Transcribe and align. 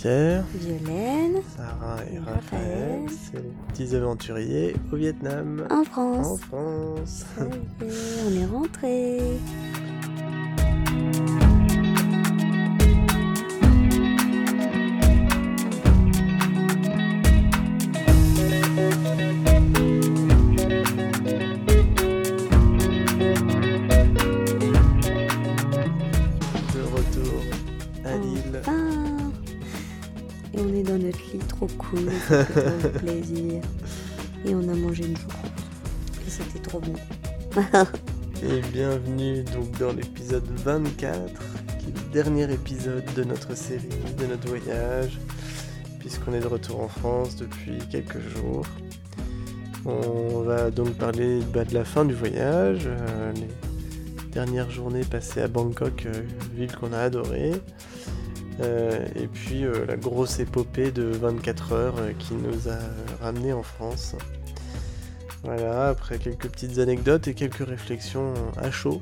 Pierre, 0.00 0.44
Violaine, 0.54 1.42
Sarah 1.56 1.96
et 2.08 2.14
Et 2.14 2.18
Raphaël. 2.18 2.34
Raphaël. 2.34 3.00
C'est 3.10 3.42
les 3.42 3.52
petits 3.66 3.96
aventuriers 3.96 4.76
au 4.92 4.96
Vietnam, 4.96 5.66
en 5.70 5.80
en 5.80 5.84
France. 5.84 6.40
France. 6.42 7.24
Ça 7.36 7.44
y 7.44 7.88
est, 7.88 8.22
on 8.28 8.40
est 8.40 8.46
rentré. 8.46 9.18
Plaisir. 32.98 33.62
Et 34.44 34.54
on 34.54 34.68
a 34.68 34.74
mangé 34.74 35.06
une 35.06 35.16
choucroute. 35.16 35.50
Et 36.26 36.30
c'était 36.30 36.58
trop 36.60 36.80
bon. 36.80 36.94
Et 38.42 38.60
bienvenue 38.72 39.42
donc 39.42 39.76
dans 39.78 39.92
l'épisode 39.92 40.46
24, 40.60 41.32
qui 41.80 41.86
est 41.86 41.94
le 41.94 42.12
dernier 42.12 42.52
épisode 42.52 43.04
de 43.16 43.24
notre 43.24 43.56
série, 43.56 43.88
de 44.16 44.26
notre 44.26 44.46
voyage, 44.46 45.18
puisqu'on 45.98 46.34
est 46.34 46.40
de 46.40 46.46
retour 46.46 46.80
en 46.80 46.88
France 46.88 47.36
depuis 47.36 47.78
quelques 47.90 48.20
jours. 48.20 48.64
On 49.84 50.42
va 50.42 50.70
donc 50.70 50.94
parler 50.94 51.40
bah, 51.52 51.64
de 51.64 51.74
la 51.74 51.84
fin 51.84 52.04
du 52.04 52.14
voyage, 52.14 52.82
euh, 52.86 53.32
les 53.32 54.30
dernières 54.32 54.70
journées 54.70 55.04
passées 55.04 55.40
à 55.40 55.48
Bangkok, 55.48 56.06
euh, 56.06 56.22
ville 56.54 56.74
qu'on 56.76 56.92
a 56.92 56.98
adorée, 56.98 57.52
et 58.60 59.26
puis 59.28 59.64
euh, 59.64 59.86
la 59.86 59.96
grosse 59.96 60.38
épopée 60.40 60.90
de 60.90 61.04
24 61.04 61.72
heures 61.72 61.98
euh, 61.98 62.12
qui 62.18 62.34
nous 62.34 62.68
a 62.68 62.72
euh, 62.72 63.04
ramenés 63.20 63.52
en 63.52 63.62
France. 63.62 64.16
Voilà, 65.44 65.88
après 65.88 66.18
quelques 66.18 66.48
petites 66.48 66.78
anecdotes 66.78 67.28
et 67.28 67.34
quelques 67.34 67.66
réflexions 67.66 68.34
à 68.56 68.70
chaud 68.70 69.00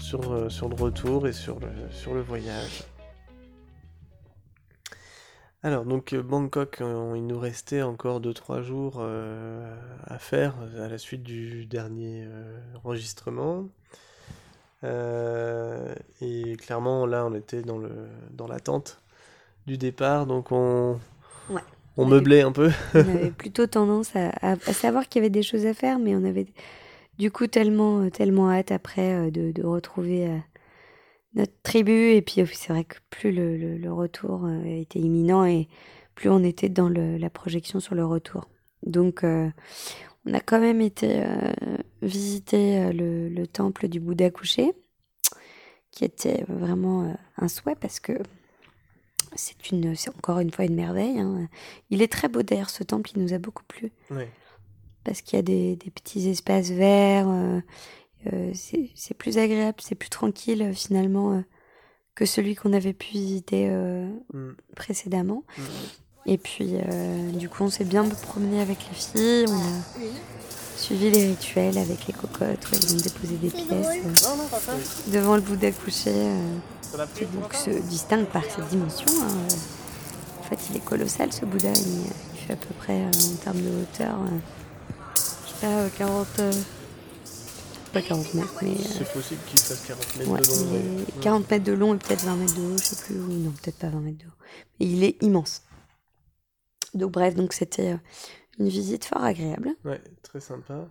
sur, 0.00 0.32
euh, 0.32 0.48
sur 0.48 0.68
le 0.68 0.74
retour 0.74 1.26
et 1.26 1.32
sur 1.32 1.58
le, 1.58 2.20
voyage. 2.22 2.84
Alors, 5.62 5.84
donc 5.84 6.12
euh, 6.12 6.22
Bangkok, 6.22 6.80
euh, 6.80 7.14
il 7.16 7.26
nous 7.26 7.38
restait 7.38 7.82
encore 7.82 8.20
2-3 8.20 8.62
jours 8.62 8.98
euh, 9.00 9.76
à 10.06 10.18
faire 10.18 10.54
euh, 10.62 10.86
à 10.86 10.88
la 10.88 10.98
suite 10.98 11.22
du 11.22 11.66
dernier 11.66 12.24
euh, 12.24 12.58
enregistrement. 12.82 13.68
Euh, 14.84 15.94
et 16.20 16.56
clairement, 16.56 17.06
là, 17.06 17.26
on 17.26 17.34
était 17.34 17.62
dans 17.62 17.78
le 17.78 17.90
dans 18.32 18.46
l'attente 18.46 19.02
du 19.66 19.76
départ, 19.76 20.26
donc 20.26 20.52
on, 20.52 20.98
Ouais. 21.50 21.60
on 21.96 22.06
meublait 22.06 22.42
un 22.42 22.52
peu. 22.52 22.70
On 22.94 22.98
avait 23.00 23.30
plutôt 23.30 23.66
tendance 23.66 24.14
à, 24.16 24.28
à- 24.40 24.52
à 24.52 24.72
savoir 24.72 25.08
qu'il 25.08 25.20
y 25.20 25.22
avait 25.24 25.30
des 25.30 25.42
choses 25.42 25.66
à 25.66 25.74
faire, 25.74 25.98
mais 25.98 26.14
on 26.14 26.24
avait 26.24 26.46
du 27.18 27.30
coup 27.30 27.46
tellement, 27.48 28.08
tellement 28.10 28.50
hâte 28.50 28.70
après 28.72 29.14
euh, 29.14 29.30
de, 29.30 29.50
de 29.52 29.62
retrouver 29.64 30.28
euh, 30.28 30.36
notre 31.34 31.52
tribu. 31.62 32.12
Et 32.12 32.22
puis 32.22 32.44
c'est 32.52 32.72
vrai 32.72 32.84
que 32.84 32.96
plus 33.10 33.32
le, 33.32 33.56
le- 33.56 33.76
le 33.76 33.92
retour 33.92 34.48
était 34.64 35.00
imminent 35.00 35.44
et 35.44 35.68
plus 36.14 36.30
on 36.30 36.42
était 36.44 36.68
dans 36.68 36.88
le- 36.88 37.16
la 37.16 37.30
projection 37.30 37.80
sur 37.80 37.94
le 37.94 38.06
retour. 38.06 38.48
Donc 38.86 39.24
euh, 39.24 39.48
on 40.26 40.34
a 40.34 40.40
quand 40.40 40.60
même 40.60 40.80
été 40.80 41.22
euh, 41.24 41.52
visiter 42.02 42.78
euh, 42.80 42.92
le, 42.92 43.28
le 43.28 43.46
temple 43.46 43.88
du 43.88 44.00
Bouddha 44.00 44.30
couché, 44.30 44.72
qui 45.90 46.04
était 46.04 46.44
vraiment 46.48 47.04
euh, 47.04 47.12
un 47.38 47.48
souhait 47.48 47.76
parce 47.76 47.98
que 48.00 48.12
c'est 49.34 49.70
une, 49.70 49.94
c'est 49.94 50.10
encore 50.10 50.38
une 50.40 50.50
fois 50.50 50.64
une 50.64 50.74
merveille. 50.74 51.18
hein. 51.18 51.48
Il 51.90 52.02
est 52.02 52.10
très 52.12 52.28
beau 52.28 52.42
d'ailleurs, 52.42 52.70
ce 52.70 52.82
temple, 52.84 53.10
il 53.14 53.22
nous 53.22 53.32
a 53.34 53.38
beaucoup 53.38 53.64
plu 53.64 53.92
parce 55.04 55.22
qu'il 55.22 55.36
y 55.36 55.40
a 55.40 55.42
des, 55.42 55.76
des 55.76 55.90
petits 55.90 56.28
espaces 56.28 56.70
verts. 56.70 57.28
euh, 57.28 57.60
c'est 58.54 58.90
c'est 58.94 59.14
plus 59.14 59.38
agréable, 59.38 59.78
c'est 59.80 59.94
plus 59.94 60.10
tranquille 60.10 60.72
finalement 60.74 61.32
euh, 61.34 61.40
que 62.14 62.26
celui 62.26 62.54
qu'on 62.56 62.72
avait 62.72 62.92
pu 62.92 63.12
visiter 63.12 63.68
euh, 63.70 64.08
Mm, 64.34 64.50
précédemment. 64.76 65.44
mm. 65.56 65.62
Et 66.30 66.36
puis, 66.36 66.74
euh, 66.74 67.30
du 67.32 67.48
coup, 67.48 67.64
on 67.64 67.70
s'est 67.70 67.84
bien 67.84 68.04
promené 68.04 68.60
avec 68.60 68.78
les 68.90 68.94
filles. 68.94 69.46
On 69.48 69.56
a 69.56 70.06
suivi 70.76 71.10
les 71.10 71.26
rituels 71.28 71.78
avec 71.78 72.06
les 72.06 72.12
cocottes 72.12 72.66
où 72.70 72.74
elles 72.74 72.92
ont 72.94 72.98
déposé 73.00 73.36
des 73.36 73.48
pièces 73.50 73.86
euh, 74.04 75.10
devant 75.12 75.34
le 75.36 75.40
Bouddha 75.40 75.72
couché. 75.72 76.10
euh, 76.10 76.38
qui 77.14 77.24
donc 77.26 77.52
se 77.54 77.70
distingue 77.88 78.26
par 78.26 78.44
sa 78.44 78.62
dimension. 78.62 79.06
hein, 79.22 79.28
euh. 79.50 79.54
En 80.40 80.42
fait, 80.44 80.58
il 80.70 80.76
est 80.76 80.84
colossal 80.84 81.32
ce 81.32 81.44
Bouddha. 81.46 81.70
Il, 81.74 82.00
il 82.34 82.40
fait 82.46 82.52
à 82.52 82.56
peu 82.56 82.74
près, 82.78 83.00
euh, 83.00 83.06
en 83.08 83.36
termes 83.42 83.60
de 83.60 83.82
hauteur, 83.82 84.16
euh, 84.20 84.38
je 85.16 85.48
sais 85.48 85.56
pas, 85.62 85.66
euh, 85.66 85.88
40. 85.96 86.26
euh, 86.40 86.52
pas 87.92 88.02
40 88.02 88.34
mètres, 88.34 88.54
mais. 88.62 88.68
euh, 88.70 88.74
C'est 88.98 89.12
possible 89.12 89.40
qu'il 89.48 89.58
fasse 89.60 89.80
40 89.88 90.16
mètres 90.18 90.30
ouais, 90.30 90.40
de 90.40 90.46
long. 90.46 90.54
il 90.58 90.90
mais- 90.96 91.02
est 91.02 91.20
40 91.22 91.50
mètres 91.50 91.64
de 91.64 91.72
long 91.72 91.94
et 91.94 91.98
peut-être 91.98 92.24
20 92.24 92.36
mètres 92.36 92.54
de 92.54 92.60
haut, 92.60 92.76
je 92.78 92.84
sais 92.84 92.96
plus. 92.96 93.16
ou 93.16 93.28
Non, 93.32 93.50
peut-être 93.62 93.78
pas 93.78 93.88
20 93.88 94.00
mètres 94.00 94.18
de 94.18 94.24
haut. 94.26 94.44
Mais 94.80 94.86
il 94.86 95.04
est 95.04 95.16
immense. 95.22 95.62
Donc, 96.94 97.12
bref, 97.12 97.34
donc 97.34 97.52
c'était 97.52 97.92
euh, 97.92 97.96
une 98.58 98.68
visite 98.68 99.04
fort 99.04 99.22
agréable. 99.22 99.74
Ouais, 99.84 100.00
très 100.22 100.40
sympa. 100.40 100.88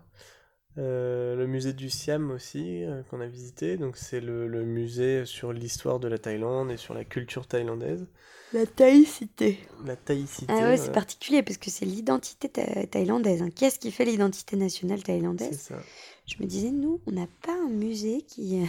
Euh, 0.78 1.36
le 1.36 1.48
musée 1.48 1.74
du 1.74 1.90
Siam 1.90 2.30
aussi, 2.30 2.84
euh, 2.84 3.02
qu'on 3.10 3.20
a 3.20 3.26
visité. 3.28 3.78
Donc, 3.78 3.98
c'est 3.98 4.22
le, 4.22 4.48
le 4.48 4.64
musée 4.64 5.26
sur 5.26 5.52
l'histoire 5.52 6.00
de 6.00 6.08
la 6.08 6.20
Thaïlande 6.20 6.70
et 6.72 6.78
sur 6.78 6.94
la 6.94 7.04
culture 7.04 7.48
thaïlandaise. 7.48 8.06
La 8.54 8.66
thaïcité. 8.66 9.58
La 9.86 9.96
thaïcité. 9.96 10.46
Ah 10.50 10.70
ouais, 10.70 10.78
c'est 10.78 10.92
particulier 10.92 11.42
parce 11.44 11.58
que 11.58 11.70
c'est 11.72 11.86
l'identité 11.86 12.48
tha- 12.48 12.86
thaïlandaise. 12.88 13.42
hein. 13.42 13.50
Qu'est-ce 13.54 13.80
qui 13.80 13.92
fait 13.92 14.06
l'identité 14.06 14.56
nationale 14.56 15.00
c'est 15.00 15.06
thaïlandaise 15.06 15.60
ça. 15.60 15.76
Je 16.28 16.36
me 16.42 16.46
disais, 16.48 16.72
nous, 16.72 17.02
on 17.08 17.12
n'a 17.12 17.28
pas 17.42 17.54
un 17.54 17.70
musée 17.70 18.22
qui 18.22 18.62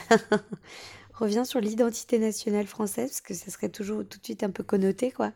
revient 1.18 1.44
sur 1.44 1.60
l'identité 1.60 2.18
nationale 2.18 2.66
française, 2.66 3.10
parce 3.10 3.20
que 3.20 3.34
ça 3.34 3.50
serait 3.50 3.68
toujours 3.68 4.04
tout 4.08 4.18
de 4.18 4.24
suite 4.24 4.42
un 4.42 4.50
peu 4.50 4.62
connoté, 4.62 5.10
quoi. 5.10 5.32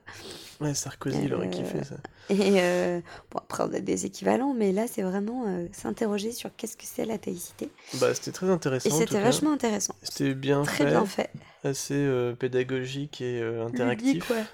Ouais, 0.61 0.75
Sarkozy, 0.75 1.19
il 1.25 1.35
aurait 1.35 1.47
Euh, 1.47 1.51
kiffé 1.51 1.83
ça. 1.85 1.97
Et 2.31 2.61
euh, 2.61 3.01
bon, 3.31 3.39
après, 3.39 3.65
on 3.65 3.75
a 3.75 3.81
des 3.81 4.07
équivalents, 4.07 4.55
mais 4.55 4.73
là, 4.73 4.87
c'est 4.87 5.03
vraiment 5.03 5.45
euh, 5.47 5.67
s'interroger 5.73 6.31
sur 6.33 6.55
qu'est-ce 6.57 6.77
que 6.77 6.85
c'est 6.85 7.05
la 7.05 7.19
thaïcité. 7.19 7.69
Bah, 8.01 8.15
c'était 8.15 8.33
très 8.33 8.49
intéressant. 8.49 8.89
Et 8.97 8.99
c'était 9.07 9.21
vachement 9.21 9.53
intéressant. 9.53 9.95
C'était 10.03 10.35
bien 10.35 10.63
Très 10.63 10.85
fait, 10.85 10.91
bien 10.91 11.05
fait. 11.05 11.31
assez 11.65 11.95
euh, 11.95 12.35
pédagogique 12.35 13.21
et 13.21 13.41
euh, 13.43 13.67
interactif. 13.67 14.15
Ludique, 14.15 14.31
ouais. 14.31 14.45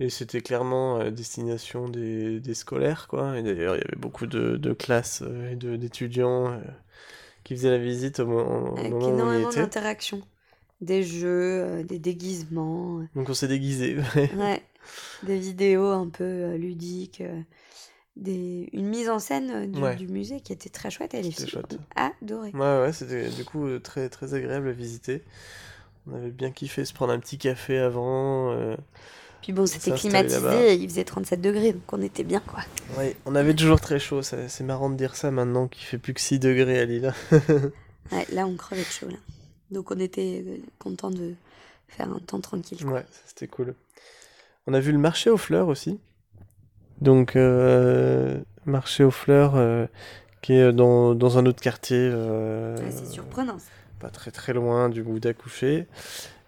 Et 0.00 0.10
c'était 0.10 0.40
clairement 0.40 0.96
à 0.98 1.10
destination 1.10 1.88
des, 1.88 2.40
des 2.40 2.54
scolaires, 2.54 3.06
quoi. 3.08 3.38
Et 3.38 3.42
d'ailleurs, 3.42 3.76
il 3.76 3.80
y 3.80 3.84
avait 3.84 3.96
beaucoup 3.98 4.26
de, 4.26 4.56
de 4.56 4.72
classes 4.72 5.22
euh, 5.22 5.52
et 5.52 5.56
d'étudiants 5.56 6.52
euh, 6.52 6.58
qui 7.44 7.54
faisaient 7.56 7.70
la 7.70 7.78
visite 7.78 8.20
au, 8.20 8.26
mo- 8.26 8.40
au 8.44 8.86
moment 8.86 9.06
où 9.08 9.22
on 9.22 9.32
y 9.32 9.40
énormément 9.40 9.50
était. 9.50 9.60
d'interactions. 9.62 10.22
Des 10.82 11.02
jeux, 11.04 11.62
euh, 11.62 11.82
des 11.84 11.98
déguisements. 11.98 12.98
euh, 13.00 13.04
Donc 13.14 13.28
on 13.30 13.34
s'est 13.34 13.48
déguisés. 13.48 13.96
Ouais, 14.36 14.62
des 15.22 15.38
vidéos 15.38 15.86
un 15.86 16.08
peu 16.08 16.24
euh, 16.24 16.56
ludiques, 16.58 17.22
des... 18.16 18.68
une 18.72 18.88
mise 18.88 19.08
en 19.08 19.18
scène 19.20 19.70
du, 19.70 19.80
Ouais. 19.80 19.94
du 19.96 20.08
musée 20.08 20.40
qui 20.40 20.52
était 20.52 20.68
très 20.70 20.90
chouette 20.90 21.14
chouette. 21.46 21.74
ont 21.74 21.78
adoré. 22.20 22.50
Ouais, 22.50 22.80
ouais, 22.82 22.92
c'était 22.92 23.30
du 23.30 23.44
coup 23.44 23.78
très, 23.78 24.08
très 24.08 24.34
agréable 24.34 24.68
à 24.68 24.72
visiter. 24.72 25.22
On 26.10 26.16
avait 26.16 26.30
bien 26.32 26.50
kiffé 26.50 26.84
se 26.84 26.92
prendre 26.92 27.12
un 27.12 27.20
petit 27.20 27.38
café 27.38 27.78
avant. 27.78 28.50
euh, 28.50 28.76
Puis 29.40 29.52
bon, 29.52 29.66
c'était 29.66 29.92
climatisé, 29.92 30.72
et 30.72 30.74
il 30.74 30.88
faisait 30.88 31.04
37 31.04 31.40
degrés, 31.40 31.74
donc 31.74 31.82
on 31.92 32.02
était 32.02 32.24
bien 32.24 32.40
quoi. 32.40 32.58
Ouais, 32.98 33.14
on 33.24 33.36
avait 33.36 33.54
toujours 33.54 33.80
très 33.80 34.00
chaud. 34.00 34.20
C'est 34.22 34.60
marrant 34.64 34.90
de 34.90 34.96
dire 34.96 35.14
ça 35.14 35.30
maintenant 35.30 35.68
qu'il 35.68 35.84
fait 35.84 35.98
plus 35.98 36.12
que 36.12 36.20
6 36.20 36.40
degrés 36.40 36.80
à 36.80 36.84
Lille. 36.86 37.14
Ouais, 38.10 38.26
là 38.32 38.46
on 38.48 38.56
crevait 38.56 38.82
de 38.82 38.86
chaud 38.86 39.06
là. 39.08 39.16
Donc 39.72 39.90
on 39.90 39.98
était 39.98 40.44
euh, 40.46 40.56
content 40.78 41.10
de 41.10 41.34
faire 41.88 42.08
un 42.10 42.18
temps 42.20 42.40
tranquille. 42.40 42.82
quoi. 42.84 42.92
Ouais, 42.94 43.06
c'était 43.26 43.48
cool. 43.48 43.74
On 44.66 44.74
a 44.74 44.80
vu 44.80 44.92
le 44.92 44.98
marché 44.98 45.28
aux 45.30 45.36
fleurs 45.38 45.68
aussi. 45.68 45.98
Donc, 47.00 47.34
euh, 47.34 48.38
marché 48.64 49.02
aux 49.02 49.10
fleurs 49.10 49.56
euh, 49.56 49.86
qui 50.40 50.52
est 50.52 50.72
dans, 50.72 51.14
dans 51.16 51.36
un 51.38 51.46
autre 51.46 51.60
quartier, 51.60 51.98
euh, 51.98 52.76
c'est 52.90 53.06
surprenant. 53.06 53.58
ça. 53.58 53.64
pas 53.98 54.08
très 54.10 54.30
très 54.30 54.52
loin 54.52 54.88
du 54.88 55.02
Bouddha 55.02 55.34
couché. 55.34 55.86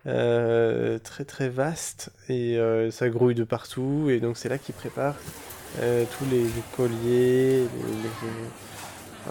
Très 0.04 1.24
très 1.26 1.48
vaste 1.48 2.10
et 2.28 2.58
ça 2.92 3.08
grouille 3.08 3.34
de 3.34 3.44
partout. 3.44 4.08
Et 4.10 4.20
donc, 4.20 4.36
c'est 4.36 4.48
là 4.50 4.58
qu'ils 4.58 4.74
préparent 4.74 5.16
tous 5.76 6.24
les, 6.30 6.42
les 6.42 6.62
colliers, 6.76 7.62
les, 7.62 7.66
les- 7.66 9.30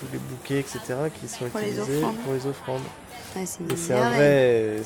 tous 0.00 0.06
les 0.12 0.18
bouquets, 0.18 0.58
etc., 0.58 0.80
qui 1.18 1.28
sont 1.28 1.44
Pour 1.48 1.60
utilisés 1.60 2.00
pour 2.24 2.34
les 2.34 2.46
offrandes. 2.46 2.82
Ouais, 3.36 3.46
c'est 3.46 3.94
un 3.94 4.10
vrai, 4.10 4.76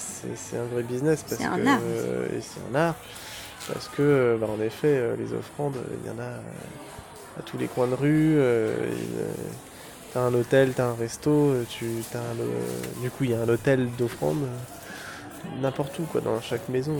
un 0.54 0.64
vrai 0.72 0.82
business 0.82 1.22
parce 1.22 1.40
C'est 1.40 1.46
un 1.46 1.56
que 1.56 1.66
art 1.66 1.80
euh, 1.82 2.38
et 2.38 2.40
c'est 2.40 2.60
un 2.70 2.74
art 2.76 2.94
parce 3.66 3.88
que 3.88 4.02
euh, 4.02 4.36
bah, 4.38 4.46
en 4.48 4.60
effet 4.60 4.96
euh, 4.96 5.16
les 5.16 5.32
offrandes 5.32 5.76
il 6.02 6.08
y 6.08 6.14
en 6.14 6.18
a 6.20 6.28
à 7.38 7.42
tous 7.44 7.58
les 7.58 7.66
coins 7.66 7.88
de 7.88 7.94
rue. 7.94 8.38
t'as 10.12 10.20
un 10.20 10.32
hôtel, 10.32 10.72
t'as 10.74 10.86
un 10.86 10.94
resto, 10.94 11.54
tu 11.68 11.86
t'as 12.10 12.20
un, 12.20 13.02
du 13.02 13.10
coup 13.10 13.24
il 13.24 13.30
y 13.30 13.34
a 13.34 13.40
un 13.40 13.48
hôtel 13.48 13.88
d'offrandes. 13.98 14.46
n'importe 15.60 15.98
où, 15.98 16.04
quoi, 16.04 16.20
dans 16.20 16.40
chaque 16.40 16.68
maison. 16.68 16.96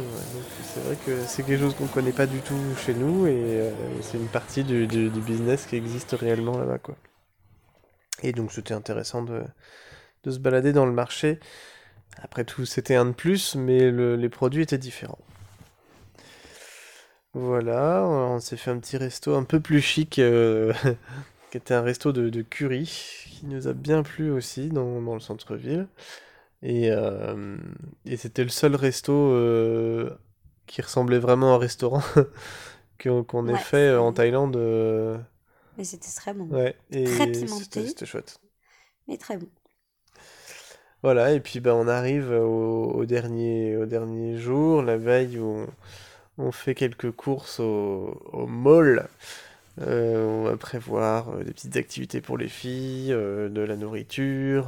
c'est 0.75 0.85
vrai 0.85 0.97
que 1.07 1.25
c'est 1.27 1.45
quelque 1.45 1.61
chose 1.61 1.75
qu'on 1.75 1.87
connaît 1.87 2.13
pas 2.13 2.27
du 2.27 2.41
tout 2.41 2.61
chez 2.85 2.95
nous 2.95 3.27
et 3.27 3.71
c'est 4.03 4.19
une 4.19 4.29
partie 4.29 4.65
du, 4.65 4.87
du, 4.87 5.09
business 5.21 5.65
qui 5.65 5.77
existe 5.77 6.13
réellement 6.13 6.59
là-bas, 6.59 6.79
quoi. 6.79 6.97
Et 8.23 8.33
donc 8.33 8.53
c'était 8.53 8.75
intéressant 8.75 9.23
de, 9.23 9.43
de 10.27 10.31
se 10.33 10.39
balader 10.39 10.73
dans 10.73 10.85
le 10.85 10.93
marché. 10.93 11.39
Après 12.21 12.45
tout, 12.45 12.67
c'était 12.67 12.97
un 12.97 13.07
de 13.07 13.13
plus, 13.13 13.55
mais 13.55 13.91
les 13.91 14.29
produits 14.29 14.63
étaient 14.63 14.79
différents. 14.79 15.19
Voilà, 17.35 18.03
on 18.07 18.41
s'est 18.41 18.57
fait 18.57 18.71
un 18.71 18.79
petit 18.79 18.97
resto 18.97 19.35
un 19.35 19.45
peu 19.45 19.61
plus 19.61 19.83
chic, 19.83 20.19
euh, 20.19 20.73
qui 21.51 21.59
était 21.59 21.75
un 21.75 21.83
resto 21.83 22.11
de, 22.11 22.31
de, 22.31 22.41
curry, 22.41 22.85
qui 23.31 23.45
nous 23.45 23.69
a 23.69 23.75
bien 23.75 24.03
plu 24.03 24.31
aussi 24.31 24.71
dans, 24.71 25.15
le 25.15 25.21
centre-ville. 25.21 25.87
Et, 26.63 26.91
euh, 26.91 27.59
et 28.07 28.17
c'était 28.17 28.43
le 28.43 28.49
seul 28.49 28.75
resto 28.75 29.13
euh, 29.13 30.19
qui 30.67 30.81
ressemblait 30.81 31.19
vraiment 31.19 31.53
à 31.53 31.57
un 31.57 31.59
restaurant 31.59 32.03
qu'on 32.99 33.49
ait 33.49 33.59
fait 33.59 33.95
en 33.95 34.15
Thaïlande. 34.15 34.57
Mais 35.77 35.85
c'était 35.85 36.09
très 36.09 36.33
bon. 36.33 36.47
Ouais, 36.47 36.75
et 36.91 37.05
très 37.05 37.31
pimenté. 37.31 37.87
C'était 37.87 38.07
chouette. 38.07 38.41
Mais 39.09 39.19
très 39.19 39.37
bon. 39.37 39.49
Voilà, 41.07 41.31
et 41.31 41.39
puis 41.39 41.61
ben, 41.61 41.73
on 41.73 41.87
arrive 41.87 42.33
au, 42.33 43.05
dernier, 43.05 43.77
au 43.77 43.87
dernier 43.87 44.39
jour, 44.39 44.83
la 44.83 44.97
veille 44.97 45.39
où 45.39 45.65
on, 46.37 46.51
fait 46.51 46.75
quelques 46.75 47.13
courses 47.13 47.61
au, 47.61 48.21
au 48.33 48.49
mall. 48.49 49.07
Euh, 49.83 50.27
on 50.27 50.43
va 50.43 50.57
prévoir 50.57 51.29
euh, 51.29 51.45
des 51.45 51.53
petites 51.53 51.77
activités 51.77 52.21
pour 52.21 52.37
les 52.37 52.49
filles, 52.49 53.13
euh, 53.13 53.49
de 53.49 53.61
la 53.61 53.77
nourriture. 53.77 54.67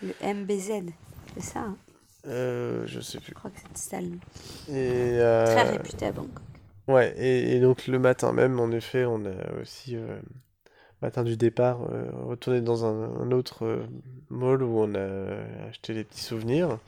Le 0.00 0.14
MBZ, 0.22 0.90
c'est 1.34 1.42
ça 1.42 1.60
hein? 1.60 1.76
Je 2.24 3.00
sais 3.02 3.18
plus. 3.20 3.32
Je 3.32 3.34
crois 3.34 3.50
que 3.50 3.58
c'est 3.74 3.90
ça 3.90 4.00
le 4.00 4.74
Et, 4.74 5.18
Très 5.18 5.70
réputé 5.70 6.06
à 6.06 6.12
Bangkok. 6.12 6.44
Ouais, 6.86 7.14
et, 7.18 7.56
et, 7.56 7.60
donc 7.60 7.88
le 7.88 7.98
matin 7.98 8.32
même, 8.32 8.58
en 8.58 8.70
effet, 8.70 9.04
on 9.04 9.22
a 9.26 9.60
aussi 9.60 9.98
matin 11.02 11.22
du 11.22 11.36
départ, 11.36 11.80
euh, 11.92 12.06
retourner 12.26 12.60
dans 12.60 12.84
un, 12.84 13.30
autre 13.30 13.64
euh, 13.64 13.86
mall 14.30 14.62
où 14.62 14.80
on 14.80 14.94
a 14.94 15.68
acheté 15.68 15.94
les 15.94 16.04
petits 16.04 16.22
souvenirs. 16.22 16.78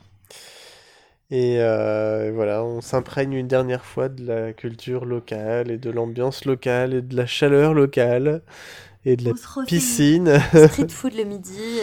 Et 1.29 1.61
euh, 1.61 2.31
voilà, 2.33 2.63
on 2.63 2.81
s'imprègne 2.81 3.33
une 3.33 3.47
dernière 3.47 3.85
fois 3.85 4.09
de 4.09 4.25
la 4.25 4.51
culture 4.51 5.05
locale 5.05 5.71
et 5.71 5.77
de 5.77 5.89
l'ambiance 5.89 6.43
locale 6.43 6.93
et 6.93 7.01
de 7.01 7.15
la 7.15 7.25
chaleur 7.25 7.73
locale 7.73 8.41
et 9.05 9.15
de 9.15 9.29
la 9.29 9.65
piscine. 9.65 10.39
Street 10.67 10.89
food 10.89 11.13
le 11.15 11.23
midi, 11.23 11.79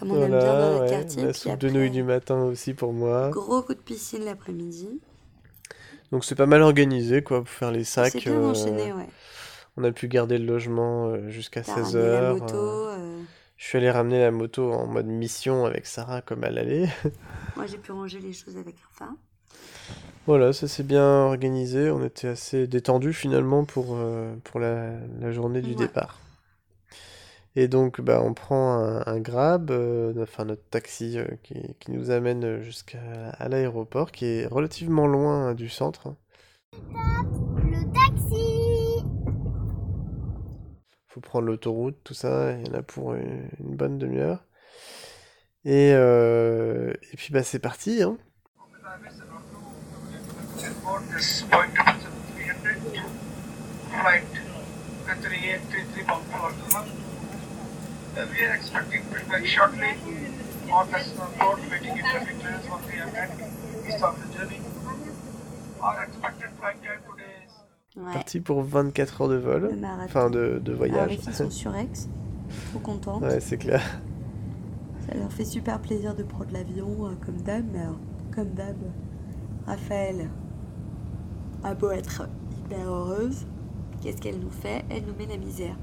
comme 0.00 0.10
on 0.10 0.22
aime 0.22 0.30
bien 0.30 0.40
dans 0.40 0.80
notre 0.80 0.90
quartier. 0.90 1.26
La 1.26 1.32
soupe 1.32 1.58
de 1.58 1.70
nouilles 1.70 1.92
du 1.92 2.02
matin 2.02 2.42
aussi 2.42 2.74
pour 2.74 2.92
moi. 2.92 3.30
Gros 3.30 3.62
coup 3.62 3.74
de 3.74 3.78
piscine 3.78 4.24
l'après-midi. 4.24 5.00
Donc 6.10 6.24
c'est 6.24 6.34
pas 6.34 6.46
mal 6.46 6.62
organisé 6.62 7.22
quoi 7.22 7.38
pour 7.44 7.50
faire 7.50 7.70
les 7.70 7.84
sacs. 7.84 8.12
C'est 8.14 8.30
bien 8.30 8.42
enchaîné, 8.42 8.92
ouais. 8.92 9.08
On 9.80 9.84
a 9.84 9.92
pu 9.92 10.08
garder 10.08 10.38
le 10.38 10.44
logement 10.44 11.06
euh, 11.06 11.28
jusqu'à 11.28 11.60
16h. 11.60 11.94
Euh. 11.94 12.38
Euh. 12.52 13.22
Je 13.56 13.64
suis 13.64 13.78
allé 13.78 13.88
ramener 13.88 14.18
la 14.18 14.32
moto 14.32 14.72
en 14.72 14.88
mode 14.88 15.06
mission 15.06 15.66
avec 15.66 15.86
Sarah 15.86 16.20
comme 16.20 16.42
elle 16.42 16.58
allait. 16.58 16.88
Moi 17.56 17.66
j'ai 17.66 17.78
pu 17.78 17.92
ranger 17.92 18.18
les 18.18 18.32
choses 18.32 18.56
avec 18.56 18.74
Rafa. 18.80 19.12
Voilà, 20.26 20.52
ça 20.52 20.66
s'est 20.66 20.82
bien 20.82 21.04
organisé. 21.04 21.92
On 21.92 22.04
était 22.04 22.26
assez 22.26 22.66
détendu 22.66 23.12
finalement 23.12 23.64
pour, 23.64 23.96
pour 24.42 24.58
la, 24.58 25.30
journée 25.30 25.62
du 25.62 25.76
départ. 25.76 26.18
Et 27.54 27.66
donc, 27.68 28.00
bah, 28.00 28.20
on 28.22 28.34
prend 28.34 28.78
un, 29.06 29.20
grab, 29.20 29.70
enfin 30.20 30.44
notre 30.44 30.68
taxi 30.68 31.18
qui, 31.44 31.54
qui, 31.80 31.92
nous 31.92 32.10
amène 32.10 32.60
jusqu'à 32.60 32.98
l'aéroport, 33.48 34.12
qui 34.12 34.26
est 34.26 34.46
relativement 34.46 35.06
loin 35.06 35.54
du 35.54 35.68
centre. 35.68 36.14
Prendre 41.20 41.46
l'autoroute, 41.46 41.96
tout 42.04 42.14
ça, 42.14 42.52
il 42.52 42.66
y 42.66 42.70
en 42.70 42.74
a 42.74 42.82
pour 42.82 43.14
une, 43.14 43.48
bonne 43.60 43.98
demi-heure. 43.98 44.44
Et, 45.64 45.92
euh, 45.94 46.92
et 47.12 47.16
puis 47.16 47.32
bah 47.32 47.42
c'est 47.42 47.58
parti. 47.58 48.02
Hein. 48.02 48.16
Is 67.98 68.12
Parti 68.12 68.40
pour 68.40 68.62
24 68.62 69.22
heures 69.22 69.28
de 69.28 69.36
vol. 69.36 69.70
Enfin, 70.04 70.30
de, 70.30 70.60
de 70.62 70.72
voyage. 70.72 70.98
Alors, 70.98 71.22
filles 71.22 71.32
sont 71.34 71.50
sur 71.50 71.74
Aix. 71.74 71.88
Trop 72.70 72.78
contentes. 72.80 73.22
Ouais, 73.22 73.40
c'est 73.40 73.58
clair. 73.58 73.82
Ça 75.06 75.16
leur 75.16 75.32
fait 75.32 75.44
super 75.44 75.80
plaisir 75.80 76.14
de 76.14 76.22
prendre 76.22 76.52
l'avion, 76.52 77.06
euh, 77.06 77.10
comme 77.24 77.40
d'hab. 77.40 77.64
Mais 77.72 77.80
alors, 77.80 77.98
comme 78.34 78.50
d'hab, 78.50 78.76
Raphaël 79.66 80.30
a 81.64 81.74
beau 81.74 81.90
être 81.90 82.28
hyper 82.58 82.88
heureuse. 82.88 83.46
Qu'est-ce 84.02 84.20
qu'elle 84.20 84.38
nous 84.38 84.50
fait? 84.50 84.84
Elle 84.90 85.04
nous 85.04 85.14
met 85.14 85.26
la 85.26 85.36
misère. 85.36 85.76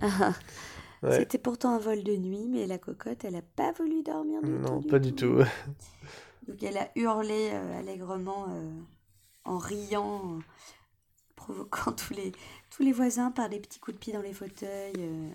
C'était 1.10 1.38
pourtant 1.38 1.74
un 1.74 1.78
vol 1.78 2.02
de 2.02 2.14
nuit, 2.16 2.46
mais 2.48 2.66
la 2.66 2.76
cocotte, 2.76 3.24
elle 3.24 3.36
a 3.36 3.42
pas 3.42 3.72
voulu 3.72 4.02
dormir 4.02 4.42
du 4.42 4.50
non, 4.50 4.66
tout. 4.66 4.72
Non, 4.72 4.82
pas 4.82 4.98
du 4.98 5.14
tout. 5.14 5.38
Donc 6.48 6.62
elle 6.62 6.76
a 6.76 6.88
hurlé 6.96 7.50
euh, 7.52 7.78
allègrement 7.78 8.46
euh, 8.50 8.70
en 9.44 9.58
riant 9.58 10.40
provoquant 11.50 11.92
tous 11.96 12.14
les, 12.14 12.32
tous 12.70 12.82
les 12.82 12.92
voisins 12.92 13.30
par 13.30 13.48
des 13.48 13.58
petits 13.58 13.80
coups 13.80 13.96
de 13.96 14.00
pied 14.00 14.12
dans 14.12 14.22
les 14.22 14.32
fauteuils. 14.32 14.92
Euh, 14.98 15.28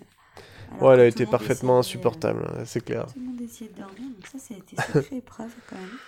ouais, 0.80 0.94
elle 0.94 1.00
a 1.00 1.06
été 1.06 1.26
parfaitement 1.26 1.78
insupportable, 1.78 2.46
c'est 2.64 2.84
clair. 2.84 3.06
Tout 3.06 3.18
le 3.18 3.26
monde 3.26 3.40
essayait 3.40 3.70
de 3.70 3.76
dormir, 3.76 4.10
donc 4.14 4.26
ça, 4.26 4.38
ça 4.38 4.54
a 4.54 4.56
été 4.56 4.76
sacrée 4.92 5.16
épreuve 5.16 5.52
quand 5.68 5.76
même. 5.76 5.98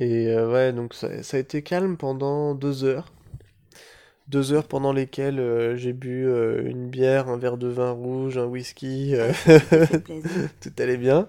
Et 0.00 0.28
euh, 0.28 0.52
ouais, 0.52 0.72
donc 0.72 0.94
ça, 0.94 1.24
ça, 1.24 1.38
a 1.38 1.40
été 1.40 1.62
calme 1.62 1.96
pendant 1.96 2.54
deux 2.54 2.84
heures 2.84 3.12
deux 4.28 4.52
heures 4.52 4.68
pendant 4.68 4.92
lesquelles 4.92 5.40
euh, 5.40 5.76
j'ai 5.76 5.92
bu 5.92 6.26
euh, 6.26 6.62
une 6.68 6.88
bière, 6.88 7.28
un 7.28 7.38
verre 7.38 7.56
de 7.56 7.68
vin 7.68 7.90
rouge, 7.90 8.38
un 8.38 8.44
whisky. 8.44 9.14
Euh, 9.14 9.32
tout 10.60 10.72
allait 10.78 10.98
bien. 10.98 11.28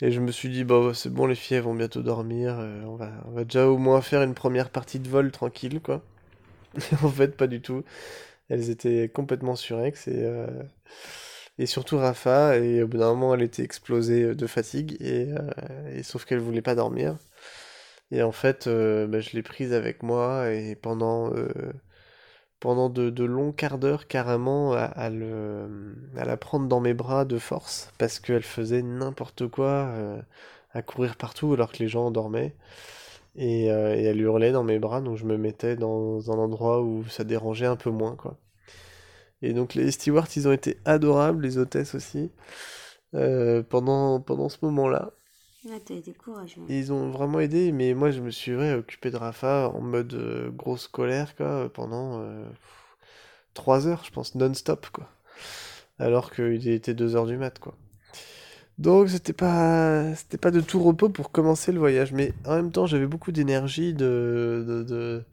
Et 0.00 0.10
je 0.12 0.20
me 0.20 0.30
suis 0.30 0.48
dit, 0.48 0.64
bah, 0.64 0.92
c'est 0.94 1.12
bon, 1.12 1.26
les 1.26 1.34
filles 1.34 1.60
vont 1.60 1.74
bientôt 1.74 2.02
dormir. 2.02 2.56
on, 2.86 2.96
va, 2.96 3.10
on 3.26 3.32
va 3.32 3.44
déjà 3.44 3.68
au 3.68 3.78
moins 3.78 4.00
faire 4.00 4.22
une 4.22 4.34
première 4.34 4.70
partie 4.70 4.98
de 5.00 5.08
vol 5.08 5.30
tranquille, 5.32 5.80
quoi. 5.80 6.02
en 7.02 7.10
fait, 7.10 7.36
pas 7.36 7.46
du 7.46 7.60
tout. 7.62 7.84
Elles 8.48 8.70
étaient 8.70 9.08
complètement 9.08 9.56
surex 9.56 10.08
et, 10.08 10.28
et 11.58 11.66
surtout 11.66 11.98
Rafa. 11.98 12.58
Et 12.58 12.82
au 12.82 12.88
bout 12.88 12.98
d'un 12.98 13.14
moment, 13.14 13.34
elle 13.34 13.42
était 13.42 13.62
explosée 13.62 14.34
de 14.34 14.46
fatigue. 14.46 14.96
Et, 15.00 15.28
et 15.92 16.02
sauf 16.02 16.24
qu'elle 16.24 16.40
voulait 16.40 16.62
pas 16.62 16.74
dormir. 16.74 17.16
Et 18.10 18.22
en 18.22 18.32
fait, 18.32 18.68
bah, 18.68 19.20
je 19.20 19.30
l'ai 19.32 19.42
prise 19.42 19.72
avec 19.72 20.02
moi 20.02 20.50
et 20.50 20.74
pendant 20.76 21.32
pendant 22.64 22.88
de, 22.88 23.24
longs 23.24 23.52
quarts 23.52 23.76
d'heure 23.76 24.06
carrément 24.06 24.72
à, 24.72 25.10
la 25.10 26.36
prendre 26.38 26.66
dans 26.66 26.80
mes 26.80 26.94
bras 26.94 27.26
de 27.26 27.36
force 27.36 27.92
parce 27.98 28.20
qu'elle 28.20 28.42
faisait 28.42 28.80
n'importe 28.80 29.46
quoi 29.48 29.88
euh, 29.90 30.18
à 30.72 30.80
courir 30.80 31.16
partout 31.16 31.52
alors 31.52 31.70
que 31.70 31.80
les 31.80 31.88
gens 31.88 32.10
dormaient. 32.10 32.56
Et, 33.36 33.70
euh, 33.70 33.94
et, 33.94 34.04
elle 34.04 34.18
hurlait 34.18 34.50
dans 34.50 34.64
mes 34.64 34.78
bras 34.78 35.02
donc 35.02 35.18
je 35.18 35.26
me 35.26 35.36
mettais 35.36 35.76
dans 35.76 36.32
un 36.32 36.38
endroit 36.38 36.80
où 36.80 37.04
ça 37.04 37.22
dérangeait 37.22 37.66
un 37.66 37.76
peu 37.76 37.90
moins 37.90 38.16
quoi. 38.16 38.38
Et 39.42 39.52
donc 39.52 39.74
les 39.74 39.90
stewards 39.90 40.28
ils 40.34 40.48
ont 40.48 40.52
été 40.52 40.78
adorables 40.86 41.42
les 41.42 41.58
hôtesses 41.58 41.94
aussi 41.94 42.32
euh, 43.14 43.62
pendant, 43.62 44.20
pendant 44.20 44.48
ce 44.48 44.56
ils 46.68 46.92
ont 46.92 47.10
vraiment 47.10 47.40
aidé, 47.40 47.72
mais 47.72 47.94
moi 47.94 48.10
je 48.10 48.20
me 48.20 48.30
suis 48.30 48.54
occupé 48.54 49.10
de 49.10 49.16
Rafa 49.16 49.70
en 49.74 49.80
mode 49.80 50.14
euh, 50.14 50.50
grosse 50.50 50.88
colère 50.88 51.34
quoi, 51.36 51.70
pendant 51.72 52.20
euh, 52.20 52.44
3 53.54 53.86
heures, 53.86 54.02
je 54.04 54.10
pense, 54.10 54.34
non-stop 54.34 54.88
quoi. 54.92 55.08
Alors 55.98 56.32
qu'il 56.32 56.68
était 56.68 56.94
2 56.94 57.16
heures 57.16 57.26
du 57.26 57.36
mat 57.36 57.58
quoi. 57.58 57.74
Donc 58.78 59.08
c'était 59.08 59.32
pas 59.32 60.14
c'était 60.16 60.38
pas 60.38 60.50
de 60.50 60.60
tout 60.60 60.82
repos 60.82 61.08
pour 61.08 61.30
commencer 61.30 61.70
le 61.72 61.78
voyage, 61.78 62.12
mais 62.12 62.32
en 62.44 62.56
même 62.56 62.72
temps 62.72 62.86
j'avais 62.86 63.06
beaucoup 63.06 63.30
d'énergie 63.30 63.94
de, 63.94 64.84
de, 64.88 65.24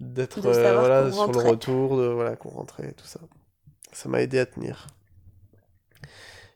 d'être 0.00 0.44
euh, 0.46 0.78
voilà, 0.78 1.10
sur 1.10 1.32
le 1.32 1.38
retour, 1.38 1.96
de 1.96 2.06
voilà 2.06 2.36
qu'on 2.36 2.50
rentrait 2.50 2.92
tout 2.92 3.06
ça. 3.06 3.20
Ça 3.92 4.08
m'a 4.08 4.20
aidé 4.20 4.38
à 4.38 4.46
tenir. 4.46 4.86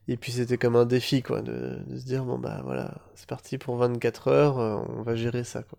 Et 0.09 0.17
puis 0.17 0.33
c'était 0.33 0.59
comme 0.59 0.77
un 0.77 0.85
défi, 0.85 1.23
quoi, 1.23 1.43
de, 1.43 1.79
se 1.97 2.05
dire, 2.05 2.25
bon 2.25 2.39
bah 2.39 2.61
voilà, 2.65 3.01
c'est 3.15 3.29
parti 3.29 3.57
pour 3.57 3.77
24 3.77 4.29
heures, 4.29 4.59
euh, 4.59 4.83
on 4.89 5.03
va 5.03 5.15
gérer 5.15 5.45
ça, 5.45 5.63
quoi. 5.63 5.79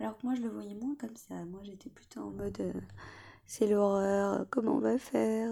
Alors 0.00 0.16
que 0.16 0.26
moi 0.26 0.34
je 0.34 0.42
le 0.42 0.48
voyais 0.48 0.74
moins 0.74 0.94
comme 0.98 1.16
ça. 1.16 1.34
Moi 1.46 1.60
j'étais 1.62 1.90
plutôt 1.90 2.20
en 2.20 2.30
mode, 2.30 2.58
euh, 2.60 2.72
c'est 3.46 3.66
l'horreur, 3.66 4.46
comment 4.50 4.76
on 4.76 4.80
va 4.80 4.98
faire? 4.98 5.50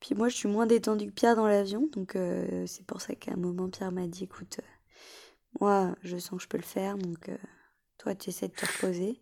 Puis 0.00 0.14
moi, 0.14 0.28
je 0.28 0.36
suis 0.36 0.48
moins 0.48 0.66
détendue 0.66 1.06
que 1.06 1.12
Pierre 1.12 1.36
dans 1.36 1.46
l'avion, 1.46 1.88
donc 1.92 2.16
euh, 2.16 2.66
c'est 2.66 2.84
pour 2.84 3.00
ça 3.00 3.14
qu'à 3.14 3.32
un 3.32 3.36
moment, 3.36 3.68
Pierre 3.70 3.92
m'a 3.92 4.06
dit, 4.06 4.24
écoute, 4.24 4.60
moi, 5.60 5.94
je 6.02 6.18
sens 6.18 6.38
que 6.38 6.42
je 6.42 6.48
peux 6.48 6.58
le 6.58 6.62
faire, 6.62 6.98
donc 6.98 7.30
toi, 7.98 8.14
tu 8.14 8.30
essaies 8.30 8.48
de 8.48 8.54
te 8.54 8.66
reposer. 8.66 9.20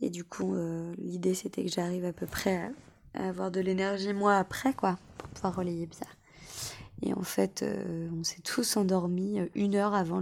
Et 0.00 0.10
du 0.10 0.22
coup, 0.22 0.54
l'idée, 0.98 1.34
c'était 1.34 1.64
que 1.64 1.70
j'arrive 1.70 2.04
à 2.04 2.12
peu 2.12 2.26
près 2.26 2.70
à, 3.14 3.28
avoir 3.28 3.50
de 3.50 3.60
l'énergie, 3.60 4.12
moi, 4.12 4.36
après, 4.36 4.74
quoi, 4.74 4.96
pour 5.18 5.28
pouvoir 5.28 5.56
relayer 5.56 5.86
Pierre. 5.86 6.16
Et 7.02 7.12
en 7.14 7.22
fait, 7.22 7.64
on 8.12 8.24
s'est 8.24 8.40
tous 8.42 8.76
endormis 8.76 9.38
une 9.54 9.76
heure 9.76 9.94
avant 9.94 10.20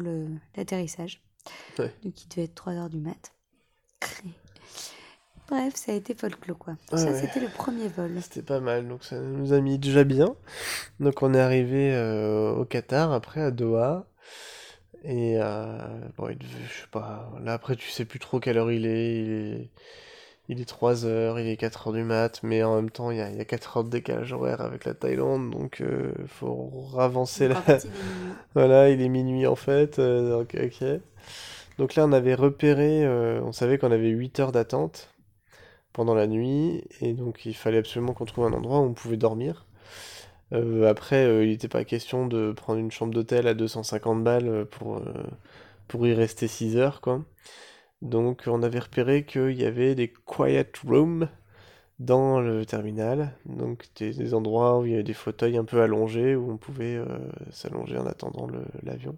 l'atterrissage. 0.57 1.23
Donc 1.79 2.25
il 2.25 2.29
devait 2.29 2.45
être 2.45 2.55
3 2.55 2.75
heures 2.75 2.91
du 2.91 2.99
mat. 2.99 3.33
Bref, 5.49 5.75
ça 5.77 5.93
a 5.93 5.95
été 5.95 6.15
folklore 6.15 6.59
quoi. 6.59 6.77
ça, 6.91 7.15
c'était 7.15 7.39
le 7.41 7.49
premier 7.49 7.87
vol. 7.87 8.11
C'était 8.21 8.43
pas 8.43 8.59
mal, 8.59 8.89
donc 8.89 9.05
ça 9.05 9.21
nous 9.21 9.53
a 9.53 9.61
mis 9.61 9.79
déjà 9.79 10.03
bien. 10.03 10.35
Donc 10.99 11.23
on 11.23 11.35
est 11.35 11.41
arrivé 11.41 11.95
euh, 11.95 12.53
au 12.53 12.65
Qatar, 12.65 13.13
après 13.13 13.43
à 13.43 13.51
Doha. 13.53 14.09
Et 15.05 15.39
euh, 15.41 15.79
bon, 16.17 16.37
je 16.41 16.81
sais 16.81 16.89
pas, 16.91 17.33
là 17.41 17.53
après 17.53 17.77
tu 17.77 17.91
sais 17.91 18.05
plus 18.05 18.19
trop 18.19 18.41
quelle 18.41 18.59
heure 18.59 18.73
il 18.73 18.87
est. 18.87 19.23
Il 19.23 19.31
est, 19.31 19.71
il 20.49 20.61
est 20.61 20.65
3 20.65 21.07
heures, 21.07 21.39
il 21.41 21.49
est 21.49 21.57
4 21.57 21.89
heures 21.89 21.93
du 21.95 22.03
mat, 22.03 22.41
mais 22.43 22.63
en 22.63 22.77
même 22.77 22.91
temps 22.91 23.11
il 23.11 23.19
y 23.19 23.21
a, 23.21 23.31
il 23.31 23.37
y 23.37 23.41
a 23.41 23.45
4 23.45 23.79
heures 23.79 23.85
de 23.85 23.91
décalage 23.91 24.33
horaire 24.33 24.61
avec 24.61 24.85
la 24.85 24.95
Thaïlande, 24.95 25.51
donc 25.51 25.79
il 25.81 25.87
euh, 25.87 26.13
faut 26.27 26.71
ravancer 26.93 27.49
la. 27.49 27.63
voilà, 28.55 28.91
il 28.91 29.01
est 29.03 29.09
minuit 29.09 29.47
en 29.47 29.57
fait, 29.57 29.99
donc 30.01 30.55
ok. 30.55 31.01
Donc 31.79 31.95
là, 31.95 32.05
on 32.07 32.13
avait 32.13 32.35
repéré, 32.35 33.05
euh, 33.05 33.41
on 33.43 33.53
savait 33.53 33.79
qu'on 33.79 33.93
avait 33.93 34.09
8 34.09 34.41
heures 34.41 34.53
d'attente 34.53 35.15
pendant 35.93 36.15
la 36.15 36.27
nuit, 36.27 36.85
et 37.01 37.13
donc 37.15 37.47
il 37.47 37.55
fallait 37.55 37.79
absolument 37.79 38.15
qu'on 38.15 38.25
trouve 38.27 38.47
un 38.47 38.53
endroit 38.53 38.81
où 38.81 38.85
on 38.85 38.95
pouvait 38.95 39.17
dormir. 39.17 39.67
Euh, 40.53 40.89
après, 40.89 41.27
euh, 41.27 41.45
il 41.45 41.51
n'était 41.51 41.69
pas 41.69 41.85
question 41.85 42.27
de 42.29 42.53
prendre 42.53 42.81
une 42.81 42.91
chambre 42.93 43.13
d'hôtel 43.15 43.49
à 43.49 43.55
250 43.55 44.25
balles 44.25 44.67
pour, 44.71 45.03
pour 45.89 46.07
y 46.07 46.15
rester 46.15 46.49
6 46.49 46.77
heures, 46.77 47.01
quoi. 47.01 47.25
Donc 48.03 48.45
on 48.47 48.63
avait 48.63 48.79
repéré 48.79 49.25
qu'il 49.25 49.53
y 49.53 49.65
avait 49.65 49.95
des 49.95 50.13
quiet 50.27 50.71
rooms 50.87 51.29
dans 51.99 52.41
le 52.41 52.67
terminal, 52.67 53.33
donc 53.47 53.87
des, 53.97 54.35
endroits 54.35 54.79
où 54.81 54.87
il 54.87 54.93
y 54.93 54.95
avait 54.95 55.03
des 55.03 55.15
fauteuils 55.15 55.57
un 55.57 55.65
peu 55.65 55.81
allongés, 55.83 56.37
où 56.37 56.51
on 56.53 56.59
pouvait 56.59 57.01
s'allonger 57.51 57.97
en 57.99 58.07
attendant 58.07 58.49
l'avion. 58.83 59.17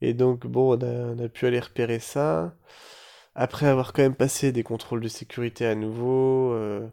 Et 0.00 0.14
donc, 0.14 0.46
bon, 0.46 0.76
on 0.78 1.24
a, 1.24 1.28
pu 1.28 1.46
aller 1.46 1.60
repérer 1.60 1.98
ça. 1.98 2.54
Après 3.34 3.66
avoir 3.66 3.92
quand 3.92 4.02
même 4.02 4.14
passé 4.14 4.52
des 4.52 4.62
contrôles 4.62 5.00
de 5.00 5.08
sécurité 5.08 5.66
à 5.66 5.74
nouveau, 5.74 6.52
euh, 6.52 6.86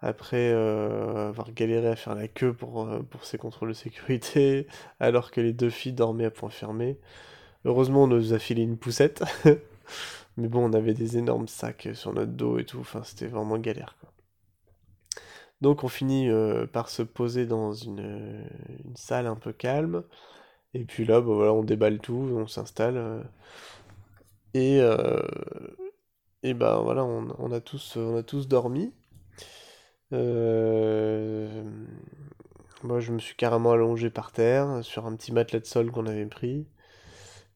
après 0.00 0.52
euh, 0.52 1.28
avoir 1.30 1.52
galéré 1.52 1.88
à 1.88 1.96
faire 1.96 2.14
la 2.14 2.28
queue 2.28 2.56
euh, 2.62 3.02
pour 3.02 3.24
ces 3.24 3.38
contrôles 3.38 3.70
de 3.70 3.74
sécurité, 3.74 4.66
alors 5.00 5.30
que 5.30 5.40
les 5.40 5.52
deux 5.52 5.70
filles 5.70 5.92
dormaient 5.92 6.26
à 6.26 6.30
point 6.30 6.50
fermé. 6.50 6.98
Heureusement, 7.64 8.04
on 8.04 8.06
nous 8.08 8.34
a 8.34 8.38
filé 8.38 8.62
une 8.62 8.78
poussette. 8.78 9.22
Mais 10.36 10.48
bon, 10.48 10.68
on 10.70 10.72
avait 10.72 10.94
des 10.94 11.18
énormes 11.18 11.48
sacs 11.48 11.88
sur 11.94 12.12
notre 12.12 12.32
dos 12.32 12.58
et 12.58 12.64
tout. 12.64 12.80
Enfin, 12.80 13.02
c'était 13.04 13.26
vraiment 13.26 13.58
galère. 13.58 13.96
Quoi. 14.00 14.12
Donc, 15.60 15.84
on 15.84 15.88
finit 15.88 16.28
par 16.72 16.88
se 16.88 17.02
poser 17.02 17.46
dans 17.46 17.72
une, 17.72 18.46
une 18.84 18.96
salle 18.96 19.26
un 19.26 19.36
peu 19.36 19.52
calme. 19.52 20.04
Et 20.74 20.84
puis 20.84 21.04
là, 21.04 21.20
bah, 21.20 21.32
voilà, 21.34 21.52
on 21.52 21.64
déballe 21.64 21.98
tout, 22.00 22.14
on 22.14 22.46
s'installe. 22.46 22.96
Euh, 22.96 23.22
et, 24.54 24.80
euh, 24.80 25.20
bah 26.54 26.80
voilà, 26.82 27.04
on, 27.04 27.52
a 27.52 27.60
tous, 27.60 27.96
on 27.96 28.16
a 28.16 28.22
tous 28.22 28.48
dormi. 28.48 28.92
Euh, 30.12 31.62
moi, 32.82 33.00
je 33.00 33.12
me 33.12 33.18
suis 33.18 33.36
carrément 33.36 33.72
allongé 33.72 34.10
par 34.10 34.32
terre 34.32 34.84
sur 34.84 35.06
un 35.06 35.14
petit 35.16 35.32
matelas 35.32 35.60
de 35.60 35.66
sol 35.66 35.90
qu'on 35.90 36.06
avait 36.06 36.26
pris. 36.26 36.66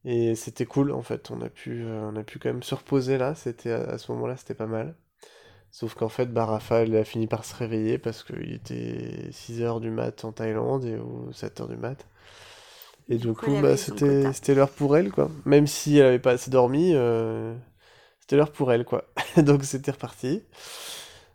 Et 0.04 0.34
c'était 0.34 0.66
cool 0.66 0.92
en 0.92 1.02
fait, 1.02 1.30
on 1.30 1.40
a 1.40 1.48
pu, 1.48 1.84
on 1.86 2.14
a 2.16 2.22
pu 2.22 2.38
quand 2.38 2.50
même 2.50 2.62
se 2.62 2.74
reposer 2.74 3.16
là, 3.16 3.34
c'était 3.34 3.72
à, 3.72 3.96
ce 3.96 4.12
moment-là, 4.12 4.36
c'était 4.36 4.54
pas 4.54 4.66
mal. 4.66 4.94
Sauf 5.70 5.94
qu'en 5.94 6.08
fait, 6.08 6.26
bah, 6.26 6.44
Raphaël 6.44 6.94
a 6.94 7.04
fini 7.04 7.26
par 7.26 7.44
se 7.44 7.56
réveiller 7.56 7.98
parce 7.98 8.22
qu'il 8.22 8.52
était 8.52 9.30
6h 9.32 9.80
du 9.80 9.90
mat 9.90 10.24
en 10.24 10.32
Thaïlande 10.32 10.84
et 10.84 10.96
ou 10.96 11.30
7h 11.32 11.68
du 11.68 11.76
mat. 11.76 12.06
Et 13.08 13.16
du, 13.16 13.32
coup, 13.32 13.60
bah, 13.60 13.76
c'était, 13.76 14.32
c'était 14.32 14.54
l'heure 14.54 14.70
pour 14.70 14.96
elle, 14.96 15.10
quoi. 15.10 15.30
Même 15.44 15.66
si 15.66 15.98
elle 15.98 16.06
avait 16.06 16.18
pas 16.18 16.32
assez 16.32 16.50
dormi, 16.50 16.92
euh, 16.94 17.54
c'était 18.20 18.36
l'heure 18.36 18.52
pour 18.52 18.72
elle, 18.72 18.84
quoi. 18.84 19.04
Donc 19.36 19.64
c'était 19.64 19.90
reparti. 19.90 20.42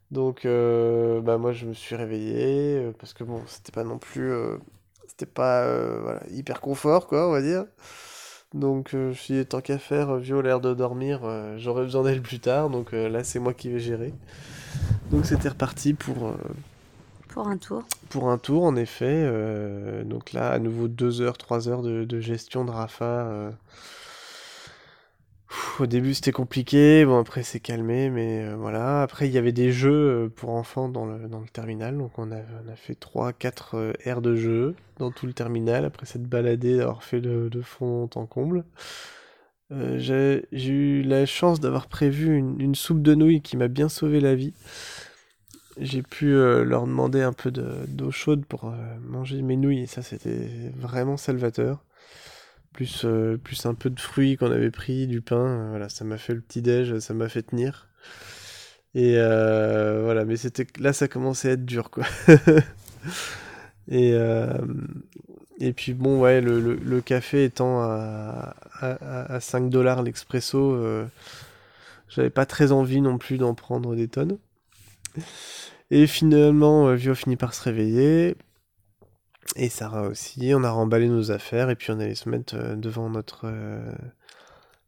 Donc, 0.10 0.46
euh, 0.46 1.22
bah, 1.22 1.38
moi, 1.38 1.52
je 1.52 1.66
me 1.66 1.74
suis 1.74 1.96
réveillé, 1.96 2.78
euh, 2.78 2.92
parce 2.98 3.14
que 3.14 3.24
bon, 3.24 3.42
c'était 3.46 3.72
pas 3.72 3.84
non 3.84 4.00
plus. 4.00 4.32
c'était 5.08 5.28
pas 5.28 6.00
voilà, 6.00 6.22
hyper 6.32 6.62
confort, 6.62 7.08
quoi, 7.08 7.28
on 7.28 7.32
va 7.32 7.42
dire. 7.42 7.66
Donc, 8.54 8.90
je 8.92 9.14
suis 9.14 9.36
dit, 9.36 9.46
tant 9.46 9.62
qu'à 9.62 9.78
faire, 9.78 10.16
Vio 10.18 10.40
a 10.40 10.42
l'air 10.42 10.60
de 10.60 10.74
dormir, 10.74 11.22
j'aurais 11.58 11.84
besoin 11.84 12.04
d'elle 12.04 12.22
plus 12.22 12.40
tard, 12.40 12.70
donc 12.70 12.94
là, 12.94 13.24
c'est 13.24 13.40
moi 13.40 13.54
qui 13.54 13.70
vais 13.70 13.80
gérer. 13.80 14.14
Donc, 15.12 15.26
c'était 15.26 15.50
reparti 15.50 15.94
pour 15.94 16.34
pour 17.30 17.48
un 17.48 17.58
tour. 17.58 17.84
Pour 18.10 18.30
un 18.30 18.38
tour, 18.38 18.64
en 18.64 18.76
effet. 18.76 19.06
Euh, 19.08 20.04
donc 20.04 20.34
là, 20.34 20.50
à 20.52 20.60
nouveau 20.60 20.88
2 20.88 21.22
heures, 21.22 21.38
3 21.38 21.70
heures 21.70 21.82
de, 21.82 22.20
gestion 22.20 22.66
de 22.66 22.72
Rafa. 22.72 23.52
Euh. 25.52 25.84
au 25.84 25.86
début, 25.86 26.14
c'était 26.14 26.32
compliqué. 26.32 27.06
Bon, 27.06 27.20
après, 27.20 27.44
c'est 27.44 27.60
calmé, 27.60 28.10
mais 28.10 28.44
euh, 28.44 28.56
voilà. 28.56 29.02
Après, 29.02 29.28
il 29.28 29.34
y 29.34 29.38
avait 29.38 29.52
des 29.52 29.72
jeux 29.72 30.32
pour 30.36 30.52
enfants 30.52 30.90
dans 30.90 31.06
le, 31.06 31.28
dans 31.28 31.40
le 31.40 31.48
terminal. 31.48 31.98
Donc, 31.98 32.18
on 32.18 32.32
a, 32.32 32.38
on 32.38 32.72
a 32.72 32.76
fait 32.76 32.98
3-4 33.00 33.94
aires 34.06 34.22
de 34.22 34.36
jeu 34.36 34.76
dans 34.98 35.12
tout 35.12 35.26
le 35.26 35.34
terminal. 35.34 35.86
Après 35.86 36.06
cette 36.06 36.24
baladée, 36.24 36.78
d'avoir 36.78 37.04
fait 37.04 37.22
de, 37.22 37.62
fond 37.62 38.10
en 38.16 38.26
comble. 38.26 38.64
j'ai 39.72 40.44
eu 40.54 41.02
la 41.04 41.26
chance 41.26 41.60
d'avoir 41.60 41.88
prévu 41.88 42.36
une, 42.36 42.60
une, 42.60 42.76
soupe 42.76 43.02
de 43.02 43.16
nouilles 43.16 43.42
qui 43.42 43.58
m'a 43.58 43.68
bien 43.68 43.90
sauvé 43.90 44.20
la 44.20 44.36
vie 44.36 44.54
j'ai 45.80 46.02
pu 46.02 46.34
euh, 46.34 46.64
leur 46.64 46.86
demander 46.86 47.22
un 47.22 47.34
peu 47.34 47.52
d'eau 47.52 48.12
chaude 48.12 48.46
pour 48.46 48.66
euh, 48.66 48.76
manger 49.02 49.42
mes 49.42 49.56
nouilles 49.56 49.82
et 49.82 49.88
ça 49.88 50.02
c'était 50.02 50.50
vraiment 50.76 51.18
salvateur. 51.18 51.84
Plus, 52.74 53.04
euh, 53.06 53.38
plus 53.38 53.66
un 53.66 53.74
peu 53.74 53.90
de 53.90 54.00
fruits 54.00 54.38
qu'on 54.38 54.52
avait 54.52 54.72
pris, 54.72 55.08
du 55.08 55.22
pain, 55.22 55.70
voilà, 55.70 55.90
ça 55.90 56.06
m'a 56.06 56.18
fait 56.18 56.34
le 56.34 56.42
petit 56.42 56.62
déj, 56.62 57.00
ça 57.00 57.14
m'a 57.14 57.30
fait 57.30 57.44
tenir. 57.44 57.88
Et 58.96 59.16
voilà, 59.16 60.26
mais 60.26 60.38
c'était 60.38 60.66
là 60.80 60.94
ça 60.94 61.08
commençait 61.08 61.50
à 61.50 61.52
être 61.54 61.66
dur 61.66 61.92
quoi. 61.92 62.06
et, 63.88 64.14
puis 65.76 65.94
bon 65.94 66.20
ouais, 66.22 66.42
le, 66.42 67.02
café 67.02 67.44
étant 67.44 67.82
à, 67.82 68.56
à, 68.80 69.36
à 69.36 69.40
5 69.40 69.70
dollars 69.70 70.02
l'expresso, 70.04 70.78
j'avais 72.10 72.32
pas 72.32 72.46
très 72.46 72.72
envie 72.72 73.02
non 73.02 73.18
plus 73.18 73.38
d'en 73.38 73.54
prendre 73.54 73.96
des 73.96 74.08
tonnes. 74.08 74.38
Et 75.92 76.08
finalement, 76.08 76.88
euh, 76.88 76.96
Vio 76.96 77.16
finit 77.16 77.36
par 77.36 77.54
se 77.54 77.64
réveiller. 77.64 78.36
Et 79.56 79.70
Sarah 79.70 80.08
aussi. 80.08 80.54
On 80.54 80.64
a 80.64 80.72
remballé 80.72 81.08
nos 81.08 81.32
affaires 81.32 81.70
et 81.70 81.76
puis 81.76 81.92
on 81.92 82.00
allait 82.00 82.16
se 82.16 82.30
mettre 82.30 82.56
euh, 82.56 82.76
devant 82.76 83.10
notre, 83.10 83.42
euh, 83.46 83.92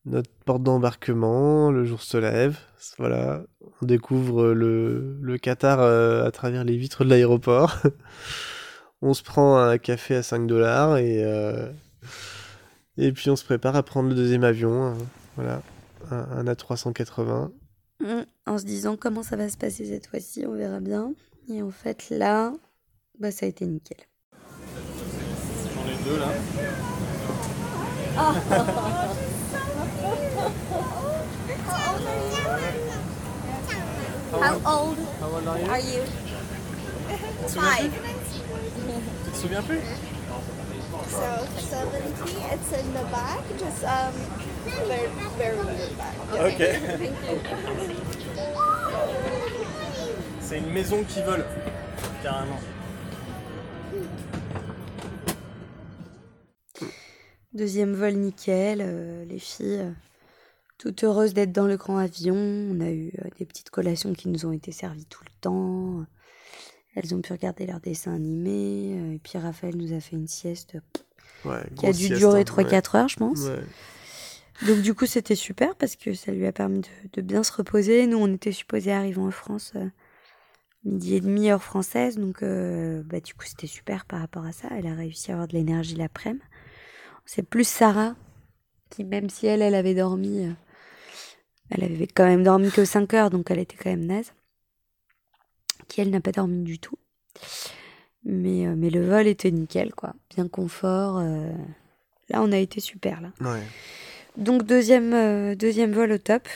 notre 0.06 0.30
porte 0.46 0.63
d'embarquement. 0.63 1.72
Le 1.72 1.84
jour 1.86 2.01
se 2.01 2.18
lève. 2.18 2.58
Voilà. 2.98 3.44
On 3.82 3.86
découvre 3.86 4.53
le, 4.53 5.18
le 5.22 5.38
Qatar 5.38 5.80
à 5.80 6.32
travers 6.32 6.63
les 6.63 6.77
vitres 6.77 7.03
de 7.03 7.10
l'aéroport. 7.10 7.77
on 9.01 9.13
se 9.13 9.24
prend 9.24 9.58
un 9.58 9.77
café 9.77 10.15
à 10.15 10.24
5 10.24 10.48
dollars 10.48 10.98
et, 10.98 11.24
et 12.98 13.12
puis 13.12 13.30
on 13.30 13.36
se 13.36 13.46
prépare 13.46 13.75
à 13.75 13.84
prendre 13.84 14.10
le 14.10 14.15
deuxième 14.15 14.44
avion. 14.44 14.84
Hein. 14.84 14.98
voilà. 15.36 15.62
Un, 16.10 16.46
un 16.48 16.53
A380. 16.53 17.51
Mm, 18.01 18.24
en 18.48 18.58
se 18.58 18.65
disant 18.65 18.98
comment 18.98 19.24
ça 19.24 19.36
va 19.36 19.50
se 19.50 19.58
passer 19.58 19.86
cette 19.86 20.08
fois-ci, 20.08 20.46
on 20.48 20.56
verra 20.56 20.80
bien. 20.80 21.13
Et 21.50 21.62
en 21.62 21.72
fait, 21.72 22.10
là, 22.10 22.53
bah, 23.20 23.32
ça 23.32 23.46
a 23.46 23.50
été 23.50 23.65
nickel. 23.65 23.98
Deux 26.12 26.18
là. 26.18 26.27
How 34.34 34.56
old 34.65 34.98
How 35.22 35.30
old 35.30 35.48
are 35.48 35.60
you? 35.60 35.70
are 35.70 35.80
you? 35.80 36.03
Five. 37.48 37.91
Tu 39.25 39.32
te 39.32 39.38
souviens 39.38 39.62
plus? 39.62 39.80
So 41.08 41.48
70, 41.70 42.36
it's 42.51 42.72
in 42.74 42.94
the 42.94 43.03
back, 43.12 43.44
just 43.58 43.84
um, 43.86 44.13
very, 44.88 45.08
very 45.38 45.58
back. 45.96 46.15
Ok. 46.34 46.62
C'est 50.41 50.58
une 50.58 50.74
maison 50.74 51.03
qui 51.08 51.22
vole, 51.22 51.46
carrément. 52.22 52.60
Deuxième 57.53 57.93
vol 57.93 58.13
nickel, 58.13 58.79
euh, 58.81 59.25
les 59.25 59.39
filles, 59.39 59.79
euh, 59.79 59.91
toute 60.77 61.03
heureuse 61.03 61.34
d'être 61.34 61.51
dans 61.51 61.67
le 61.67 61.77
grand 61.77 61.98
avion. 61.98 62.36
On 62.36 62.79
a 62.79 62.89
eu 62.89 63.12
euh, 63.20 63.29
des 63.38 63.46
petites 63.46 63.70
collations 63.70 64.13
qui 64.13 64.29
nous 64.29 64.46
ont 64.46 64.51
été 64.51 64.72
servies 64.72 65.05
tout 65.05 65.24
le 65.24 65.31
temps. 65.41 66.05
Elles 66.96 67.13
ont 67.13 67.22
pu 67.22 67.34
regarder 67.34 67.65
leurs 67.65 67.79
dessins 67.79 68.13
animés. 68.13 69.15
Et 69.15 69.20
puis 69.20 69.38
Raphaël 69.38 69.75
nous 69.75 69.93
a 69.93 70.00
fait 70.00 70.15
une 70.15 70.27
sieste 70.27 70.77
Ouais, 71.46 71.63
qui 71.75 71.88
a 71.88 71.91
dû 71.91 72.05
sieste, 72.05 72.20
durer 72.20 72.41
hein, 72.41 72.43
3-4 72.43 72.98
heures, 72.98 73.08
je 73.08 73.17
pense. 73.17 73.39
Ouais. 73.41 73.63
Donc 74.67 74.81
du 74.81 74.93
coup, 74.93 75.05
c'était 75.05 75.36
super 75.36 75.75
parce 75.75 75.96
que 75.96 76.13
ça 76.13 76.31
lui 76.31 76.46
a 76.46 76.51
permis 76.51 76.81
de, 76.81 76.88
de 77.13 77.22
bien 77.22 77.43
se 77.43 77.51
reposer. 77.51 78.05
Nous, 78.05 78.17
on 78.17 78.31
était 78.34 78.51
supposés 78.51 78.91
arriver 78.91 79.20
en 79.20 79.31
France 79.31 79.74
euh, 79.75 79.88
midi 80.84 81.15
et 81.15 81.22
demi 81.22 81.50
heure 81.50 81.63
française. 81.63 82.17
Donc 82.17 82.43
euh, 82.43 83.01
bah, 83.05 83.20
du 83.20 83.34
coup, 83.34 83.46
c'était 83.46 83.67
super 83.67 84.05
par 84.05 84.20
rapport 84.20 84.46
à 84.46 84.51
ça. 84.51 84.67
Elle 84.77 84.88
a 84.88 84.93
réussi 84.93 85.31
à 85.31 85.36
avoir 85.36 85.48
de 85.48 85.53
l'énergie 85.53 85.96
l'après-midi. 85.96 86.43
C'est 87.25 87.44
plus 87.44 87.68
Sarah 87.68 88.16
qui, 88.90 89.04
même 89.04 89.30
si 89.30 89.48
elle, 89.48 89.62
elle 89.62 89.75
avait 89.75 89.94
dormi, 89.96 90.46
euh, 90.46 90.51
elle 91.70 91.84
avait 91.86 92.08
quand 92.08 92.25
même 92.25 92.44
dormi 92.44 92.70
que 92.72 92.84
5 92.84 93.13
heures, 93.13 93.30
donc 93.30 93.50
elle 93.51 93.60
était 93.60 93.78
quand 93.78 93.90
même 93.90 94.06
naze. 94.06 94.34
Qui, 95.88 96.01
elle, 96.01 96.10
n'a 96.10 96.20
pas 96.22 96.32
dormi 96.32 96.63
du 96.63 96.80
tout. 96.80 96.98
Mais, 98.24 98.68
euh, 98.68 98.75
mais 98.78 98.90
le 98.90 99.06
vol 99.08 99.28
était 99.28 99.51
nickel, 99.51 99.94
quoi. 99.96 100.13
Bien 100.36 100.48
confort. 100.48 101.18
euh. 101.20 101.51
Là, 102.30 102.42
on 102.42 102.51
a 102.51 102.58
été 102.58 102.80
super, 102.80 103.22
là. 103.22 103.32
Ouais. 103.42 103.62
Donc 104.38 104.63
deuxième, 104.63 105.13
euh, 105.13 105.56
deuxième 105.56 105.92
vol 105.92 106.12
au 106.12 106.18
top. 106.18 106.48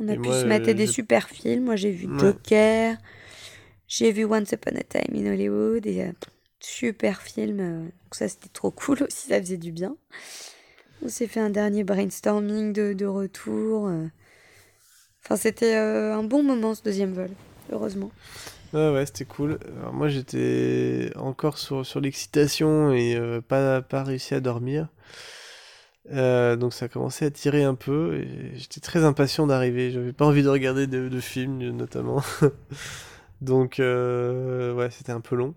On 0.00 0.08
a 0.08 0.12
Et 0.14 0.16
pu 0.16 0.28
moi, 0.28 0.40
se 0.40 0.46
mater 0.46 0.72
des 0.74 0.86
super 0.86 1.28
films. 1.28 1.64
Moi 1.64 1.76
j'ai 1.76 1.90
vu 1.90 2.06
Ouais. 2.06 2.18
Joker, 2.18 2.96
j'ai 3.86 4.10
vu 4.12 4.24
Once 4.24 4.50
Upon 4.52 4.74
a 4.76 4.82
Time 4.82 5.14
in 5.14 5.30
Hollywood 5.30 5.86
et 5.86 6.04
euh, 6.04 6.12
super 6.64 7.20
film. 7.22 7.60
euh, 7.60 7.88
ça 8.10 8.28
c'était 8.28 8.48
trop 8.48 8.70
cool 8.70 9.02
aussi, 9.08 9.28
ça 9.28 9.40
faisait 9.40 9.56
du 9.56 9.72
bien. 9.72 9.96
On 11.04 11.08
s'est 11.08 11.26
fait 11.26 11.40
un 11.40 11.50
dernier 11.50 11.84
brainstorming 11.84 12.72
de, 12.72 13.06
retour. 13.06 13.88
euh. 13.88 14.06
Enfin 15.24 15.36
c'était 15.36 15.76
euh, 15.76 16.14
un 16.14 16.22
bon 16.22 16.42
moment 16.42 16.74
ce 16.74 16.82
deuxième 16.82 17.12
vol, 17.12 17.30
heureusement. 17.70 18.10
Ouais, 18.72 18.90
ouais, 18.90 19.04
c'était 19.04 19.26
cool. 19.26 19.58
Moi, 19.92 20.08
j'étais 20.08 21.12
encore 21.16 21.58
sur, 21.58 21.84
sur 21.84 22.00
l'excitation 22.00 22.90
et 22.94 23.20
pas, 23.46 23.82
pas 23.82 24.02
réussi 24.02 24.34
à 24.34 24.40
dormir. 24.40 24.88
Donc, 26.10 26.72
ça 26.72 26.86
a 26.86 26.88
commencé 26.88 27.26
à 27.26 27.30
tirer 27.30 27.64
un 27.64 27.74
peu 27.74 28.14
et 28.16 28.56
j'étais 28.56 28.80
très 28.80 29.04
impatient 29.04 29.46
d'arriver. 29.46 29.90
J'avais 29.90 30.14
pas 30.14 30.24
envie 30.24 30.42
de 30.42 30.48
regarder 30.48 30.86
de, 30.86 31.10
de 31.10 31.20
films, 31.20 31.58
notamment. 31.58 32.22
donc, 33.42 33.74
ouais, 33.78 34.88
c'était 34.90 35.12
un 35.12 35.20
peu 35.20 35.36
long. 35.36 35.54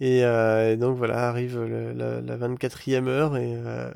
Et, 0.00 0.24
euh, 0.24 0.72
et 0.72 0.76
donc, 0.76 0.96
voilà, 0.96 1.28
arrive 1.28 1.58
le- 1.58 1.92
la, 1.92 2.20
la 2.20 2.36
24e 2.36 3.08
heure 3.08 3.36
et 3.36 3.54
euh, 3.56 3.90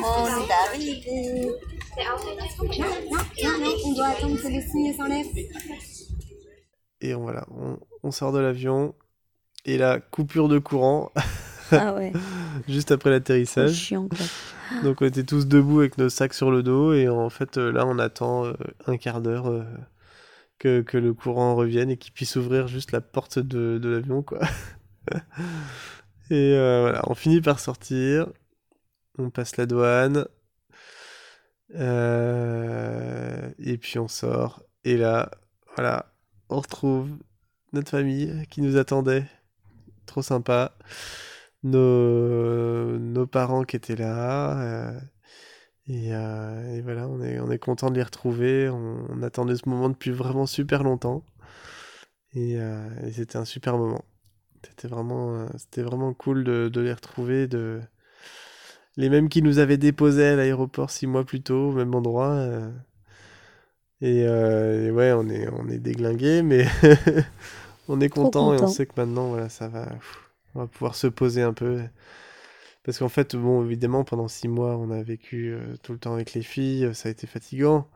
On 0.00 0.26
est 0.26 0.52
arrivé. 0.52 1.50
on 3.84 3.92
doit 3.92 4.06
attendre 4.08 4.36
que 4.36 4.48
le 4.48 4.60
signe 4.60 4.94
s'enlève. 4.96 5.26
et 7.00 7.14
on, 7.14 7.20
voilà, 7.22 7.46
on, 7.50 7.78
on 8.02 8.10
sort 8.10 8.32
de 8.32 8.38
l'avion. 8.38 8.94
Et 9.64 9.76
la 9.76 10.00
coupure 10.00 10.48
de 10.48 10.58
courant 10.58 11.10
Ah 11.72 11.94
ouais, 11.94 12.12
juste 12.68 12.90
après 12.92 13.10
l'atterrissage. 13.10 13.74
chiant 13.74 14.08
quoi. 14.08 14.26
Donc 14.82 15.02
on 15.02 15.06
était 15.06 15.24
tous 15.24 15.46
debout 15.46 15.80
avec 15.80 15.98
nos 15.98 16.08
sacs 16.08 16.34
sur 16.34 16.50
le 16.50 16.62
dos 16.62 16.92
et 16.92 17.08
en 17.08 17.30
fait 17.30 17.56
euh, 17.58 17.72
là 17.72 17.86
on 17.86 17.98
attend 17.98 18.44
euh, 18.46 18.52
un 18.86 18.96
quart 18.96 19.20
d'heure 19.20 19.48
euh, 19.48 19.64
que, 20.58 20.82
que 20.82 20.98
le 20.98 21.14
courant 21.14 21.54
revienne 21.54 21.90
et 21.90 21.96
qu'il 21.96 22.12
puisse 22.12 22.36
ouvrir 22.36 22.68
juste 22.68 22.92
la 22.92 23.00
porte 23.00 23.38
de, 23.38 23.78
de 23.78 23.88
l'avion 23.88 24.22
quoi. 24.22 24.40
et 26.30 26.54
euh, 26.54 26.80
voilà, 26.82 27.02
on 27.06 27.14
finit 27.14 27.40
par 27.40 27.60
sortir, 27.60 28.26
on 29.18 29.30
passe 29.30 29.56
la 29.56 29.66
douane 29.66 30.26
euh, 31.74 33.50
et 33.58 33.76
puis 33.78 33.98
on 33.98 34.08
sort 34.08 34.62
et 34.84 34.96
là 34.96 35.30
voilà, 35.76 36.12
on 36.48 36.60
retrouve 36.60 37.10
notre 37.72 37.90
famille 37.90 38.46
qui 38.50 38.62
nous 38.62 38.76
attendait, 38.76 39.24
trop 40.06 40.22
sympa 40.22 40.72
nos, 41.62 42.98
nos 42.98 43.26
parents 43.26 43.64
qui 43.64 43.76
étaient 43.76 43.96
là. 43.96 44.60
euh, 44.96 45.00
et, 45.88 46.14
euh, 46.14 46.76
et 46.76 46.82
voilà, 46.82 47.08
on 47.08 47.22
est, 47.22 47.40
on 47.40 47.50
est 47.50 47.58
content 47.58 47.90
de 47.90 47.96
les 47.96 48.02
retrouver. 48.02 48.68
On, 48.70 49.06
on 49.10 49.22
attendait 49.22 49.56
ce 49.56 49.68
moment 49.68 49.88
depuis 49.90 50.10
vraiment 50.12 50.46
super 50.46 50.84
longtemps. 50.84 51.24
Et, 52.34 52.58
euh, 52.60 52.88
et 53.06 53.12
c'était 53.12 53.36
un 53.38 53.44
super 53.44 53.76
moment. 53.78 54.04
C'était 54.64 54.88
vraiment, 54.88 55.34
euh, 55.36 55.48
c'était 55.58 55.82
vraiment 55.82 56.14
cool 56.14 56.44
de, 56.44 56.68
de 56.68 56.80
les 56.82 56.92
retrouver. 56.92 57.48
De... 57.48 57.80
Les 58.98 59.08
mêmes 59.08 59.30
qui 59.30 59.40
nous 59.40 59.60
avaient 59.60 59.78
déposés 59.78 60.26
à 60.26 60.36
l'aéroport 60.36 60.90
six 60.90 61.06
mois 61.06 61.24
plus 61.24 61.40
tôt, 61.40 61.70
au 61.70 61.72
même 61.72 61.94
endroit. 61.94 62.36
Et, 64.00 64.20
et 64.20 64.90
ouais, 64.90 65.12
on 65.12 65.28
est, 65.28 65.48
on 65.48 65.68
est 65.68 65.78
déglingués, 65.78 66.42
mais 66.42 66.66
on 67.88 68.00
est 68.00 68.08
content 68.08 68.54
et 68.54 68.58
on 68.58 68.66
sait 68.66 68.86
que 68.86 68.92
maintenant, 68.96 69.28
voilà, 69.30 69.48
ça 69.48 69.68
va. 69.68 69.86
pff, 69.86 70.27
on 70.58 70.62
va 70.62 70.66
pouvoir 70.66 70.94
se 70.96 71.06
poser 71.06 71.42
un 71.42 71.52
peu. 71.52 71.80
Parce 72.84 72.98
qu'en 72.98 73.08
fait, 73.08 73.36
bon, 73.36 73.64
évidemment, 73.64 74.04
pendant 74.04 74.28
six 74.28 74.48
mois, 74.48 74.76
on 74.76 74.90
a 74.90 75.02
vécu 75.02 75.52
euh, 75.52 75.76
tout 75.82 75.92
le 75.92 75.98
temps 75.98 76.14
avec 76.14 76.32
les 76.34 76.42
filles, 76.42 76.86
euh, 76.86 76.94
ça 76.94 77.08
a 77.08 77.12
été 77.12 77.26
fatigant. 77.26 77.88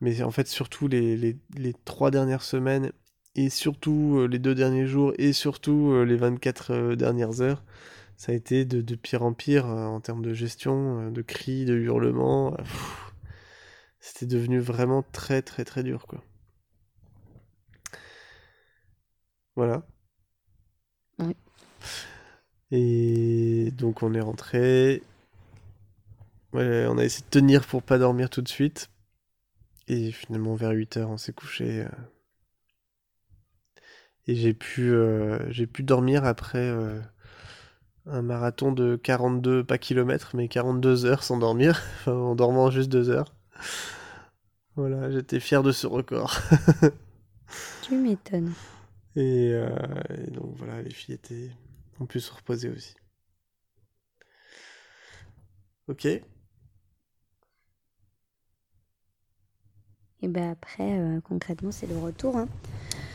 Mais 0.00 0.22
en 0.22 0.30
fait, 0.30 0.48
surtout 0.48 0.88
les, 0.88 1.16
les, 1.16 1.74
trois 1.84 2.10
dernières 2.10 2.42
semaines, 2.42 2.92
et 3.36 3.50
surtout 3.50 4.18
euh, 4.18 4.26
les 4.28 4.38
deux 4.38 4.54
derniers 4.54 4.86
jours, 4.86 5.12
et 5.18 5.32
surtout 5.32 6.04
les 6.04 6.16
24 6.16 6.72
euh, 6.72 6.96
dernières 6.96 7.40
heures, 7.40 7.64
ça 8.16 8.32
a 8.32 8.34
été 8.34 8.64
de, 8.64 8.82
de 8.82 8.94
pire 8.96 9.22
en 9.22 9.32
pire 9.34 9.66
en 9.66 10.00
termes 10.00 10.22
de 10.22 10.34
gestion, 10.34 11.10
de 11.10 11.22
cris, 11.22 11.64
de 11.66 11.74
hurlements. 11.76 12.56
C'était 14.00 14.26
devenu 14.26 14.60
vraiment 14.60 15.02
très, 15.12 15.42
très, 15.42 15.64
très 15.64 15.82
dur, 15.82 16.06
quoi. 16.06 16.22
Voilà. 19.56 19.86
Oui. 21.18 21.36
Et 22.70 23.72
donc 23.72 24.02
on 24.02 24.14
est 24.14 24.20
rentré. 24.20 25.02
Ouais, 26.52 26.86
on 26.88 26.98
a 26.98 27.04
essayé 27.04 27.24
de 27.24 27.30
tenir 27.30 27.64
pour 27.66 27.82
pas 27.84 27.98
dormir 27.98 28.30
tout 28.30 28.42
de 28.42 28.48
suite. 28.48 28.90
Et 29.88 30.12
finalement 30.12 30.54
vers 30.54 30.70
8 30.70 30.96
heures 30.96 31.10
on 31.10 31.18
s'est 31.18 31.32
couché. 31.32 31.82
euh. 31.82 31.88
Et 34.26 34.34
j'ai 34.34 34.54
pu, 34.54 34.90
euh, 34.92 35.38
j'ai 35.50 35.66
pu 35.66 35.82
dormir 35.82 36.24
après 36.24 36.58
euh, 36.58 37.00
un 38.06 38.22
marathon 38.22 38.72
de 38.72 38.96
42, 38.96 39.62
pas 39.64 39.78
kilomètres, 39.78 40.32
mais 40.34 40.48
42 40.48 41.04
heures 41.06 41.22
sans 41.22 41.38
dormir. 41.38 41.82
Enfin, 42.00 42.12
en 42.14 42.34
dormant 42.34 42.70
juste 42.70 42.90
2 42.90 43.10
heures. 43.10 43.32
Voilà, 44.76 45.10
j'étais 45.10 45.40
fier 45.40 45.62
de 45.62 45.72
ce 45.72 45.86
record. 45.86 46.38
Tu 47.80 47.96
m'étonnes. 47.96 48.54
Et, 49.16 49.50
euh, 49.52 49.68
et 50.10 50.30
donc 50.30 50.54
voilà, 50.56 50.82
les 50.82 50.90
filles 50.90 51.14
étaient, 51.14 51.50
ont 52.00 52.06
pu 52.06 52.20
se 52.20 52.32
reposer 52.32 52.68
aussi. 52.68 52.94
Ok. 55.88 56.06
Et 60.22 60.28
ben 60.28 60.50
après, 60.50 60.98
euh, 60.98 61.20
concrètement, 61.20 61.70
c'est 61.70 61.86
le 61.86 61.96
retour. 61.98 62.36
Hein. 62.36 62.48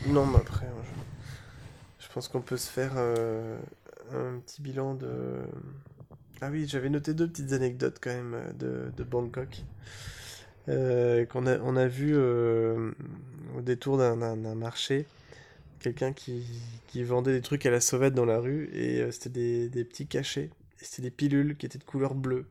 Non, 0.06 0.26
mais 0.26 0.38
après, 0.38 0.66
je, 1.98 2.06
je 2.06 2.12
pense 2.12 2.28
qu'on 2.28 2.40
peut 2.40 2.56
se 2.56 2.70
faire 2.70 2.92
euh, 2.96 3.58
un 4.12 4.38
petit 4.38 4.62
bilan 4.62 4.94
de. 4.94 5.42
Ah 6.40 6.50
oui, 6.50 6.66
j'avais 6.66 6.88
noté 6.90 7.14
deux 7.14 7.28
petites 7.28 7.52
anecdotes 7.52 7.98
quand 8.00 8.10
même 8.10 8.52
de, 8.58 8.92
de 8.96 9.04
Bangkok. 9.04 9.62
Euh, 10.68 11.26
qu'on 11.26 11.46
a, 11.46 11.58
on 11.58 11.76
a 11.76 11.88
vu 11.88 12.16
au 12.16 13.60
détour 13.60 13.98
d'un 13.98 14.54
marché 14.54 15.06
quelqu'un 15.82 16.12
qui, 16.12 16.44
qui 16.88 17.02
vendait 17.04 17.32
des 17.32 17.42
trucs 17.42 17.66
à 17.66 17.70
la 17.70 17.80
sauvette 17.80 18.14
dans 18.14 18.24
la 18.26 18.38
rue 18.40 18.70
et 18.74 19.00
euh, 19.02 19.10
c'était 19.12 19.30
des, 19.30 19.68
des 19.68 19.84
petits 19.84 20.06
cachets 20.06 20.50
et 20.80 20.84
c'était 20.84 21.02
des 21.02 21.10
pilules 21.10 21.56
qui 21.56 21.66
étaient 21.66 21.78
de 21.78 21.84
couleur 21.84 22.14
bleue. 22.14 22.46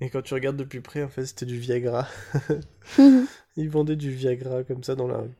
Et 0.00 0.10
quand 0.10 0.22
tu 0.22 0.34
regardes 0.34 0.56
de 0.58 0.64
plus 0.64 0.82
près, 0.82 1.02
en 1.04 1.08
fait, 1.08 1.26
c'était 1.26 1.46
du 1.46 1.58
Viagra. 1.58 2.08
Ils 3.56 3.70
vendaient 3.70 3.96
du 3.96 4.10
Viagra 4.10 4.64
comme 4.64 4.84
ça 4.84 4.94
dans 4.94 5.08
la 5.08 5.18
rue. 5.18 5.30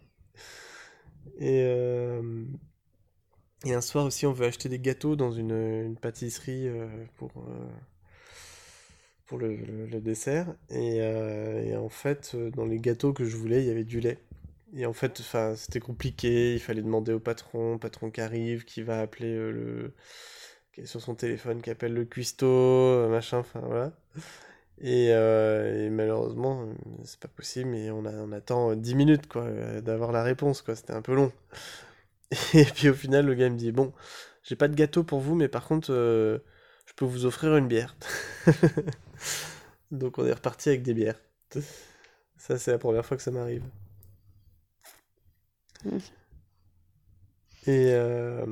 Et, 1.38 1.62
euh, 1.64 2.44
et 3.64 3.74
un 3.74 3.80
soir 3.80 4.04
aussi, 4.04 4.26
on 4.26 4.32
veut 4.32 4.46
acheter 4.46 4.68
des 4.68 4.78
gâteaux 4.78 5.16
dans 5.16 5.32
une, 5.32 5.50
une 5.52 5.96
pâtisserie 5.96 6.68
euh, 6.68 6.86
pour, 7.16 7.32
euh, 7.38 7.66
pour 9.26 9.38
le, 9.38 9.56
le- 9.56 9.86
le 9.86 10.00
dessert. 10.00 10.54
Et, 10.70 10.96
et 10.98 11.76
en 11.76 11.88
fait, 11.88 12.36
dans 12.54 12.64
les 12.64 12.78
gâteaux 12.78 13.12
que 13.12 13.24
je 13.24 13.36
voulais, 13.36 13.62
il 13.62 13.66
y 13.66 13.70
avait 13.70 13.84
du 13.84 14.00
lait. 14.00 14.18
Et 14.76 14.86
en 14.86 14.92
fait, 14.92 15.22
c'était 15.56 15.80
compliqué. 15.80 16.54
Il 16.54 16.60
fallait 16.60 16.82
demander 16.82 17.12
au 17.12 17.20
patron, 17.20 17.78
patron 17.78 18.10
qui 18.10 18.20
arrive, 18.20 18.64
qui 18.64 18.82
va 18.82 19.00
appeler 19.00 19.32
euh, 19.34 19.50
le, 19.50 19.94
qui 20.72 20.82
est 20.82 20.86
sur 20.86 21.00
son 21.00 21.14
téléphone, 21.14 21.62
qui 21.62 21.70
appelle 21.70 21.94
le 21.94 22.04
cuistot, 22.04 22.46
euh, 22.46 23.08
machin. 23.08 23.38
Enfin 23.38 23.60
voilà. 23.60 23.92
Et, 24.78 25.08
euh, 25.12 25.86
et 25.86 25.90
malheureusement, 25.90 26.62
euh, 26.62 26.74
c'est 27.04 27.20
pas 27.20 27.28
possible, 27.28 27.70
mais 27.70 27.90
on, 27.90 28.04
attend 28.32 28.72
euh, 28.72 28.76
10 28.76 28.94
minutes 28.96 29.28
quoi, 29.28 29.48
d'avoir 29.80 30.12
la 30.12 30.22
réponse, 30.22 30.62
quoi. 30.62 30.74
C'était 30.76 30.92
un 30.92 31.02
peu 31.02 31.14
long. 31.14 31.32
Et 32.54 32.64
puis 32.64 32.88
au 32.88 32.94
final, 32.94 33.26
le 33.26 33.34
gars 33.34 33.50
me 33.50 33.56
dit 33.56 33.72
Bon, 33.72 33.92
j'ai 34.42 34.56
pas 34.56 34.68
de 34.68 34.74
gâteau 34.74 35.04
pour 35.04 35.20
vous, 35.20 35.34
mais 35.34 35.48
par 35.48 35.66
contre, 35.66 35.92
je 35.92 36.92
peux 36.96 37.04
vous 37.04 37.26
offrir 37.26 37.56
une 37.56 37.68
bière. 37.68 37.96
Donc 39.90 40.18
on 40.18 40.26
est 40.26 40.32
reparti 40.32 40.70
avec 40.70 40.82
des 40.82 40.94
bières. 40.94 41.20
Ça, 42.36 42.58
c'est 42.58 42.72
la 42.72 42.78
première 42.78 43.06
fois 43.06 43.16
que 43.16 43.22
ça 43.22 43.30
m'arrive. 43.30 43.62
Mm. 45.84 45.98
Et 47.66 47.92
euh, 47.94 48.44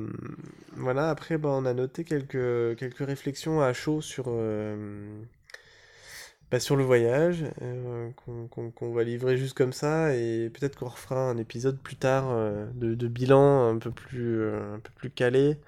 voilà, 0.75 1.09
après, 1.09 1.37
bah, 1.37 1.49
on 1.49 1.65
a 1.65 1.73
noté 1.73 2.03
quelques, 2.03 2.77
quelques 2.77 3.05
réflexions 3.05 3.61
à 3.61 3.71
chaud 3.73 4.01
sur, 4.01 4.25
euh, 4.27 5.21
bah, 6.49 6.59
sur 6.59 6.75
le 6.75 6.83
voyage, 6.83 7.45
euh, 7.61 8.09
qu'on 8.15 8.93
va 8.93 9.03
livrer 9.03 9.37
juste 9.37 9.55
comme 9.55 9.73
ça, 9.73 10.15
et 10.15 10.49
peut-être 10.49 10.79
qu'on 10.79 10.87
refera 10.87 11.29
un 11.29 11.37
épisode 11.37 11.79
plus 11.79 11.95
tard 11.95 12.31
euh, 12.31 12.65
de, 12.73 13.07
bilan 13.07 13.69
un 13.69 13.77
peu 13.77 13.91
plus, 13.91 14.47
un 14.47 14.79
peu 14.79 14.91
plus 14.95 15.11
calé, 15.11 15.59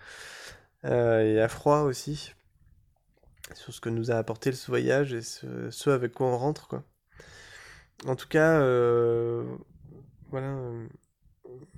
et 0.83 1.39
à 1.39 1.47
froid 1.47 1.81
aussi, 1.81 2.33
sur 3.53 3.73
ce 3.73 3.81
que 3.81 3.89
nous 3.89 4.09
a 4.09 4.15
apporté 4.15 4.51
ce 4.53 4.67
voyage 4.71 5.13
et 5.13 5.21
ce, 5.21 5.69
ce 5.69 5.89
avec 5.91 6.13
quoi 6.13 6.27
on 6.27 6.37
rentre, 6.37 6.67
quoi. 6.67 6.83
En 8.07 8.15
tout 8.15 8.27
cas, 8.27 8.59
voilà, 10.29 10.57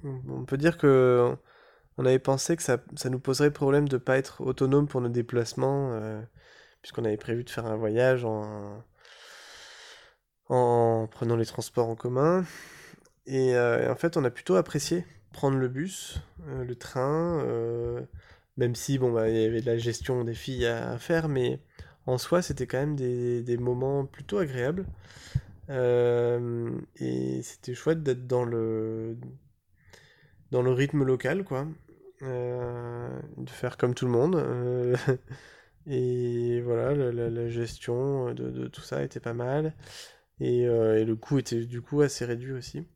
on 0.03 0.45
peut 0.45 0.57
dire 0.57 0.77
que 0.77 1.37
on 1.97 2.05
avait 2.05 2.19
pensé 2.19 2.55
que 2.55 2.63
ça, 2.63 2.79
nous 3.09 3.19
poserait 3.19 3.51
problème 3.51 3.89
de 3.89 3.95
ne 3.95 4.01
pas 4.01 4.17
être 4.17 4.41
autonome 4.41 4.87
pour 4.87 5.01
nos 5.01 5.09
déplacements, 5.09 5.91
euh, 5.93 6.21
puisqu'on 6.81 7.05
avait 7.05 7.17
prévu 7.17 7.43
de 7.43 7.49
faire 7.49 7.65
un 7.65 7.75
voyage 7.75 8.23
en, 8.23 8.83
en 10.49 11.07
prenant 11.09 11.35
les 11.35 11.45
transports 11.45 11.89
en 11.89 11.95
commun. 11.95 12.45
Et, 13.25 13.55
euh, 13.55 13.91
en 13.91 13.95
fait, 13.95 14.15
on 14.15 14.23
a 14.23 14.29
plutôt 14.29 14.55
apprécié 14.55 15.05
prendre 15.33 15.57
le 15.57 15.67
bus, 15.67 16.21
euh, 16.47 16.63
le 16.63 16.75
train, 16.75 17.43
même 18.57 18.75
si 18.75 18.97
bon, 18.97 19.11
bah, 19.11 19.29
il 19.29 19.37
y 19.37 19.45
avait 19.45 19.61
de 19.61 19.65
la 19.65 19.77
gestion 19.77 20.23
des 20.23 20.33
filles 20.33 20.65
à, 20.67 20.97
faire, 20.99 21.29
mais 21.29 21.59
en 22.05 22.17
soi, 22.17 22.41
c'était 22.41 22.67
quand 22.67 22.79
même 22.79 22.95
des, 22.95 23.57
moments 23.57 24.05
plutôt 24.05 24.37
agréables. 24.37 24.85
Et 25.69 27.41
c'était 27.43 27.73
chouette 27.73 28.03
d'être 28.03 28.27
dans 28.27 28.45
le, 28.45 29.17
dans 30.51 30.61
le 30.61 30.71
rythme 30.71 31.03
local, 31.03 31.43
quoi. 31.43 31.67
Euh, 32.23 33.09
de 33.37 33.49
faire 33.49 33.77
comme 33.77 33.93
tout 33.93 34.05
le 34.05 34.11
monde. 34.11 34.35
euh, 34.35 34.95
et 35.87 36.61
voilà, 36.61 36.93
la, 36.95 37.29
la- 37.29 37.49
gestion 37.49 38.33
de, 38.33 38.67
tout 38.67 38.81
ça 38.81 39.03
était 39.03 39.19
pas 39.21 39.33
mal. 39.33 39.75
Et, 40.41 40.67
euh, 40.67 40.99
et 41.01 41.05
le 41.05 41.15
coût 41.15 41.39
était 41.39 41.65
du 41.65 41.81
coup 41.81 42.01
assez 42.01 42.25
réduit 42.25 42.53
aussi. 42.53 42.87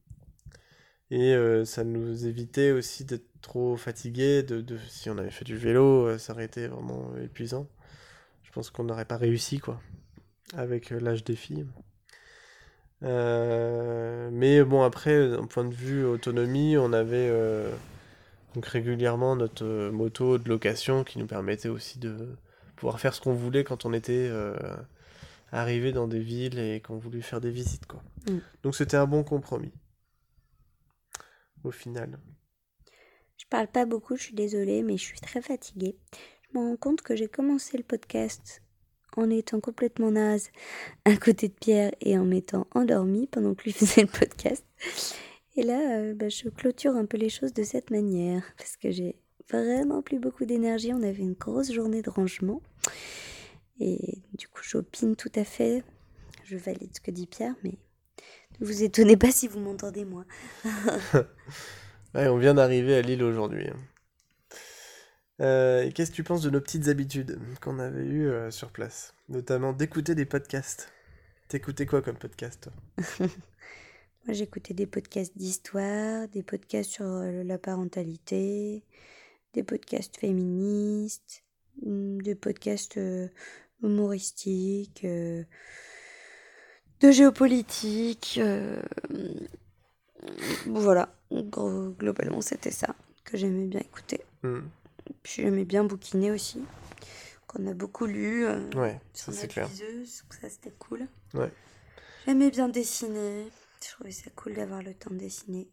Et 1.12 1.36
ça 1.66 1.84
nous 1.84 2.26
évitait 2.26 2.72
aussi 2.72 3.06
d'être 3.06 3.28
trop 3.42 3.76
fatigués. 3.78 4.44
De, 4.44 4.62
de- 4.62 4.78
si 4.90 5.10
on 5.10 5.18
avait 5.18 5.30
fait 5.32 5.46
du 5.46 5.58
vélo, 5.58 6.18
ça 6.18 6.34
aurait 6.34 6.46
été 6.46 6.68
vraiment 6.68 7.16
épuisant. 7.18 7.68
Je 8.44 8.52
pense 8.52 8.70
qu'on 8.72 8.86
n'aurait 8.86 9.06
pas 9.06 9.18
réussi, 9.18 9.60
quoi, 9.60 9.82
avec 10.56 10.92
l'âge 10.92 11.24
des 11.26 11.36
filles. 11.38 11.68
Euh, 13.04 14.30
mais 14.32 14.64
bon, 14.64 14.84
après, 14.84 15.30
d'un 15.30 15.46
point 15.46 15.66
de 15.66 15.74
vue 15.74 16.06
autonomie, 16.06 16.78
on 16.78 16.94
avait 16.94 17.30
euh, 17.30 17.72
donc 18.54 18.66
régulièrement 18.66 19.36
notre 19.36 19.66
euh, 19.66 19.92
moto 19.92 20.38
de 20.38 20.48
location 20.50 21.04
qui 21.04 21.20
nous 21.20 21.28
permettait 21.28 21.70
aussi 21.70 22.00
de 22.00 22.36
pouvoir 22.76 23.00
faire 23.00 23.14
ce 23.14 23.22
qu'on 23.22 23.34
voulait 23.34 23.64
quand 23.64 23.86
on 23.86 23.94
était 23.94 24.28
euh, 24.30 24.56
arrivé 25.52 25.92
dans 25.92 26.08
des 26.08 26.20
villes 26.20 26.60
et 26.60 26.82
qu'on 26.82 26.98
voulait 26.98 27.22
faire 27.22 27.42
des 27.42 27.52
visites, 27.52 27.86
quoi. 27.86 28.04
Mm. 28.30 28.38
Donc 28.64 28.76
c'était 28.76 28.98
un 28.98 29.08
bon 29.08 29.24
compromis. 29.24 29.72
Au 31.64 31.72
final. 31.72 32.20
Je 33.38 33.46
parle 33.48 33.68
pas 33.68 33.86
beaucoup, 33.86 34.16
je 34.16 34.24
suis 34.24 34.36
désolée, 34.36 34.84
mais 34.84 34.98
je 34.98 35.04
suis 35.04 35.20
très 35.20 35.42
fatiguée. 35.42 35.96
Je 36.44 36.58
me 36.58 36.64
rends 36.64 36.78
compte 36.78 37.02
que 37.02 37.16
j'ai 37.16 37.28
commencé 37.28 37.78
le 37.78 37.84
podcast 37.84 38.62
en 39.18 39.30
étant 39.30 39.60
complètement 39.60 40.12
naze 40.12 40.50
à 41.06 41.16
côté 41.16 41.48
de 41.48 41.54
Pierre 41.54 41.92
et 42.02 42.18
en 42.18 42.26
m'étant 42.26 42.68
endormie 42.74 43.28
pendant 43.28 43.54
que 43.54 43.64
lui 43.64 43.72
faisait 43.74 44.02
le 44.02 44.08
podcast. 44.08 44.66
Et 45.56 45.64
là, 45.64 45.98
euh, 45.98 46.14
bah, 46.14 46.30
je 46.30 46.50
clôture 46.50 46.96
un 46.96 47.06
peu 47.06 47.18
les 47.18 47.30
choses 47.30 47.54
de 47.54 47.64
cette 47.64 47.92
manière 47.92 48.44
parce 48.58 48.78
que 48.78 48.92
j'ai 48.92 49.16
vraiment 49.50 50.02
plus 50.02 50.20
beaucoup 50.20 50.46
d'énergie. 50.46 50.94
On 50.94 51.04
avait 51.04 51.24
une 51.24 51.34
grosse 51.34 51.72
journée 51.72 52.02
de 52.02 52.10
rangement. 52.10 52.62
Et 53.80 54.20
du 54.38 54.48
coup, 54.48 54.62
j'opine 54.64 55.16
tout 55.16 55.32
à 55.36 55.44
fait. 55.44 55.84
Je 56.46 56.56
valide 56.56 56.96
ce 56.96 57.02
que 57.02 57.12
dit 57.12 57.28
Pierre, 57.28 57.56
mais 57.64 57.74
ne 58.60 58.66
vous 58.66 58.84
étonnez 58.84 59.18
pas 59.18 59.32
si 59.32 59.48
vous 59.48 59.60
m'entendez 59.60 60.06
moi. 60.06 60.26
Ouais, 62.14 62.28
on 62.28 62.38
vient 62.38 62.54
d'arriver 62.54 62.96
à 62.96 63.02
Lille 63.02 63.24
aujourd'hui. 63.24 63.70
Euh, 65.42 65.90
qu'est-ce 65.92 66.12
que 66.12 66.16
tu 66.16 66.24
penses 66.24 66.42
de 66.44 66.50
nos 66.50 66.62
petites 66.62 66.88
habitudes 66.88 67.40
qu'on 67.62 67.80
avait 67.80 68.06
eues 68.06 68.30
euh, 68.30 68.52
sur 68.52 68.70
place? 68.72 69.14
Notamment 69.30 69.74
d'écouter 69.74 70.16
des 70.16 70.26
podcasts. 70.26 70.92
T'écoutais 71.48 71.86
quoi 71.86 72.02
comme 72.02 72.18
podcast, 72.18 72.62
toi? 72.62 72.74
Moi, 74.26 74.34
j'écoutais 74.36 74.74
des 74.76 74.86
podcasts 74.86 75.36
d'histoire, 75.36 76.28
des 76.28 76.44
podcasts 76.44 76.92
sur 76.92 77.06
euh, 77.06 77.44
la 77.44 77.58
parentalité, 77.58 78.84
des 79.54 79.64
podcasts 79.64 80.16
féministes, 80.18 81.44
hum, 81.86 82.22
des 82.22 82.36
podcasts 82.36 82.98
euh, 82.98 83.28
humoristiques, 83.82 85.04
de 85.04 85.46
géopolitique. 87.02 88.40
euh, 88.42 88.80
voilà, 90.68 91.16
globalement, 91.32 92.42
c'était 92.42 92.72
ça 92.72 92.96
que 93.24 93.38
j'aimais 93.38 93.66
bien 93.66 93.80
écouter. 93.80 94.22
Hmm. 94.44 94.62
Puis 95.24 95.42
j'aimais 95.44 95.66
bien 95.66 95.84
bouquiner 95.84 96.32
aussi, 96.32 96.62
qu'on 97.48 97.66
a 97.68 97.74
beaucoup 97.74 98.06
lu. 98.06 98.46
euh, 98.46 98.70
Ouais, 98.72 99.00
ça 99.14 99.32
c'est 99.32 99.48
clair. 99.48 99.68
liseuse, 99.70 100.22
donc 100.24 100.34
ça 100.34 100.50
c'était 100.50 100.72
cool. 100.80 101.08
Ouais. 101.34 101.52
J'aimais 102.26 102.52
bien 102.52 102.70
dessiner. 102.70 103.48
Je 103.84 103.90
trouvais 103.92 104.12
ça 104.12 104.30
cool 104.36 104.54
d'avoir 104.54 104.82
le 104.84 104.94
temps 104.94 105.10
de 105.10 105.18
dessiner. 105.18 105.70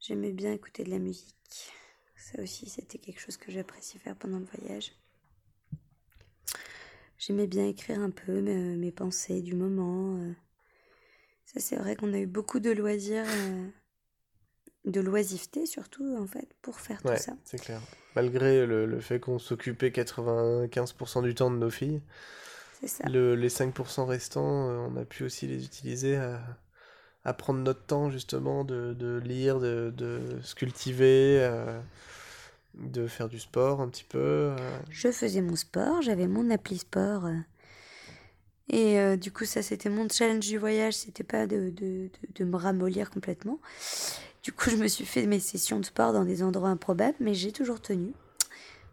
J'aimais 0.00 0.32
bien 0.32 0.52
écouter 0.52 0.84
de 0.84 0.90
la 0.90 0.98
musique. 0.98 1.34
Ça 2.16 2.40
aussi, 2.42 2.68
c'était 2.68 2.98
quelque 2.98 3.20
chose 3.20 3.36
que 3.38 3.50
j'appréciais 3.50 3.98
faire 4.00 4.16
pendant 4.16 4.38
le 4.38 4.44
voyage. 4.44 4.92
J'aimais 7.18 7.46
bien 7.46 7.66
écrire 7.66 8.00
un 8.00 8.10
peu 8.10 8.40
mes, 8.40 8.76
mes 8.76 8.92
pensées 8.92 9.40
du 9.40 9.54
moment. 9.54 10.16
euh. 10.18 10.32
Ça, 11.46 11.60
c'est 11.60 11.76
vrai 11.76 11.96
qu'on 11.96 12.12
a 12.12 12.18
eu 12.18 12.26
beaucoup 12.26 12.60
de 12.60 12.70
loisirs, 12.70 13.24
euh, 13.26 13.68
de 14.84 15.00
loisiveté 15.00 15.66
surtout, 15.66 16.16
en 16.18 16.26
fait, 16.26 16.48
pour 16.62 16.80
faire 16.80 17.02
Ouais, 17.04 17.16
tout 17.16 17.16
ça. 17.16 17.36
c'est 17.44 17.58
clair. 17.58 17.80
Malgré 18.16 18.66
le, 18.66 18.86
le 18.86 19.00
fait 19.00 19.20
qu'on 19.20 19.38
s'occupait 19.38 19.90
95% 19.90 21.22
du 21.22 21.34
temps 21.34 21.50
de 21.50 21.56
nos 21.56 21.70
filles, 21.70 22.00
C'est 22.72 22.88
ça. 22.88 23.04
le- 23.04 23.34
les 23.34 23.48
5% 23.48 24.06
restants, 24.06 24.68
euh, 24.70 24.88
on 24.90 24.96
a 24.96 25.04
pu 25.04 25.24
aussi 25.24 25.46
les 25.46 25.64
utiliser 25.64 26.16
à, 26.16 26.40
à 27.24 27.34
prendre 27.34 27.60
notre 27.60 27.82
temps 27.86 28.10
justement 28.10 28.64
de, 28.64 28.94
de 28.94 29.18
lire, 29.24 29.60
de, 29.60 29.92
de 29.96 30.20
se 30.42 30.54
cultiver, 30.54 31.38
euh, 31.40 31.80
de 32.74 33.06
faire 33.06 33.28
du 33.28 33.38
sport 33.40 33.80
un 33.80 33.88
petit 33.88 34.04
peu. 34.04 34.18
euh. 34.20 34.56
Je 34.90 35.10
faisais 35.12 35.42
mon 35.42 35.56
sport, 35.56 36.02
j'avais 36.02 36.26
mon 36.28 36.50
appli 36.50 36.78
sport. 36.78 37.28
Et 38.70 38.98
euh, 38.98 39.16
du 39.16 39.30
coup, 39.30 39.44
ça, 39.44 39.62
c'était 39.62 39.90
mon 39.90 40.08
challenge 40.08 40.46
du 40.46 40.58
voyage. 40.58 40.94
C'était 40.94 41.24
pas 41.24 41.46
de, 41.46 41.70
de, 41.70 42.08
de 42.34 42.44
me 42.44 42.56
ramollir 42.56 43.10
complètement. 43.10 43.58
Du 44.44 44.52
coup, 44.52 44.68
je 44.70 44.76
me 44.76 44.86
suis 44.88 45.06
fait 45.06 45.26
mes 45.26 45.40
sessions 45.40 45.80
de 45.80 45.86
sport 45.86 46.12
dans 46.12 46.24
des 46.24 46.42
endroits 46.42 46.68
improbables, 46.68 47.16
mais 47.18 47.32
j'ai 47.34 47.50
toujours 47.50 47.80
tenu. 47.80 48.12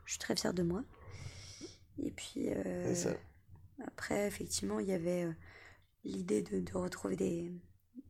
Je 0.06 0.14
suis 0.14 0.20
très 0.20 0.36
fière 0.36 0.54
de 0.54 0.64
moi. 0.64 0.82
Et 2.02 2.10
puis, 2.12 2.50
euh, 2.50 2.96
ça. 2.96 3.10
après, 3.86 4.26
effectivement, 4.28 4.80
il 4.80 4.88
y 4.88 4.94
avait 4.94 5.26
euh, 5.26 5.34
l'idée 6.06 6.42
de, 6.42 6.62
de 6.62 6.78
retrouver 6.78 7.18
des, 7.18 7.52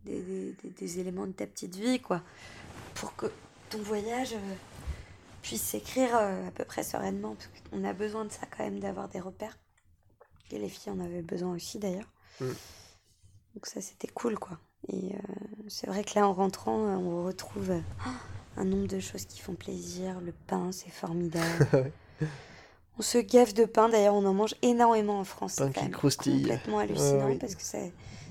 des, 0.06 0.54
des- 0.54 0.70
des- 0.70 1.00
éléments 1.00 1.26
de 1.26 1.32
ta 1.32 1.48
petite 1.48 1.76
vie, 1.76 2.00
quoi. 2.00 2.22
Pour 2.94 3.16
que 3.16 3.26
ton 3.72 3.82
voyage 3.82 4.34
euh, 4.34 4.56
puisse 5.42 5.64
s'écrire 5.64 6.16
à 6.16 6.52
peu 6.52 6.64
près 6.64 6.84
sereinement. 6.84 7.36
Parce 7.36 7.50
qu'on 7.72 7.84
a 7.84 7.94
besoin 7.94 8.24
de 8.26 8.32
ça 8.32 8.46
quand 8.56 8.64
même, 8.64 8.80
d'avoir 8.80 9.10
des 9.10 9.20
repères. 9.20 9.58
Et 10.52 10.60
les 10.60 10.70
filles 10.70 10.94
en 10.94 11.00
avaient 11.00 11.24
besoin 11.24 11.56
aussi, 11.56 11.80
d'ailleurs. 11.80 12.12
Mm. 12.40 12.46
Donc 13.56 13.66
ça, 13.66 13.82
c'était 13.82 14.08
cool, 14.10 14.38
quoi. 14.38 14.60
Et 14.90 15.16
euh, 15.16 15.18
c'est 15.74 15.88
vrai 15.88 16.04
que 16.04 16.12
là, 16.16 16.28
en 16.28 16.34
rentrant, 16.34 16.86
euh, 16.86 16.96
on 16.96 17.24
retrouve 17.26 17.72
euh, 17.72 17.80
un 18.58 18.66
nombre 18.66 18.88
de 18.88 19.00
choses 19.00 19.26
qui 19.26 19.40
font 19.40 19.54
plaisir. 19.54 20.20
Le 20.22 20.34
pain, 20.48 20.72
c'est 20.72 20.90
formidable. 20.92 21.92
On 23.00 23.02
se 23.02 23.18
gaffe 23.18 23.54
de 23.54 23.66
pain, 23.66 23.90
d'ailleurs 23.90 24.14
on 24.14 24.26
en 24.26 24.34
mange 24.34 24.54
énormément 24.62 25.18
en 25.20 25.24
France. 25.24 25.56
Pain 25.56 25.72
qui 25.72 25.90
croustille. 25.90 26.42
complètement 26.42 26.78
Ouais, 26.78 26.84
hallucinant 26.84 27.28
oui. 27.28 27.38
parce 27.40 27.56
que 27.56 27.64
ça, 27.64 27.80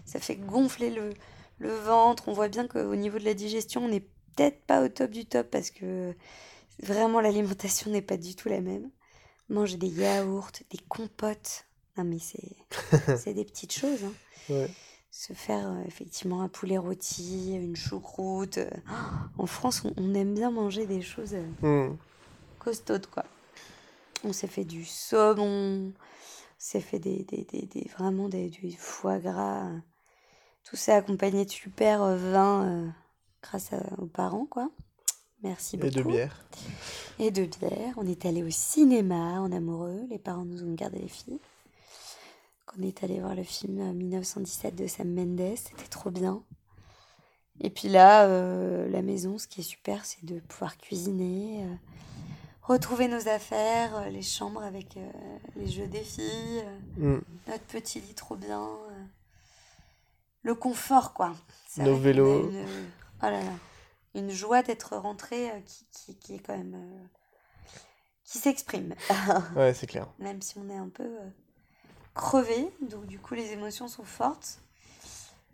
ça 0.05 0.21
fait 0.21 0.37
gonfler 0.37 0.91
le, 0.91 1.15
le 1.59 1.75
ventre. 1.75 2.25
On 2.29 2.35
voit 2.35 2.49
bien 2.49 2.69
qu'au 2.69 2.95
niveau 2.95 3.19
de 3.19 3.25
la 3.25 3.35
digestion, 3.35 3.85
on 3.87 3.89
n'est 3.89 4.01
peut-être 4.37 4.61
pas 4.67 4.85
au 4.85 4.89
top 4.89 5.11
du 5.11 5.25
top 5.25 5.51
parce 5.51 5.71
que 5.71 6.15
vraiment 6.83 7.21
l'alimentation 7.21 7.91
n'est 7.91 8.03
pas 8.03 8.19
du 8.19 8.37
tout 8.37 8.49
la 8.49 8.61
même. 8.61 8.91
Manger 9.49 9.77
des 9.79 9.89
yaourts, 9.89 10.53
des 10.71 10.79
compotes. 10.89 11.65
Non 11.97 12.05
mais 12.05 12.19
c'est 12.21 13.17
c'est 13.17 13.35
des 13.35 13.47
petites 13.47 13.73
choses. 13.73 14.05
hein. 14.05 14.13
Ouais. 14.51 14.71
Se 15.11 15.33
faire 15.33 15.69
euh, 15.71 15.83
effectivement 15.87 16.43
un 16.43 16.49
poulet 16.49 16.79
rôti, 16.79 17.55
une 17.55 17.77
choucroute. 17.77 18.59
euh. 18.59 18.71
En 19.39 19.47
France, 19.47 19.83
on, 19.97 20.15
aime 20.15 20.35
bien 20.35 20.51
manger 20.51 20.87
des 20.87 21.03
choses 21.03 21.35
euh, 21.35 21.89
Hmm. 21.91 21.97
costaudes, 22.59 23.07
quoi. 23.07 23.25
On 24.25 24.33
s'est 24.33 24.47
fait 24.49 24.65
du 24.65 24.85
saumon, 24.85 25.89
on 25.89 25.93
s'est 26.59 26.81
fait 26.81 26.99
des, 26.99 27.25
des, 27.25 27.45
des, 27.51 27.63
des- 27.63 27.89
vraiment 27.97 28.29
des, 28.29 28.51
du 28.51 28.71
foie 28.73 29.19
gras. 29.19 29.71
Tout 30.65 30.77
ça 30.77 30.97
accompagné 30.97 31.45
de 31.47 31.51
super 31.51 32.01
vin 32.17 32.65
euh, 32.69 32.89
grâce 33.43 33.73
à- 33.73 33.83
aux 33.99 34.07
parents, 34.07 34.45
quoi. 34.47 34.71
Merci 35.43 35.79
beaucoup. 35.79 35.89
Et 35.89 35.91
de 35.91 36.03
bière. 36.03 36.45
Et 37.19 37.31
de 37.31 37.45
bière. 37.47 37.95
On 37.97 38.07
est 38.07 38.27
allé 38.27 38.43
au 38.43 38.51
cinéma 38.51 39.41
en 39.41 39.51
amoureux. 39.53 40.03
Les 40.11 40.19
parents 40.19 40.45
nous 40.45 40.63
ont 40.65 40.75
gardé 40.75 40.99
les 40.99 41.09
filles. 41.09 41.39
On 42.79 42.83
est 42.83 43.03
allé 43.05 43.21
voir 43.21 43.35
le 43.35 43.43
film 43.45 43.81
euh, 43.81 43.93
1917 43.93 44.75
de 44.75 44.87
Sam 44.87 45.13
Mendes. 45.13 45.57
C'était 45.57 45.89
trop 45.89 46.11
bien. 46.11 46.43
Et 47.61 47.69
puis 47.71 47.89
là, 47.89 48.25
euh, 48.27 48.89
la 48.89 49.03
maison, 49.03 49.37
ce 49.39 49.47
qui 49.47 49.61
est 49.61 49.65
super, 49.65 50.05
c'est 50.05 50.25
de 50.25 50.41
pouvoir 50.41 50.79
cuisiner, 50.79 51.65
euh, 51.65 51.75
retrouver 52.63 53.07
nos 53.09 53.29
affaires, 53.29 53.95
euh, 53.97 54.09
les 54.09 54.23
chambres 54.23 54.63
avec 54.63 54.97
euh, 54.97 55.11
les 55.57 55.67
jeux 55.67 55.87
des 55.89 56.03
filles, 56.03 56.63
euh, 56.65 56.79
Hmm. 57.19 57.21
notre 57.49 57.65
petit 57.65 58.01
lit 58.01 58.15
trop 58.15 58.37
bien. 58.37 58.63
euh, 58.63 59.05
le 60.43 60.55
confort, 60.55 61.13
quoi. 61.13 61.35
Nos 61.77 61.85
qu'on 61.95 61.99
vélos. 62.01 62.49
Une, 62.51 62.65
oh 63.23 63.27
là 63.27 63.43
là, 63.43 63.53
une 64.15 64.31
joie 64.31 64.63
d'être 64.63 64.97
rentré 64.97 65.51
euh, 65.51 65.61
qui, 65.67 65.87
qui, 65.93 66.17
qui 66.17 66.35
est 66.37 66.39
quand 66.39 66.57
même. 66.57 66.75
euh, 66.75 67.05
qui 68.25 68.39
s'exprime. 68.39 68.95
Ouais, 69.57 69.75
c'est 69.75 69.87
clair. 69.89 70.07
même 70.19 70.41
si 70.41 70.57
on 70.57 70.69
est 70.71 70.77
un 70.77 70.89
peu 70.89 71.11
euh, 72.23 72.27
crevé. 72.29 72.71
Donc, 72.83 73.07
du 73.07 73.19
coup, 73.19 73.35
les 73.35 73.53
émotions 73.53 73.89
sont 73.89 74.05
fortes. 74.05 74.61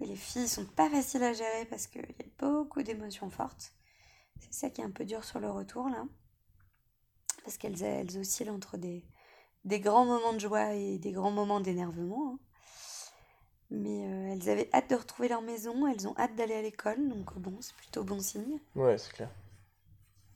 Et 0.00 0.06
les 0.06 0.16
filles 0.16 0.48
sont 0.48 0.66
pas 0.66 0.90
faciles 0.90 1.22
à 1.22 1.32
gérer 1.32 1.64
parce 1.70 1.86
qu'il 1.86 2.02
y 2.02 2.04
a 2.04 2.26
beaucoup 2.38 2.82
d'émotions 2.82 3.30
fortes. 3.30 3.72
C'est 4.40 4.52
ça 4.52 4.70
qui 4.70 4.82
est 4.82 4.84
un 4.84 4.90
peu 4.90 5.04
dur 5.04 5.24
sur 5.24 5.40
le 5.40 5.50
retour, 5.50 5.88
là. 5.88 6.04
Parce 7.44 7.56
qu'elles 7.56 7.82
elles 7.82 8.18
oscillent 8.18 8.50
entre 8.50 8.76
des, 8.76 9.04
des 9.64 9.80
grands 9.80 10.04
moments 10.04 10.34
de 10.34 10.38
joie 10.40 10.74
et 10.74 10.98
des 10.98 11.12
grands 11.12 11.30
moments 11.30 11.60
d'énervement. 11.60 12.32
hein. 12.34 12.38
Mais 13.70 14.06
euh, 14.06 14.32
elles 14.32 14.48
avaient 14.48 14.70
hâte 14.74 14.90
de 14.90 14.94
retrouver 14.96 15.28
leur 15.28 15.42
maison, 15.42 15.86
elles 15.88 16.06
ont 16.06 16.14
hâte 16.18 16.36
d'aller 16.36 16.54
à 16.54 16.62
l'école, 16.62 17.08
donc 17.08 17.36
bon, 17.38 17.56
c'est 17.60 17.74
plutôt 17.74 18.04
bon 18.04 18.20
signe. 18.20 18.60
Ouais, 18.76 18.96
c'est 18.98 19.12
clair. 19.12 19.30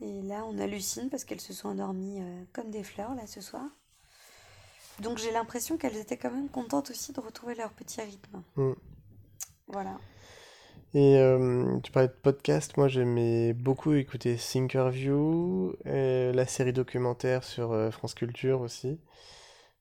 Et 0.00 0.22
là, 0.22 0.44
on 0.46 0.58
hallucine 0.58 1.10
parce 1.10 1.24
qu'elles 1.24 1.40
se 1.40 1.52
sont 1.52 1.68
endormies 1.68 2.22
euh, 2.22 2.44
comme 2.52 2.70
des 2.70 2.82
fleurs, 2.82 3.14
là, 3.14 3.26
ce 3.26 3.40
soir. 3.40 3.64
Donc 5.02 5.18
j'ai 5.18 5.30
l'impression 5.32 5.76
qu'elles 5.76 5.96
étaient 5.96 6.16
quand 6.16 6.30
même 6.30 6.48
contentes 6.48 6.90
aussi 6.90 7.12
de 7.12 7.20
retrouver 7.20 7.54
leur 7.54 7.70
petit 7.70 8.00
rythme. 8.00 8.42
Mm. 8.56 8.72
Voilà. 9.68 9.96
Et 10.92 11.18
euh, 11.18 11.78
tu 11.84 11.92
parlais 11.92 12.08
de 12.08 12.12
podcast, 12.20 12.76
moi 12.76 12.88
j'aimais 12.88 13.52
beaucoup 13.52 13.92
écouter 13.94 14.36
Thinkerview, 14.36 15.76
euh, 15.86 16.32
la 16.32 16.46
série 16.46 16.72
documentaire 16.72 17.44
sur 17.44 17.70
euh, 17.72 17.90
France 17.92 18.14
Culture 18.14 18.60
aussi, 18.60 18.98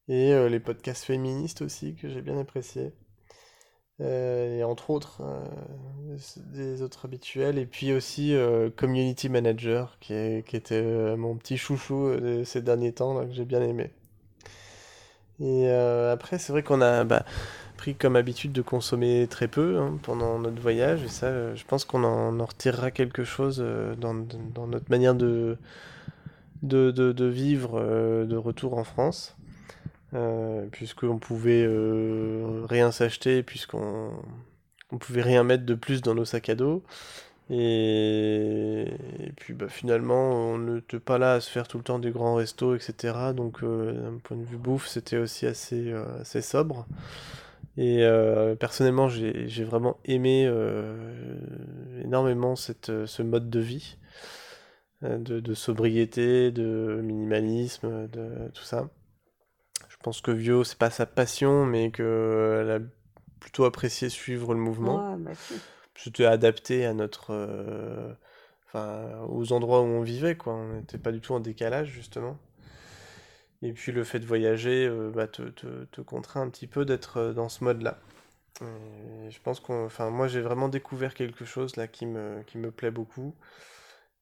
et 0.08 0.34
euh, 0.34 0.50
les 0.50 0.60
podcasts 0.60 1.04
féministes 1.06 1.64
aussi 1.64 1.96
que 1.96 2.10
j'ai 2.10 2.22
bien 2.22 2.38
appréciés. 2.40 2.94
Euh, 4.02 4.60
et 4.60 4.64
entre 4.64 4.92
autres, 4.92 5.22
des 6.54 6.82
autres 6.84 7.06
habituels, 7.06 7.58
et 7.58 7.66
puis 7.66 7.92
aussi 7.92 8.34
Community 8.78 9.30
Manager, 9.30 9.98
qui, 10.00 10.14
est- 10.14 10.48
qui 10.48 10.56
était 10.56 11.18
mon 11.18 11.36
petit 11.36 11.58
chouchou 11.58 12.16
de 12.16 12.44
ces 12.44 12.62
derniers 12.62 12.94
temps, 12.94 13.14
là, 13.20 13.26
que 13.26 13.34
j'ai 13.34 13.46
bien 13.46 13.62
aimé. 13.62 13.92
Et 15.42 15.70
euh, 15.70 16.12
après, 16.12 16.38
c'est 16.38 16.52
vrai 16.52 16.64
qu'on 16.64 16.82
a 16.82 17.04
bah, 17.04 17.24
pris 17.78 17.96
comme 17.96 18.16
habitude 18.16 18.52
de 18.52 18.62
consommer 18.62 19.28
très 19.30 19.48
peu 19.48 19.78
hein, 19.78 19.98
pendant 20.04 20.38
notre 20.40 20.62
voyage, 20.62 21.04
et 21.04 21.08
ça, 21.08 21.28
euh, 21.28 21.56
je 21.56 21.64
pense 21.66 21.86
qu'on 21.86 22.04
en, 22.04 22.40
en 22.40 22.46
retirera 22.46 22.92
quelque 22.92 23.24
chose 23.24 23.60
euh, 23.62 23.96
dans, 23.96 24.14
dans 24.14 24.68
notre 24.68 24.90
manière 24.90 25.16
de, 25.16 25.58
de, 26.62 26.92
de, 26.92 27.26
vivre 27.26 27.80
de 28.26 28.36
retour 28.36 28.78
en 28.78 28.84
France, 28.84 29.38
puisqu'on 30.72 31.20
pouvait 31.20 31.66
rien 32.68 32.92
s'acheter, 32.92 33.44
puisqu'on 33.44 34.12
on 34.92 34.98
pouvait 34.98 35.22
rien 35.22 35.44
mettre 35.44 35.66
de 35.66 35.76
plus 35.76 36.02
dans 36.02 36.16
nos 36.16 36.26
sacs 36.26 36.50
à 36.50 36.56
dos. 36.56 36.84
Et, 37.52 38.86
puis 39.38 39.54
bah, 39.54 39.70
finalement, 39.70 40.30
on 40.52 40.60
n'était 40.60 41.00
pas 41.00 41.18
là 41.18 41.34
à 41.34 41.40
se 41.42 41.50
faire 41.50 41.68
tout 41.68 41.78
le 41.78 41.84
temps 41.84 42.00
des 42.00 42.12
grands 42.12 42.36
restos, 42.36 42.76
etc. 42.76 43.34
Donc 43.36 43.64
euh, 43.64 43.94
d'un 43.94 44.18
point 44.20 44.38
de 44.38 44.44
vue 44.44 44.58
bouffe, 44.58 44.88
c'était 44.88 45.18
aussi 45.18 45.48
assez, 45.48 45.92
euh, 45.92 46.22
assez 46.22 46.42
sobre. 46.42 46.86
Et 47.78 48.04
euh, 48.04 48.56
personnellement, 48.56 49.10
j'ai, 49.10 49.48
j'ai 49.48 49.64
vraiment 49.64 49.98
aimé 50.06 50.52
énormément 52.04 52.56
cette, 52.56 53.06
ce 53.06 53.24
mode 53.24 53.50
de 53.50 53.60
vie, 53.60 53.98
de, 55.02 55.40
de 55.40 55.54
sobriété, 55.54 56.52
de 56.52 57.00
minimalisme, 57.02 58.08
de 58.10 58.50
tout 58.54 58.64
ça. 58.64 58.90
Je 59.88 59.96
pense 60.04 60.22
que 60.22 60.32
Vio, 60.32 60.64
c'est 60.64 60.78
pas 60.78 60.90
sa 60.90 61.06
passion, 61.06 61.66
mais 61.66 61.92
qu'elle 61.92 62.70
a 62.70 62.80
plutôt 63.40 63.66
apprécié 63.66 64.10
suivre 64.10 64.54
le 64.54 64.60
mouvement. 64.60 65.18
Bah. 65.18 65.32
C'était 66.04 66.26
adapté 66.26 66.86
à 66.86 66.94
notre, 66.96 67.28
euh, 67.32 68.14
enfin, 68.68 69.22
aux 69.30 69.54
endroits 69.54 69.82
où 69.82 69.86
on 69.86 70.02
vivait, 70.02 70.36
quoi. 70.38 70.54
On 70.56 70.74
n'était 70.76 70.98
pas 70.98 71.12
du 71.12 71.22
tout 71.22 71.34
en 71.34 71.40
décalage, 71.40 71.90
justement. 71.90 72.40
Et 73.62 73.74
puis 73.74 73.92
le 73.92 74.04
fait 74.04 74.20
de 74.20 74.26
voyager 74.26 74.86
euh, 74.88 75.12
bah, 75.12 75.28
te, 75.28 75.44
te, 75.44 75.86
te 75.86 76.02
contraint 76.02 76.42
un 76.42 76.50
petit 76.50 76.68
peu 76.68 76.86
d'être 76.86 77.18
euh, 77.18 77.34
dans 77.34 77.50
ce 77.50 77.64
mode-là. 77.64 78.00
Et 78.62 79.32
je 79.32 79.40
pense 79.42 79.60
qu'on, 79.62 79.86
enfin, 79.86 80.10
moi 80.10 80.28
j'ai 80.28 80.42
vraiment 80.42 80.70
découvert 80.70 81.14
quelque 81.14 81.46
chose 81.46 81.76
là 81.78 81.88
qui 81.88 82.06
me, 82.06 82.44
qui 82.44 82.58
me 82.58 82.72
plaît 82.72 82.92
beaucoup. 82.92 83.36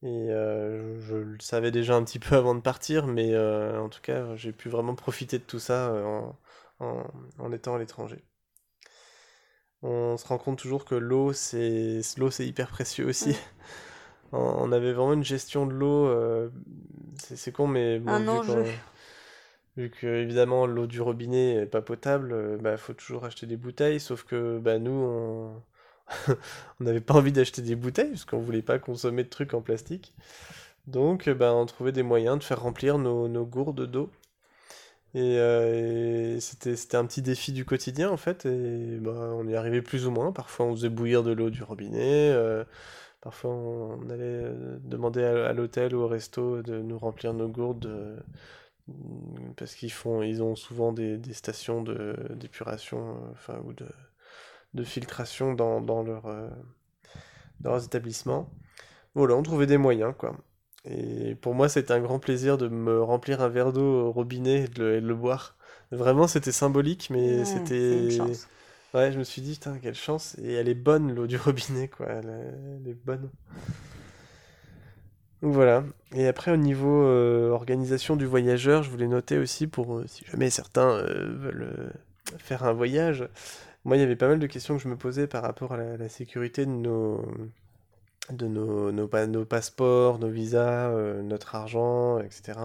Et 0.02 0.28
je, 0.30 0.96
je 1.00 1.16
le 1.16 1.38
savais 1.40 1.70
déjà 1.72 1.96
un 1.96 2.04
petit 2.04 2.18
peu 2.20 2.36
avant 2.36 2.54
de 2.54 2.60
partir, 2.60 3.06
mais 3.08 3.36
en 3.38 3.88
tout 3.88 4.00
cas 4.02 4.36
j'ai 4.36 4.52
pu 4.52 4.68
vraiment 4.70 4.94
profiter 4.94 5.38
de 5.38 5.44
tout 5.44 5.58
ça 5.60 5.92
en, 6.04 6.38
en, 6.80 7.04
en 7.38 7.52
étant 7.52 7.74
à 7.76 7.78
l'étranger. 7.78 8.24
On 9.82 10.16
se 10.16 10.26
rend 10.26 10.38
compte 10.38 10.58
toujours 10.58 10.84
que 10.84 10.94
l'eau, 10.94 11.32
c'est 11.32 12.00
l'eau, 12.16 12.30
c'est 12.30 12.46
hyper 12.46 12.68
précieux 12.68 13.06
aussi. 13.06 13.36
On 14.32 14.38
on 14.38 14.72
avait 14.72 14.92
vraiment 14.92 15.14
une 15.14 15.24
gestion 15.24 15.64
de 15.66 15.72
l'eau, 15.72 16.06
euh, 16.06 16.50
c'est 17.16 17.50
con, 17.50 17.66
mais 17.66 17.98
bon, 17.98 18.12
Un 18.12 18.28
vu 19.78 19.90
que 19.90 20.06
évidemment 20.06 20.66
l'eau 20.66 20.86
du 20.86 21.00
robinet 21.00 21.54
est 21.54 21.66
pas 21.66 21.80
potable, 21.80 22.32
euh, 22.32 22.58
bah 22.58 22.76
faut 22.76 22.92
toujours 22.92 23.24
acheter 23.24 23.46
des 23.46 23.56
bouteilles. 23.56 24.00
Sauf 24.00 24.24
que 24.24 24.58
bah 24.58 24.78
nous, 24.78 24.90
on 24.90 25.62
on 26.80 26.84
n'avait 26.84 27.00
pas 27.00 27.14
envie 27.14 27.32
d'acheter 27.32 27.62
des 27.62 27.76
bouteilles 27.76 28.10
parce 28.10 28.24
qu'on 28.24 28.38
voulait 28.40 28.62
pas 28.62 28.78
consommer 28.78 29.24
de 29.24 29.28
trucs 29.28 29.54
en 29.54 29.60
plastique. 29.60 30.14
Donc, 30.86 31.28
bah, 31.28 31.54
on 31.54 31.66
trouvait 31.66 31.92
des 31.92 32.02
moyens 32.02 32.38
de 32.38 32.44
faire 32.44 32.62
remplir 32.62 32.98
nos, 32.98 33.28
nos 33.28 33.44
gourdes 33.44 33.86
d'eau. 33.86 34.10
Et, 35.14 35.38
euh, 35.38 36.38
c'était, 36.40 36.96
un 36.96 37.06
petit 37.06 37.22
défi 37.22 37.52
du 37.52 37.64
quotidien 37.64 38.10
en 38.10 38.16
fait, 38.16 38.44
et 38.46 38.98
bah, 38.98 39.32
on 39.34 39.46
y 39.48 39.54
arrivait 39.56 39.82
plus 39.82 40.06
ou 40.06 40.10
moins. 40.10 40.32
Parfois 40.32 40.66
on 40.66 40.74
faisait 40.74 40.90
bouillir 40.90 41.22
de 41.22 41.32
l'eau 41.32 41.50
du 41.50 41.62
robinet, 41.62 42.30
euh, 42.30 42.64
parfois 43.20 43.50
on, 43.52 44.10
allait 44.10 44.24
euh, 44.24 44.78
demander 44.82 45.24
à, 45.24 45.52
l'hôtel 45.54 45.94
ou 45.94 46.00
au 46.02 46.08
resto 46.08 46.62
de 46.62 46.80
nous 46.80 46.98
remplir 46.98 47.32
nos 47.34 47.48
gourdes, 47.48 47.90
parce 49.56 49.74
qu'ils 49.74 49.92
font, 49.92 50.22
ils 50.22 50.42
ont 50.42 50.56
souvent 50.56 50.92
des, 50.92 51.18
des 51.18 51.34
stations 51.34 51.82
d'épuration 51.82 53.18
enfin, 53.32 53.60
ou 53.64 53.72
de, 53.72 53.86
de 54.74 54.84
filtration 54.84 55.54
dans, 55.54 55.80
dans, 55.80 56.04
dans 56.04 56.22
leurs 57.64 57.84
établissements. 57.84 58.50
Voilà, 59.14 59.34
on 59.36 59.42
trouvait 59.42 59.66
des 59.66 59.78
moyens 59.78 60.14
quoi. 60.18 60.36
Et 60.84 61.34
pour 61.36 61.54
moi, 61.54 61.68
c'était 61.68 61.92
un 61.92 62.00
grand 62.00 62.18
plaisir 62.18 62.56
de 62.58 62.68
me 62.68 63.02
remplir 63.02 63.40
un 63.42 63.48
verre 63.48 63.72
d'eau 63.72 64.06
au 64.08 64.12
robinet 64.12 64.64
et 64.64 64.68
de 64.68 64.82
le, 64.82 64.96
et 64.96 65.00
de 65.00 65.06
le 65.06 65.14
boire. 65.14 65.56
Vraiment, 65.92 66.26
c'était 66.28 66.52
symbolique, 66.52 67.08
mais 67.10 67.38
Ouais, 67.38 67.44
c'était. 67.44 68.38
Ouais, 68.94 69.12
je 69.12 69.18
me 69.18 69.24
suis 69.24 69.42
dit, 69.42 69.54
putain, 69.54 69.78
quelle 69.78 69.94
chance. 69.94 70.36
Et 70.42 70.54
elle 70.54 70.68
est 70.68 70.74
bonne, 70.74 71.14
l'eau 71.14 71.26
du 71.26 71.36
robinet, 71.38 71.88
quoi. 71.88 72.06
Elle, 72.08 72.26
est- 72.28 72.80
elle 72.84 72.88
est 72.90 72.94
bonne. 73.04 73.30
Donc 75.42 75.54
voilà. 75.54 75.84
Et 76.12 76.26
après, 76.26 76.50
au 76.50 76.56
niveau 76.56 77.02
euh, 77.04 77.50
organisation 77.50 78.16
du 78.16 78.26
voyageur, 78.26 78.82
je 78.82 78.90
voulais 78.90 79.06
noter 79.06 79.38
aussi 79.38 79.66
pour 79.66 79.98
euh, 79.98 80.04
si 80.08 80.24
jamais 80.26 80.50
certains 80.50 80.90
euh, 80.90 81.28
veulent 81.38 81.92
faire 82.38 82.64
un 82.64 82.72
voyage. 82.72 83.28
Moi, 83.84 83.96
il 83.96 84.00
y 84.00 84.02
avait 84.04 84.16
pas 84.16 84.28
mal 84.28 84.38
de 84.40 84.46
questions 84.48 84.76
que 84.76 84.82
je 84.82 84.88
me 84.88 84.96
posais 84.96 85.26
par 85.28 85.42
rapport 85.42 85.72
à 85.72 85.76
la, 85.78 85.96
la 85.98 86.08
sécurité 86.08 86.66
de 86.66 86.72
nos, 86.72 87.24
de 88.32 88.46
nos, 88.46 88.92
nos, 88.92 89.08
nos 89.26 89.44
passeports, 89.44 90.18
nos 90.18 90.28
visas, 90.28 90.90
euh, 90.90 91.22
notre 91.22 91.54
argent, 91.54 92.20
etc. 92.20 92.58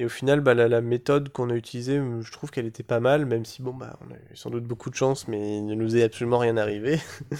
Et 0.00 0.04
au 0.06 0.08
final, 0.08 0.40
bah, 0.40 0.54
la, 0.54 0.66
la 0.66 0.80
méthode 0.80 1.28
qu'on 1.28 1.50
a 1.50 1.54
utilisée, 1.54 1.98
euh, 1.98 2.22
je 2.22 2.32
trouve 2.32 2.50
qu'elle 2.50 2.64
était 2.64 2.82
pas 2.82 3.00
mal, 3.00 3.26
même 3.26 3.44
si 3.44 3.60
bon, 3.60 3.74
bah, 3.74 3.98
on 4.00 4.10
a 4.10 4.16
eu 4.16 4.34
sans 4.34 4.48
doute 4.48 4.64
beaucoup 4.64 4.88
de 4.88 4.94
chance, 4.94 5.28
mais 5.28 5.58
il 5.58 5.66
ne 5.66 5.74
nous 5.74 5.94
est 5.94 6.02
absolument 6.02 6.38
rien 6.38 6.56
arrivé. 6.56 6.98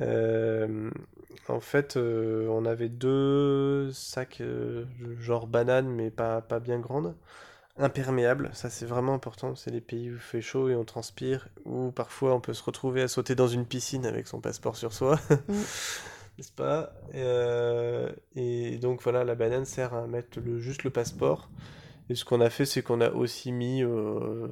Euh, 0.00 0.88
en 1.48 1.60
fait, 1.60 1.98
euh, 1.98 2.48
on 2.48 2.64
avait 2.64 2.88
deux 2.88 3.92
sacs 3.92 4.42
genre 5.20 5.46
bananes, 5.46 5.90
mais 5.90 6.10
pas, 6.10 6.40
pas 6.40 6.60
bien 6.60 6.78
grandes, 6.78 7.14
imperméables. 7.76 8.48
Ça, 8.54 8.70
c'est 8.70 8.86
vraiment 8.86 9.12
important. 9.12 9.54
C'est 9.54 9.70
les 9.70 9.82
pays 9.82 10.10
où 10.10 10.14
il 10.14 10.18
fait 10.18 10.40
chaud 10.40 10.70
et 10.70 10.74
on 10.74 10.84
transpire, 10.84 11.48
où 11.66 11.90
parfois 11.90 12.32
on 12.34 12.40
peut 12.40 12.54
se 12.54 12.62
retrouver 12.62 13.02
à 13.02 13.08
sauter 13.08 13.34
dans 13.34 13.48
une 13.48 13.66
piscine 13.66 14.06
avec 14.06 14.28
son 14.28 14.40
passeport 14.40 14.76
sur 14.76 14.94
soi. 14.94 15.20
Mm. 15.46 15.54
Pas? 16.50 16.92
Euh, 17.14 18.10
Et 18.34 18.78
donc 18.78 19.02
voilà, 19.02 19.24
la 19.24 19.34
banane 19.34 19.64
sert 19.64 19.94
à 19.94 20.06
mettre 20.06 20.40
le, 20.40 20.58
juste 20.58 20.84
le 20.84 20.90
passeport. 20.90 21.50
Et 22.10 22.14
ce 22.16 22.24
qu'on 22.24 22.40
a 22.40 22.50
fait, 22.50 22.66
c'est 22.66 22.82
qu'on 22.82 23.00
a 23.00 23.10
aussi 23.10 23.52
mis 23.52 23.82
euh, 23.84 24.48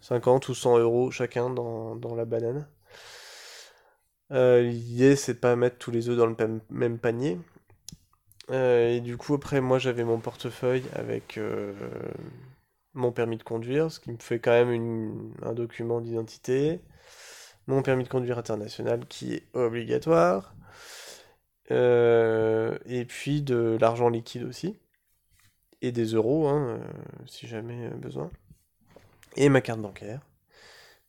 50 0.00 0.48
ou 0.48 0.54
100 0.54 0.78
euros 0.78 1.10
chacun 1.10 1.50
dans, 1.50 1.96
dans 1.96 2.14
la 2.14 2.24
banane. 2.26 2.66
Euh, 4.32 4.62
L'idée, 4.62 5.16
c'est 5.16 5.34
de 5.34 5.38
pas 5.40 5.56
mettre 5.56 5.78
tous 5.78 5.90
les 5.90 6.08
œufs 6.08 6.16
dans 6.16 6.26
le 6.26 6.36
même 6.70 6.98
panier. 6.98 7.38
Euh, 8.50 8.90
et 8.96 9.00
du 9.00 9.16
coup, 9.16 9.34
après, 9.34 9.60
moi, 9.60 9.78
j'avais 9.78 10.04
mon 10.04 10.18
portefeuille 10.20 10.84
avec 10.94 11.38
euh, 11.38 11.72
mon 12.94 13.12
permis 13.12 13.36
de 13.36 13.42
conduire, 13.44 13.90
ce 13.92 14.00
qui 14.00 14.10
me 14.10 14.18
fait 14.18 14.38
quand 14.40 14.50
même 14.52 15.32
un 15.42 15.52
document 15.52 16.00
d'identité. 16.00 16.80
Mon 17.68 17.82
permis 17.82 18.04
de 18.04 18.10
conduire 18.10 18.38
international 18.38 19.06
qui 19.08 19.34
est 19.34 19.44
obligatoire. 19.54 20.55
Euh, 21.70 22.78
et 22.86 23.04
puis 23.04 23.42
de 23.42 23.76
l'argent 23.80 24.08
liquide 24.08 24.44
aussi. 24.44 24.76
Et 25.82 25.90
des 25.92 26.04
euros, 26.14 26.48
hein, 26.48 26.78
euh, 26.80 27.24
si 27.26 27.46
jamais 27.46 27.86
euh, 27.86 27.90
besoin. 27.96 28.30
Et 29.36 29.48
ma 29.48 29.60
carte 29.60 29.80
bancaire. 29.80 30.20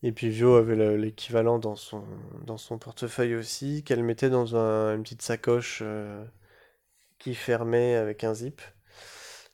Et 0.04 0.12
puis 0.12 0.30
Vio 0.30 0.56
avait 0.56 0.76
le- 0.76 0.98
l'équivalent 0.98 1.60
dans 1.60 1.76
son, 1.76 2.04
dans 2.46 2.58
son 2.58 2.78
portefeuille 2.80 3.36
aussi, 3.36 3.84
qu'elle 3.84 4.04
mettait 4.04 4.30
dans 4.30 4.56
un- 4.56 4.96
une 4.96 5.04
petite 5.04 5.22
sacoche 5.24 5.84
qui 7.20 7.36
fermait 7.36 7.96
avec 7.96 8.24
un 8.24 8.34
zip 8.34 8.60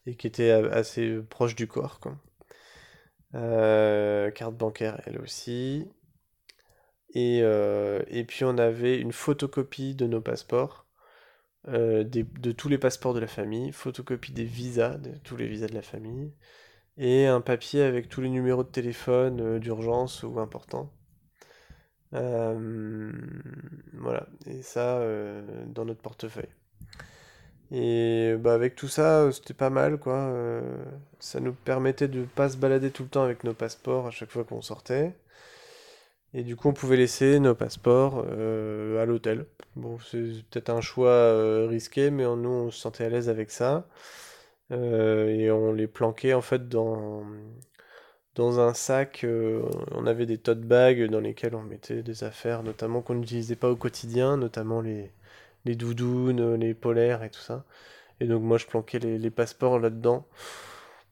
et 0.05 0.15
qui 0.15 0.27
était 0.27 0.51
assez 0.51 1.19
proche 1.29 1.55
du 1.55 1.67
corps, 1.67 1.99
quoi. 1.99 2.17
Carte 4.33 4.55
bancaire, 4.57 5.01
elle 5.05 5.19
aussi. 5.19 5.87
Et, 7.13 7.37
et 7.39 8.23
puis 8.25 8.43
on 8.43 8.57
avait 8.57 8.97
une 8.99 9.11
photocopie 9.13 9.95
de 9.95 10.07
nos 10.07 10.21
passeports, 10.21 10.82
euh, 11.69 12.03
de 12.03 12.51
tous 12.51 12.67
les 12.67 12.77
passeports 12.77 13.13
de 13.13 13.19
la 13.19 13.27
famille, 13.27 13.71
photocopie 13.71 14.33
des 14.33 14.43
visas, 14.43 14.97
de 14.97 15.11
tous 15.23 15.37
les 15.37 15.47
visas 15.47 15.67
de 15.67 15.73
la 15.73 15.81
famille, 15.81 16.33
et 16.97 17.25
un 17.25 17.41
papier 17.41 17.83
avec 17.83 18.09
tous 18.09 18.21
les 18.21 18.29
numéros 18.29 18.63
de 18.63 18.69
téléphone 18.69 19.39
euh, 19.41 19.59
d'urgence 19.59 20.23
ou 20.23 20.39
importants. 20.39 20.91
Euh, 22.13 23.11
voilà, 23.93 24.27
et 24.45 24.61
ça 24.61 25.01
dans 25.67 25.85
notre 25.85 26.01
portefeuille. 26.01 26.49
Et 27.71 28.35
bah, 28.39 28.53
avec 28.53 28.75
tout 28.75 28.87
ça, 28.87 29.31
c'était 29.31 29.53
pas 29.55 29.69
mal, 29.69 29.97
quoi. 29.97 30.33
ça 31.19 31.39
nous 31.39 31.53
permettait 31.53 32.07
de 32.07 32.23
pas 32.23 32.49
se 32.49 32.57
balader 32.57 32.91
tout 32.91 33.03
le 33.03 33.09
temps 33.09 33.23
avec 33.23 33.43
nos 33.43 33.53
passeports 33.53 34.07
à 34.07 34.11
chaque 34.11 34.31
fois 34.31 34.43
qu'on 34.43 34.61
sortait. 34.61 35.15
Et 36.33 36.43
du 36.43 36.55
coup, 36.55 36.69
on 36.69 36.73
pouvait 36.73 36.97
laisser 36.97 37.39
nos 37.39 37.55
passeports 37.55 38.25
euh, 38.27 39.01
à 39.01 39.05
l'hôtel. 39.05 39.45
Bon, 39.75 39.97
c'est 39.99 40.43
peut-être 40.49 40.69
un 40.69 40.81
choix 40.81 41.09
euh, 41.11 41.67
risqué, 41.69 42.09
mais 42.11 42.25
on- 42.25 42.35
nous, 42.37 42.49
on 42.49 42.71
se 42.71 42.79
sentait 42.79 43.05
à 43.05 43.09
l'aise 43.09 43.29
avec 43.29 43.51
ça. 43.51 43.87
Euh, 44.71 45.27
et 45.29 45.51
on 45.51 45.73
les 45.73 45.87
planquait 45.87 46.33
en 46.33 46.41
fait 46.41 46.69
dans, 46.69 47.23
dans 48.35 48.59
un 48.59 48.73
sac. 48.73 49.25
on 49.91 50.05
avait 50.07 50.25
des 50.25 50.37
tote 50.37 50.61
bags 50.61 51.09
dans 51.09 51.19
lesquels 51.19 51.55
on 51.55 51.61
mettait 51.63 52.03
des 52.03 52.23
affaires, 52.23 52.63
notamment 52.63 53.01
qu'on 53.01 53.15
n'utilisait 53.15 53.55
pas 53.55 53.69
au 53.69 53.75
quotidien, 53.75 54.37
notamment 54.37 54.81
les, 54.81 55.11
les 55.65 55.75
doudounes, 55.75 56.55
les 56.55 56.73
polaires 56.73 57.23
et 57.23 57.29
tout 57.29 57.39
ça. 57.41 57.65
Et 58.21 58.27
donc, 58.27 58.43
moi, 58.43 58.57
je 58.57 58.67
planquais 58.67 58.99
les, 58.99 59.19
les 59.19 59.31
passeports 59.31 59.79
là-dedans. 59.79 60.27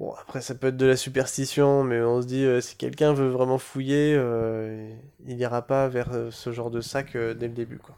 Bon, 0.02 0.14
après, 0.16 0.42
ça 0.42 0.56
peut 0.56 0.68
être 0.68 0.78
de 0.78 0.88
la 0.88 0.98
superstition, 0.98 1.84
mais 1.84 2.02
on 2.02 2.24
se 2.24 2.26
dit, 2.26 2.44
euh, 2.44 2.60
si 2.60 2.76
quelqu'un 2.76 3.14
veut 3.14 3.30
vraiment 3.30 3.60
fouiller, 3.60 4.16
euh, 4.18 4.92
il 5.28 5.38
ira 5.40 5.62
pas 5.62 5.88
vers 5.90 6.12
euh, 6.14 6.32
ce 6.32 6.52
genre 6.52 6.72
de 6.72 6.82
sac 6.82 7.14
dès 7.14 7.48
le 7.48 7.54
début, 7.54 7.78
quoi. 7.78 7.96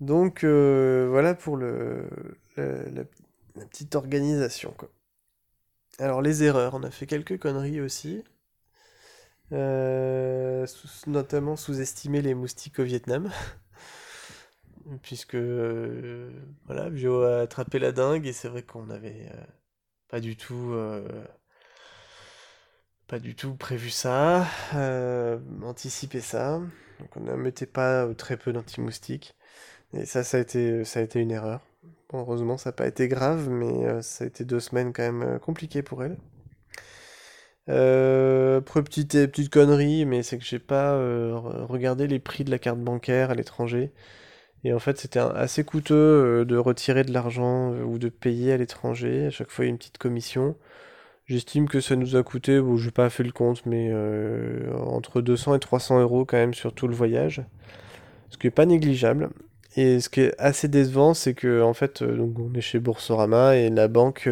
Donc, 0.00 0.42
voilà 0.44 1.34
pour 1.34 1.58
le, 1.58 2.08
la, 2.56 3.04
petite 3.66 3.94
organisation, 3.94 4.72
quoi. 4.74 4.88
Alors, 5.98 6.22
les 6.22 6.44
erreurs, 6.44 6.72
on 6.72 6.82
a 6.82 6.90
fait 6.90 7.06
quelques 7.06 7.38
conneries 7.38 7.82
aussi. 7.82 8.24
Notamment 11.06 11.56
sous-estimer 11.56 12.22
les 12.22 12.34
moustiques 12.34 12.78
au 12.78 12.84
Vietnam. 12.84 13.30
Puisque, 15.02 15.36
euh, 15.36 16.30
voilà, 16.66 16.88
Vio 16.90 17.22
a 17.22 17.40
attrapé 17.40 17.78
la 17.78 17.92
dingue, 17.92 18.26
et 18.26 18.32
c'est 18.32 18.48
vrai 18.48 18.62
qu'on 18.62 18.90
avait 18.90 19.28
euh, 19.32 19.44
pas 20.08 20.20
du 20.20 20.36
tout, 20.36 20.72
euh, 20.72 21.06
pas 23.06 23.18
du 23.18 23.34
tout 23.34 23.54
prévu 23.54 23.90
ça, 23.90 24.46
anticipé 25.62 26.20
ça. 26.20 26.60
Donc 27.00 27.16
on 27.16 27.20
ne 27.20 27.34
mettait 27.34 27.66
pas 27.66 28.12
très 28.14 28.36
peu 28.36 28.52
d'anti-moustiques. 28.52 29.36
Et 29.94 30.06
ça, 30.06 30.24
ça 30.24 30.38
a 30.38 30.40
été, 30.40 30.84
ça 30.84 31.00
a 31.00 31.02
été 31.02 31.20
une 31.20 31.30
erreur. 31.30 31.60
Heureusement, 32.12 32.58
ça 32.58 32.70
n'a 32.70 32.74
pas 32.74 32.86
été 32.86 33.08
grave, 33.08 33.48
mais 33.48 34.02
ça 34.02 34.24
a 34.24 34.26
été 34.26 34.44
deux 34.44 34.60
semaines 34.60 34.92
quand 34.92 35.10
même 35.10 35.38
compliquées 35.38 35.82
pour 35.82 36.02
elle. 36.04 36.16
Petite, 37.66 39.12
petite 39.12 39.50
connerie, 39.50 40.04
mais 40.06 40.22
c'est 40.22 40.38
que 40.38 40.44
j'ai 40.44 40.58
pas 40.58 40.94
re- 40.96 41.64
regardé 41.66 42.06
les 42.06 42.18
prix 42.18 42.44
de 42.44 42.50
la 42.50 42.58
carte 42.58 42.80
bancaire 42.80 43.30
à 43.30 43.34
l'étranger. 43.34 43.92
Et 44.64 44.72
en 44.72 44.78
fait, 44.78 44.98
c'était 44.98 45.18
assez 45.20 45.64
coûteux 45.64 45.94
euh, 45.94 46.44
de 46.44 46.56
retirer 46.56 47.02
de 47.04 47.12
l'argent 47.12 47.72
euh, 47.72 47.82
ou 47.82 47.98
de 47.98 48.08
payer 48.08 48.52
à 48.52 48.56
l'étranger. 48.56 49.26
À 49.26 49.30
chaque 49.30 49.50
fois, 49.50 49.64
il 49.64 49.68
y 49.68 49.70
a 49.70 49.72
une 49.72 49.78
petite 49.78 49.98
commission. 49.98 50.56
J'estime 51.26 51.68
que 51.68 51.80
ça 51.80 51.96
nous 51.96 52.16
a 52.16 52.22
coûté, 52.24 52.60
bon, 52.60 52.76
j'ai 52.78 52.90
pas 52.92 53.10
fait 53.10 53.24
le 53.24 53.32
compte, 53.32 53.66
mais 53.66 53.88
euh, 53.92 54.72
entre 54.78 55.20
200 55.22 55.56
et 55.56 55.60
300 55.60 56.00
euros 56.00 56.24
quand 56.26 56.38
même 56.38 56.54
sur 56.54 56.74
tout 56.74 56.88
le 56.88 56.94
voyage. 56.94 57.42
Ce 58.30 58.38
qui 58.38 58.48
est 58.48 58.50
pas 58.52 58.66
négligeable. 58.66 59.30
Et 59.76 60.00
ce 60.00 60.08
qui 60.08 60.22
est 60.22 60.34
assez 60.38 60.68
décevant, 60.68 61.14
c'est 61.14 61.34
que 61.34 61.62
en 61.62 61.74
fait, 61.74 62.02
donc 62.02 62.38
on 62.38 62.52
est 62.54 62.60
chez 62.62 62.80
Boursorama 62.80 63.56
et 63.56 63.70
la 63.70 63.88
banque 63.88 64.28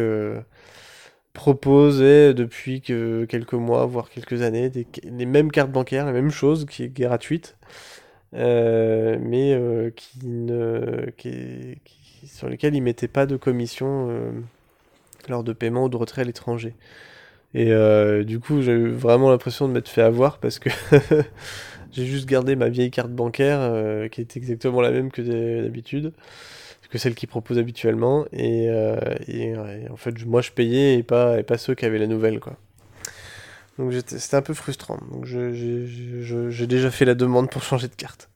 proposait 1.33 2.33
depuis 2.33 2.81
que 2.81 3.25
quelques 3.25 3.53
mois, 3.53 3.85
voire 3.85 4.09
quelques 4.09 4.41
années, 4.41 4.69
des- 4.69 4.87
les 5.03 5.25
mêmes 5.25 5.51
cartes 5.51 5.71
bancaires, 5.71 6.05
la 6.05 6.11
même 6.11 6.29
chose 6.31 6.65
qui 6.69 6.83
est 6.83 6.89
gratuite, 6.89 7.57
euh, 8.33 9.17
mais 9.21 9.53
euh, 9.53 9.89
qui 9.91 10.25
ne, 10.25 11.07
sur 12.25 12.49
lesquelles 12.49 12.75
ils 12.75 12.81
mettaient 12.81 13.09
pas 13.09 13.25
de 13.25 13.35
commission 13.35 14.07
euh, 14.09 14.31
lors 15.27 15.43
de 15.43 15.51
paiement 15.53 15.85
ou 15.85 15.89
de 15.89 15.97
retrait 15.97 16.21
à 16.21 16.25
l'étranger. 16.25 16.73
Et 17.53 17.73
du 18.23 18.39
coup, 18.39 18.61
j'ai 18.61 18.71
eu 18.71 18.91
vraiment 18.91 19.29
l'impression 19.29 19.67
de 19.67 19.73
m'être 19.73 19.89
fait 19.89 20.01
avoir 20.01 20.37
parce 20.37 20.57
que 20.57 20.69
j'ai 21.91 22.05
juste 22.05 22.25
gardé 22.25 22.55
ma 22.55 22.69
vieille 22.69 22.91
carte 22.91 23.11
bancaire 23.11 24.09
qui 24.09 24.21
est 24.21 24.37
exactement 24.37 24.79
la 24.79 24.89
même 24.89 25.11
que 25.11 25.21
d'habitude, 25.61 26.13
que 26.89 26.97
celle 26.97 27.13
qu'ils 27.13 27.27
proposent 27.27 27.57
habituellement. 27.57 28.25
Et, 28.31 28.69
en 29.89 29.97
fait, 29.97 30.25
moi, 30.25 30.41
je 30.41 30.51
payais 30.51 30.97
et 30.97 31.03
pas, 31.03 31.39
et 31.39 31.43
pas 31.43 31.57
ceux 31.57 31.75
qui 31.75 31.85
avaient 31.85 31.99
la 31.99 32.07
nouvelle, 32.07 32.39
quoi. 32.39 32.55
Donc 33.77 33.93
c'était 33.93 34.35
un 34.35 34.41
peu 34.41 34.53
frustrant. 34.53 34.97
Donc 35.11 35.25
j'ai 35.25 36.67
déjà 36.67 36.91
fait 36.91 37.05
la 37.05 37.15
demande 37.15 37.49
pour 37.49 37.63
changer 37.63 37.87
de 37.87 37.95
carte. 37.95 38.29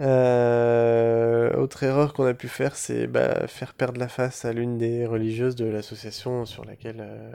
Euh, 0.00 1.54
autre 1.56 1.82
erreur 1.82 2.14
qu'on 2.14 2.24
a 2.24 2.34
pu 2.34 2.48
faire, 2.48 2.76
c'est 2.76 3.06
bah, 3.06 3.46
faire 3.46 3.74
perdre 3.74 4.00
la 4.00 4.08
face 4.08 4.44
à 4.44 4.52
l'une 4.52 4.78
des 4.78 5.06
religieuses 5.06 5.54
de 5.54 5.66
l'association 5.66 6.44
euh, 6.84 7.32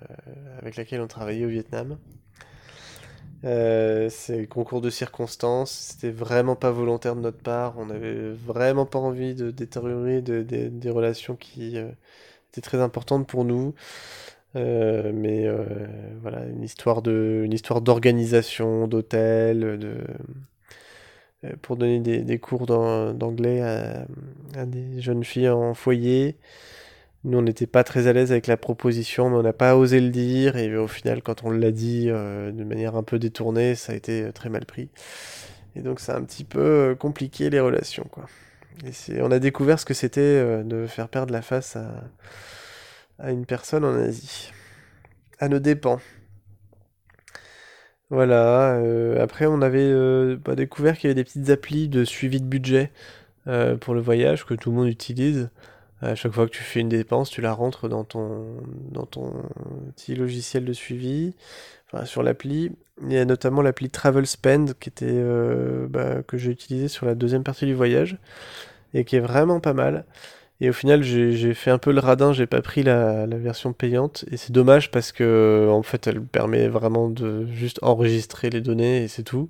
avec 0.60 0.76
laquelle 0.76 1.02
on 1.02 1.08
travaillait 1.08 1.46
au 1.46 1.50
Vietnam. 1.50 1.98
Euh, 3.44 4.10
c'est 4.10 4.48
concours 4.48 4.82
de 4.82 4.90
circonstances, 4.90 5.72
c'était 5.72 6.10
vraiment 6.10 6.56
pas 6.56 6.72
volontaire 6.72 7.16
de 7.16 7.22
notre 7.22 7.38
part, 7.38 7.76
on 7.78 7.90
avait 7.92 8.32
vraiment 8.32 8.86
pas 8.88 8.98
envie 8.98 9.36
de 9.36 9.52
détériorer 9.52 10.22
de- 10.24 10.42
de- 10.42 10.70
des 10.70 10.90
relations 10.90 11.36
qui 11.36 11.78
étaient 11.78 12.62
très 12.62 12.80
importantes 12.82 13.28
pour 13.28 13.46
nous. 13.46 13.76
Euh, 14.56 15.12
mais 15.14 15.46
euh, 15.46 15.66
voilà, 16.22 16.46
une 16.46 16.64
histoire 16.64 17.02
de, 17.02 17.42
une 17.46 17.54
histoire 17.54 17.82
d'organisation, 17.82 18.88
d'hôtel, 18.88 19.78
de, 19.78 19.98
euh, 21.44 21.52
pour 21.62 21.76
donner 21.76 22.00
des, 22.00 22.20
des 22.22 22.40
cours 22.40 22.66
d'an- 22.66 23.14
d'anglais 23.14 23.62
à, 23.62 24.06
des 24.66 25.02
jeunes 25.02 25.24
filles 25.24 25.50
en 25.50 25.74
foyer. 25.74 26.38
Nous, 27.24 27.38
on 27.38 27.42
n'était 27.42 27.68
pas 27.68 27.84
très 27.84 28.08
à 28.08 28.14
l'aise 28.14 28.32
avec 28.32 28.48
la 28.48 28.58
proposition, 28.58 29.30
mais 29.30 29.36
on 29.36 29.44
n'a 29.44 29.54
pas 29.54 29.76
osé 29.76 30.00
le 30.00 30.10
dire. 30.10 30.56
Et 30.56 30.76
au 30.78 30.88
final, 30.88 31.22
quand 31.22 31.44
on 31.44 31.52
l'a 31.52 31.72
dit 31.72 32.06
de 32.08 32.64
manière 32.64 32.96
un 32.96 33.04
peu 33.04 33.20
détournée, 33.20 33.76
ça 33.76 33.92
a 33.92 33.96
été 33.96 34.32
très 34.34 34.50
mal 34.50 34.66
pris. 34.66 34.90
Et 35.76 35.82
donc, 35.82 36.00
ça 36.00 36.16
a 36.16 36.20
un 36.20 36.24
petit 36.24 36.46
peu 36.46 36.96
compliqué 36.98 37.50
les 37.50 37.60
relations, 37.60 38.06
quoi. 38.10 38.28
Et 38.86 39.22
on 39.22 39.32
a 39.32 39.40
découvert 39.40 39.80
ce 39.80 39.86
que 39.86 39.96
c'était 39.96 40.64
de 40.64 40.88
faire 40.88 41.10
perdre 41.10 41.34
la 41.34 41.42
face 41.42 41.76
à, 41.76 41.92
à 43.20 43.32
une 43.32 43.46
personne 43.46 43.84
en 43.84 43.94
Asie. 43.94 44.52
À 45.40 45.50
nos 45.50 45.60
dépens. 45.60 46.00
Voilà. 48.10 48.76
euh, 48.76 49.22
après, 49.22 49.46
on 49.46 49.62
avait 49.62 49.80
euh, 49.82 50.38
découvert 50.56 50.98
qu'il 50.98 51.10
y 51.10 51.12
avait 51.12 51.16
des 51.16 51.24
petites 51.24 51.50
applis 51.50 51.90
de 51.90 52.06
suivi 52.06 52.40
de 52.40 52.46
budget 52.46 52.92
euh, 53.48 53.76
pour 53.76 53.94
le 53.94 54.02
voyage 54.02 54.46
que 54.46 54.54
tout 54.54 54.72
le 54.72 54.78
monde 54.78 54.88
utilise. 54.88 55.50
À 56.02 56.16
chaque 56.16 56.32
fois 56.32 56.46
que 56.46 56.52
tu 56.52 56.62
fais 56.62 56.80
une 56.80 56.90
dépense, 56.90 57.30
tu 57.32 57.42
la 57.42 57.54
rentres 57.54 57.90
dans 57.90 58.04
ton, 58.04 58.56
petit 59.96 60.16
logiciel 60.16 60.64
de 60.64 60.74
suivi, 60.74 61.34
enfin, 61.92 62.06
sur 62.06 62.22
l'appli. 62.22 62.72
Il 63.04 63.12
y 63.12 63.18
a 63.18 63.26
notamment 63.26 63.64
l'appli 63.64 63.90
Travel 63.90 64.28
Spend 64.28 64.74
bah, 65.90 66.24
que 66.24 66.38
j'ai 66.38 66.52
utilisé 66.52 66.88
sur 66.88 67.08
la 67.08 67.16
deuxième 67.16 67.44
partie 67.44 67.66
du 67.66 67.74
voyage 67.74 68.18
et 68.94 69.06
qui 69.06 69.16
est 69.16 69.22
vraiment 69.22 69.60
pas 69.60 69.74
mal. 69.74 70.06
Et 70.60 70.70
au 70.70 70.74
final, 70.74 71.04
j'ai 71.04 71.54
fait 71.54 71.70
un 71.70 71.78
peu 71.78 71.92
le 71.92 72.00
radin, 72.00 72.34
j'ai 72.34 72.48
pas 72.48 72.62
pris 72.62 72.82
la, 72.82 73.28
version 73.28 73.74
payante. 73.74 74.26
Et 74.32 74.38
c'est 74.38 74.52
dommage 74.52 74.90
parce 74.90 75.12
que, 75.12 75.68
en 75.72 75.84
fait, 75.84 76.08
elle 76.08 76.22
permet 76.22 76.68
vraiment 76.68 77.10
de 77.10 77.46
juste 77.48 77.80
enregistrer 77.84 78.50
les 78.50 78.62
données 78.62 79.04
et 79.04 79.08
c'est 79.08 79.24
tout. 79.24 79.50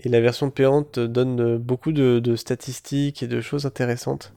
Et 0.00 0.08
la 0.08 0.20
version 0.20 0.50
payante 0.50 0.98
donne 0.98 1.58
beaucoup 1.58 1.92
de, 1.92 2.36
statistiques 2.36 3.22
et 3.22 3.26
de 3.26 3.40
choses 3.40 3.66
intéressantes 3.66 4.32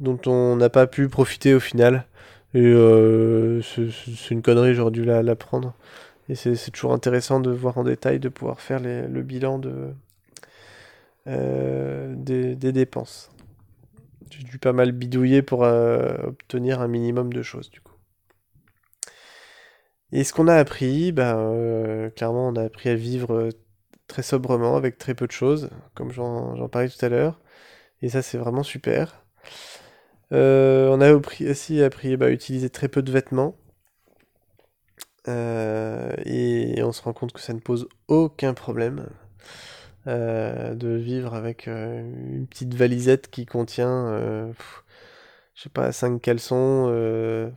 dont 0.00 0.18
on 0.26 0.56
n'a 0.56 0.70
pas 0.70 0.86
pu 0.86 1.08
profiter 1.08 1.54
au 1.54 1.60
final. 1.60 2.06
Et 2.54 2.60
euh, 2.60 3.62
c'est 3.62 4.30
une 4.30 4.42
connerie, 4.42 4.74
j'aurais 4.74 4.90
dû 4.90 5.04
la, 5.04 5.22
la, 5.22 5.36
prendre. 5.36 5.74
Et 6.28 6.34
c'est 6.34 6.70
toujours 6.72 6.92
intéressant 6.92 7.40
de 7.40 7.50
voir 7.50 7.78
en 7.78 7.84
détail, 7.84 8.20
de 8.20 8.28
pouvoir 8.28 8.60
faire 8.60 8.80
le 8.80 9.22
bilan 9.22 9.60
euh, 11.26 12.14
des 12.16 12.72
dépenses. 12.72 13.30
J'ai 14.30 14.44
dû 14.44 14.58
pas 14.58 14.72
mal 14.72 14.92
bidouiller 14.92 15.42
pour 15.42 15.64
euh, 15.64 16.14
obtenir 16.22 16.80
un 16.80 16.88
minimum 16.88 17.32
de 17.32 17.42
choses 17.42 17.70
du 17.70 17.80
coup. 17.80 17.94
Et 20.12 20.24
ce 20.24 20.32
qu'on 20.32 20.48
a 20.48 20.54
appris, 20.56 21.12
ben, 21.12 21.36
euh, 21.38 22.10
clairement 22.10 22.48
on 22.48 22.56
a 22.56 22.62
appris 22.64 22.88
à 22.88 22.94
vivre 22.94 23.50
très 24.08 24.22
sobrement 24.22 24.76
avec 24.76 24.98
très 24.98 25.14
peu 25.14 25.26
de 25.26 25.32
choses, 25.32 25.70
comme 25.94 26.10
j'en 26.12 26.68
parlais 26.68 26.88
tout 26.88 27.04
à 27.04 27.08
l'heure. 27.08 27.40
Et 28.02 28.08
ça 28.08 28.22
c'est 28.22 28.38
vraiment 28.38 28.62
super. 28.62 29.24
Euh, 30.32 30.88
on 30.88 31.00
a 31.00 31.12
aussi 31.12 31.82
appris 31.82 32.16
bah, 32.16 32.26
à 32.26 32.30
utiliser 32.30 32.70
très 32.70 32.88
peu 32.88 33.02
de 33.02 33.12
vêtements. 33.12 33.56
Euh, 35.28 36.12
et 36.24 36.82
on 36.82 36.92
se 36.92 37.02
rend 37.02 37.12
compte 37.12 37.32
que 37.32 37.40
ça 37.40 37.52
ne 37.52 37.60
pose 37.60 37.88
aucun 38.08 38.54
problème. 38.54 39.08
Euh, 40.10 40.74
de 40.74 40.88
vivre 40.88 41.34
avec 41.34 41.68
euh, 41.68 42.00
une 42.00 42.46
petite 42.48 42.74
valisette 42.74 43.30
qui 43.30 43.46
contient, 43.46 44.08
euh, 44.08 44.52
je 45.54 45.62
sais 45.62 45.68
pas, 45.68 45.92
5 45.92 46.20
caleçons, 46.20 47.52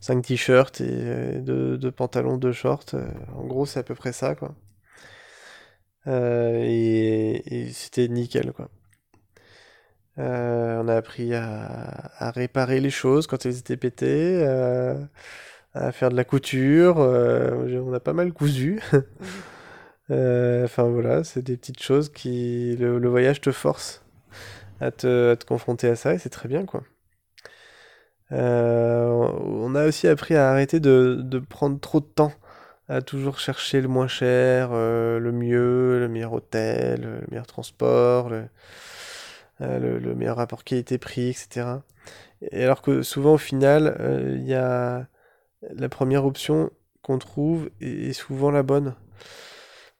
5 0.00 0.22
t-shirts 0.24 0.80
et 0.80 1.40
2 1.40 1.90
pantalons, 1.90 2.38
2 2.38 2.52
shorts. 2.52 2.94
en 3.36 3.44
gros, 3.44 3.66
c'est 3.66 3.80
à 3.80 3.82
peu 3.82 3.94
près 3.94 4.12
ça, 4.12 4.34
quoi. 4.34 4.54
et, 6.06 7.68
c'était 7.72 8.08
nickel, 8.08 8.52
quoi. 8.52 8.70
on 10.16 10.88
a 10.88 10.94
appris 10.96 11.34
à, 11.34 12.10
à, 12.18 12.30
réparer 12.30 12.80
les 12.80 12.90
choses 12.90 13.26
quand 13.26 13.44
elles 13.44 13.58
étaient 13.58 13.76
pétées, 13.76 14.44
à 15.74 15.92
faire 15.92 16.10
de 16.10 16.16
la 16.16 16.24
couture. 16.24 16.96
on 16.98 17.92
a 17.92 18.00
pas 18.00 18.14
mal 18.14 18.32
cousu. 18.32 18.80
Euh, 20.10 20.64
enfin 20.64 20.84
voilà, 20.84 21.24
c'est 21.24 21.42
des 21.42 21.56
petites 21.56 21.82
choses 21.82 22.10
qui. 22.10 22.76
Le, 22.76 23.08
voyage 23.08 23.40
te 23.40 23.52
force 23.52 24.04
à 24.80 24.90
te, 24.90 25.32
à 25.32 25.36
te, 25.36 25.44
confronter 25.44 25.88
à 25.88 25.96
ça 25.96 26.14
et 26.14 26.18
c'est 26.18 26.30
très 26.30 26.48
bien 26.48 26.66
quoi. 26.66 26.82
Euh, 28.32 29.08
on 29.10 29.74
a 29.74 29.86
aussi 29.86 30.08
appris 30.08 30.34
à 30.36 30.50
arrêter 30.50 30.80
de, 30.80 31.20
de, 31.22 31.38
prendre 31.38 31.78
trop 31.80 32.00
de 32.00 32.06
temps 32.06 32.32
à 32.88 33.02
toujours 33.02 33.38
chercher 33.38 33.80
le 33.80 33.88
moins 33.88 34.08
cher, 34.08 34.70
euh, 34.72 35.18
le 35.18 35.32
mieux, 35.32 35.98
le 36.00 36.08
meilleur 36.08 36.32
hôtel, 36.32 37.02
le 37.02 37.26
meilleur 37.30 37.46
transport, 37.46 38.30
le, 38.30 38.46
le, 39.60 39.98
le 39.98 40.14
meilleur 40.14 40.36
rapport 40.36 40.64
qualité-prix, 40.64 41.30
etc. 41.30 41.66
Et 42.50 42.64
alors 42.64 42.82
que 42.82 43.02
souvent 43.02 43.34
au 43.34 43.38
final, 43.38 43.96
il 44.36 44.44
y 44.46 44.54
a 44.54 45.06
la 45.70 45.88
première 45.88 46.24
option 46.24 46.70
qu'on 47.02 47.18
trouve 47.18 47.70
est 47.80 48.12
souvent 48.12 48.50
la 48.50 48.62
bonne. 48.62 48.94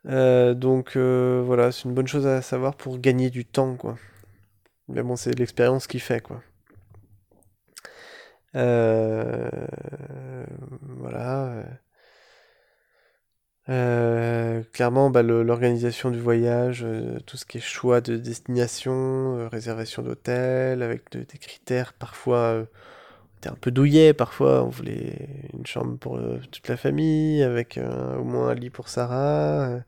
Euh, 0.07 0.55
donc 0.55 0.97
euh, 0.97 1.43
voilà, 1.45 1.73
c'est 1.73 1.85
une 1.85 1.95
bonne 1.95 2.09
chose 2.09 2.27
à 2.27 2.43
savoir 2.43 2.75
pour 2.77 2.99
gagner 2.99 3.31
du 3.31 3.45
temps, 3.45 3.77
quoi. 3.77 3.97
Mais 4.89 5.03
bon, 5.03 5.17
c'est 5.17 5.39
l'expérience 5.39 5.87
qui 5.87 6.01
fait, 6.01 6.21
quoi. 6.23 6.43
Euh, 8.55 9.49
voilà. 10.83 11.65
clairement, 14.73 15.11
bah, 15.11 15.23
l'organisation 15.23 16.11
du 16.11 16.19
voyage, 16.19 16.85
tout 17.27 17.37
ce 17.37 17.45
qui 17.45 17.59
est 17.59 17.61
choix 17.61 18.01
de 18.01 18.17
destination, 18.17 19.49
réservation 19.49 20.03
d'hôtel, 20.03 20.83
avec 20.83 21.11
des 21.13 21.39
critères 21.39 21.93
parfois 21.93 22.67
un 23.49 23.57
peu 23.61 23.71
douillet 23.71 24.13
parfois. 24.13 24.65
On 24.65 24.69
voulait 24.69 25.29
une 25.55 25.67
chambre 25.67 25.99
pour 25.99 26.17
euh, 26.17 26.39
toute 26.51 26.69
la 26.69 26.77
famille, 26.77 27.43
avec 27.43 27.79
au 27.79 28.25
moins 28.25 28.49
un 28.49 28.55
lit 28.55 28.71
pour 28.71 28.89
Sarah, 28.89 29.69
euh, 29.69 29.81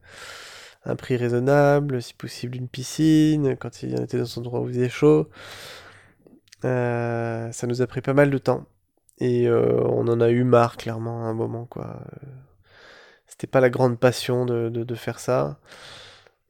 un 0.84 0.96
prix 0.96 1.16
raisonnable, 1.16 2.02
si 2.02 2.14
possible 2.14 2.56
une 2.56 2.68
piscine, 2.68 3.56
quand 3.56 3.82
il 3.82 4.00
était 4.00 4.18
dans 4.18 4.26
son 4.26 4.40
endroit 4.40 4.60
où 4.60 4.68
il 4.68 4.74
faisait 4.74 4.88
chaud. 4.88 5.28
Euh, 6.64 7.52
ça 7.52 7.66
nous 7.66 7.82
a 7.82 7.86
pris 7.86 8.00
pas 8.00 8.14
mal 8.14 8.30
de 8.30 8.38
temps. 8.38 8.66
Et 9.18 9.48
on 9.48 10.08
en 10.08 10.20
a 10.20 10.30
eu 10.30 10.42
marre, 10.42 10.76
clairement, 10.76 11.24
à 11.24 11.28
un 11.28 11.34
moment, 11.34 11.66
quoi. 11.66 12.00
C'était 13.28 13.46
pas 13.46 13.60
la 13.60 13.70
grande 13.70 13.98
passion 13.98 14.44
de, 14.44 14.68
de, 14.68 14.94
faire 14.96 15.20
ça. 15.20 15.60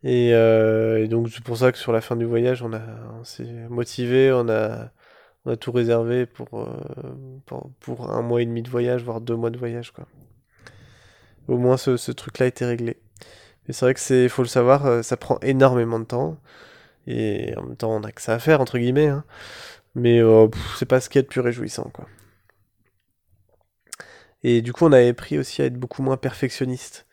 Et, 0.02 0.30
et 0.30 1.09
donc, 1.09 1.28
c'est 1.30 1.44
pour 1.44 1.59
ça 1.59 1.72
que 1.72 1.78
sur 1.78 1.92
la 1.92 2.00
fin 2.00 2.16
du 2.16 2.24
voyage, 2.24 2.62
on, 2.62 2.72
on 2.72 3.24
s'est 3.24 3.68
motivé, 3.68 4.32
on 4.32 4.48
a 4.48 4.90
on 5.45 5.53
a 5.53 5.57
tout 5.57 5.72
réservé 5.72 6.22
euh, 6.22 6.26
pour, 7.47 7.70
pour, 7.80 8.11
un 8.11 8.22
mois 8.22 8.42
et 8.42 8.47
demi 8.47 8.62
de 8.62 8.70
voyage, 8.70 9.05
voire 9.05 9.20
deux 9.20 9.36
mois 9.36 9.51
de 9.51 9.59
voyage. 9.59 9.90
Quoi. 9.92 10.07
Au 11.49 11.59
moins 11.59 11.76
ce, 11.76 11.97
ce 11.97 12.12
truc-là 12.12 12.47
a 12.47 12.49
été 12.49 12.64
réglé. 12.64 12.99
Mais 13.66 13.74
c'est 13.74 13.84
vrai 13.84 13.95
que 13.95 14.01
c'est, 14.01 14.28
faut 14.28 14.42
le 14.42 14.49
savoir, 14.49 14.86
euh, 14.86 15.03
ça 15.03 15.16
prend 15.16 15.38
énormément 15.40 15.99
de 15.99 16.05
temps. 16.05 16.38
Et 17.07 17.55
en 17.57 17.62
même 17.64 17.76
temps, 17.76 17.95
on 17.95 18.03
a 18.03 18.12
que 18.12 18.22
ça 18.22 18.34
à 18.34 18.38
faire, 18.38 18.61
entre 18.61 18.78
guillemets. 18.78 19.09
Hein. 19.09 19.24
Mais 19.95 20.20
euh, 20.20 20.49
c'est 20.78 20.86
pas 20.86 21.01
ce 21.01 21.09
qui 21.09 21.18
est 21.18 21.22
le 21.22 21.28
plus 21.28 21.40
réjouissant. 21.40 21.90
Quoi. 21.92 22.07
Et 24.42 24.62
du 24.62 24.72
coup, 24.72 24.86
on 24.86 24.92
avait 24.92 25.12
pris 25.12 25.38
aussi 25.38 25.62
à 25.62 25.66
être 25.66 25.78
beaucoup 25.78 26.03
moins 26.03 26.16
perfectionniste 26.16 27.07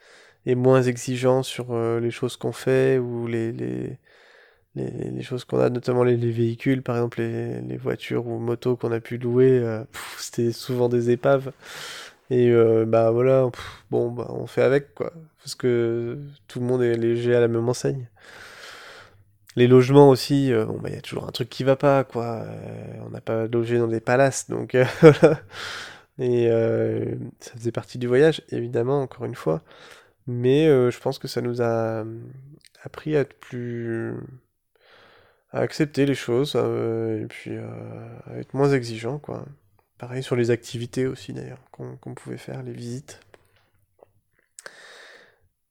et 0.46 0.56
moins 0.56 0.82
exigeant 0.82 1.44
sur 1.44 1.78
les 2.00 2.12
choses 2.12 2.36
qu'on 2.36 2.52
fait 2.52 2.98
ou 2.98 3.28
les, 3.28 3.52
les, 3.52 4.00
les, 4.76 5.22
choses 5.22 5.44
qu'on 5.44 5.60
a, 5.60 5.70
notamment 5.70 6.04
les, 6.04 6.16
véhicules, 6.16 6.82
par 6.82 6.96
exemple 6.96 7.22
les, 7.22 7.78
voitures 7.78 8.28
ou 8.28 8.40
motos 8.40 8.76
qu'on 8.76 8.92
a 8.92 9.00
pu 9.00 9.18
louer, 9.18 9.60
euh, 9.60 9.84
c'était 10.18 10.52
souvent 10.52 10.90
des 10.90 11.10
épaves. 11.10 11.52
Et 12.30 12.50
euh, 12.50 12.86
bah 12.86 13.12
voilà, 13.12 13.50
bon, 13.90 14.10
bah, 14.12 14.28
on 14.30 14.48
fait 14.48 14.62
avec 14.62 14.94
quoi, 14.96 15.12
parce 15.40 15.56
que 15.56 16.18
tout 16.48 16.60
le 16.60 16.66
monde 16.66 16.82
est 16.82 16.96
léger 16.96 17.36
à 17.36 17.42
la 17.42 17.48
même 17.50 17.68
enseigne. 17.68 18.08
Les 19.58 19.68
logements 19.68 20.10
aussi, 20.10 20.54
euh, 20.54 20.66
bon 20.66 20.80
bah 20.80 20.88
il 20.90 20.96
y 20.96 20.98
a 20.98 21.02
toujours 21.02 21.28
un 21.28 21.32
truc 21.32 21.50
qui 21.50 21.66
va 21.66 21.76
pas 21.76 22.06
quoi. 22.06 22.46
on 23.06 23.10
n'a 23.10 23.20
pas 23.20 23.48
logé 23.48 23.78
dans 23.80 23.88
des 23.90 24.00
palaces, 24.00 24.50
donc 24.50 24.78
voilà. 25.02 25.42
Et 26.20 26.48
ça 27.40 27.52
faisait 27.54 27.72
partie 27.72 27.98
du 27.98 28.08
voyage, 28.08 28.44
évidemment, 28.50 29.02
encore 29.02 29.26
une 29.26 29.36
fois. 29.36 29.62
Mais 30.28 30.68
je 30.68 31.00
pense 31.00 31.20
que 31.20 31.28
ça 31.28 31.42
nous 31.42 31.62
a 31.62 32.06
appris 32.84 33.18
à 33.18 33.22
être 33.22 33.34
plus 33.40 34.16
accepter 35.60 36.06
les 36.06 36.16
choses 36.16 36.54
euh, 36.56 37.24
et 37.24 37.28
puis 37.28 37.52
euh, 37.52 37.68
être 38.38 38.54
moins 38.54 38.72
exigeant 38.72 39.20
quoi. 39.20 39.46
Pareil 39.98 40.24
sur 40.24 40.36
les 40.36 40.52
activités 40.52 41.06
aussi 41.06 41.34
d'ailleurs 41.34 41.62
qu'on 41.72 42.14
pouvait 42.16 42.38
faire, 42.38 42.64
les 42.64 42.74
visites. 42.74 43.20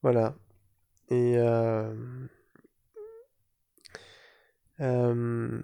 Voilà. 0.02 0.34
Et 1.10 1.34
euh, 1.36 1.92
je 4.78 5.58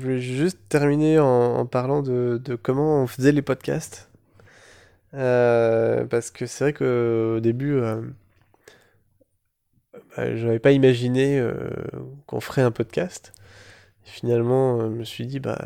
voulais 0.00 0.20
juste 0.20 0.58
terminer 0.70 1.18
en, 1.18 1.66
parlant 1.66 2.02
de, 2.02 2.40
de, 2.42 2.56
comment 2.56 3.02
on 3.02 3.06
faisait 3.06 3.32
les 3.32 3.42
podcasts. 3.42 4.08
parce 5.12 6.30
que 6.30 6.46
c'est 6.46 6.64
vrai 6.64 6.72
qu'au 6.72 7.40
début, 7.40 7.78
bah, 10.16 10.36
j'avais 10.36 10.58
pas 10.58 10.72
imaginé 10.72 11.38
euh, 11.38 11.70
qu'on 12.26 12.40
ferait 12.40 12.62
un 12.62 12.70
podcast. 12.70 13.32
finalement, 14.04 14.78
euh, 14.78 14.90
je 14.90 14.96
me 14.96 15.04
suis 15.04 15.26
dit, 15.26 15.40
bah, 15.40 15.58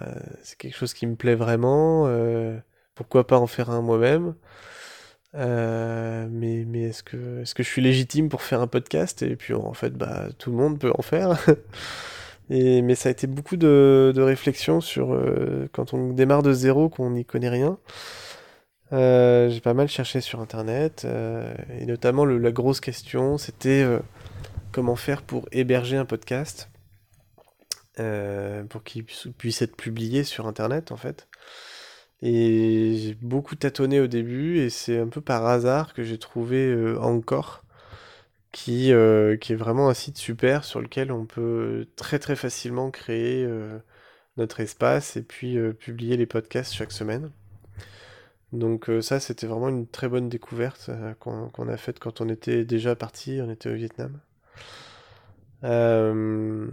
c'est 0.42 0.56
quelque 0.58 0.76
chose 0.76 0.94
qui 0.94 1.06
me 1.06 1.16
plaît 1.16 1.34
vraiment. 1.34 2.04
Euh, 2.06 2.56
pourquoi 2.94 3.26
pas 3.26 3.38
en 3.38 3.46
faire 3.46 3.70
un 3.70 3.82
moi-même? 3.82 4.34
Mais, 5.34 6.64
mais 6.66 6.84
est-ce 6.84 7.02
que, 7.02 7.42
est-ce 7.42 7.54
que 7.54 7.62
je 7.62 7.68
suis 7.68 7.82
légitime 7.82 8.28
pour 8.28 8.42
faire 8.42 8.60
un 8.60 8.66
podcast? 8.66 9.22
Et 9.22 9.36
puis 9.36 9.54
en 9.54 9.74
fait, 9.74 9.90
bah, 9.92 10.28
tout 10.38 10.50
le 10.50 10.56
monde 10.56 10.78
peut 10.78 10.92
en 10.96 11.02
faire. 11.02 11.38
Et, 12.50 12.80
mais 12.80 12.94
ça 12.94 13.08
a 13.08 13.12
été 13.12 13.26
beaucoup 13.26 13.56
de, 13.56 14.12
de 14.14 14.22
réflexion 14.22 14.80
sur 14.80 15.20
quand 15.72 15.94
on 15.94 16.12
démarre 16.12 16.42
de 16.42 16.52
zéro, 16.52 16.88
qu'on 16.88 17.10
n'y 17.10 17.24
connaît 17.24 17.48
rien. 17.48 17.78
j'ai 18.92 19.60
pas 19.60 19.74
mal 19.74 19.88
cherché 19.88 20.20
sur 20.20 20.40
internet 20.40 21.06
et 21.80 21.86
notamment 21.86 22.24
la 22.24 22.52
grosse 22.52 22.80
question 22.80 23.36
c'était 23.36 23.84
comment 24.72 24.96
faire 24.96 25.22
pour 25.22 25.48
héberger 25.52 25.96
un 25.96 26.04
podcast. 26.04 26.70
euh, 27.98 28.64
pour 28.64 28.82
qu'il 28.84 29.04
pu- 29.04 29.30
puisse 29.32 29.62
être 29.62 29.76
publié 29.76 30.24
sur 30.24 30.46
Internet 30.46 30.92
en 30.92 30.96
fait. 30.96 31.28
Et 32.22 32.96
j'ai 32.98 33.14
beaucoup 33.22 33.56
tâtonné 33.56 34.00
au 34.00 34.06
début 34.06 34.58
et 34.58 34.70
c'est 34.70 34.98
un 34.98 35.08
peu 35.08 35.20
par 35.20 35.46
hasard 35.46 35.94
que 35.94 36.02
j'ai 36.02 36.18
trouvé 36.18 36.66
euh, 36.66 36.98
Encore, 37.00 37.64
qui, 38.52 38.92
euh, 38.92 39.36
qui 39.36 39.52
est 39.52 39.56
vraiment 39.56 39.88
un 39.90 39.94
site 39.94 40.18
super 40.18 40.64
sur 40.64 40.80
lequel 40.80 41.12
on 41.12 41.26
peut 41.26 41.86
très 41.96 42.18
très 42.18 42.36
facilement 42.36 42.90
créer 42.90 43.48
notre 44.36 44.60
espace 44.60 45.16
et 45.16 45.22
puis 45.22 45.58
publier 45.74 46.16
les 46.16 46.26
podcasts 46.26 46.74
chaque 46.74 46.92
semaine. 46.92 47.30
Donc 48.52 48.90
ça, 49.02 49.20
c'était 49.20 49.46
vraiment 49.46 49.68
une 49.68 49.86
très 49.86 50.08
bonne 50.08 50.28
découverte 50.28 50.90
qu'on 51.20 51.68
a 51.68 51.76
faite 51.76 51.98
quand 51.98 52.20
on 52.20 52.28
était 52.28 52.64
déjà 52.64 52.96
parti, 52.96 53.40
on 53.42 53.50
était 53.50 53.70
au 53.70 53.74
Vietnam. 53.74 54.20
Euh, 55.64 56.68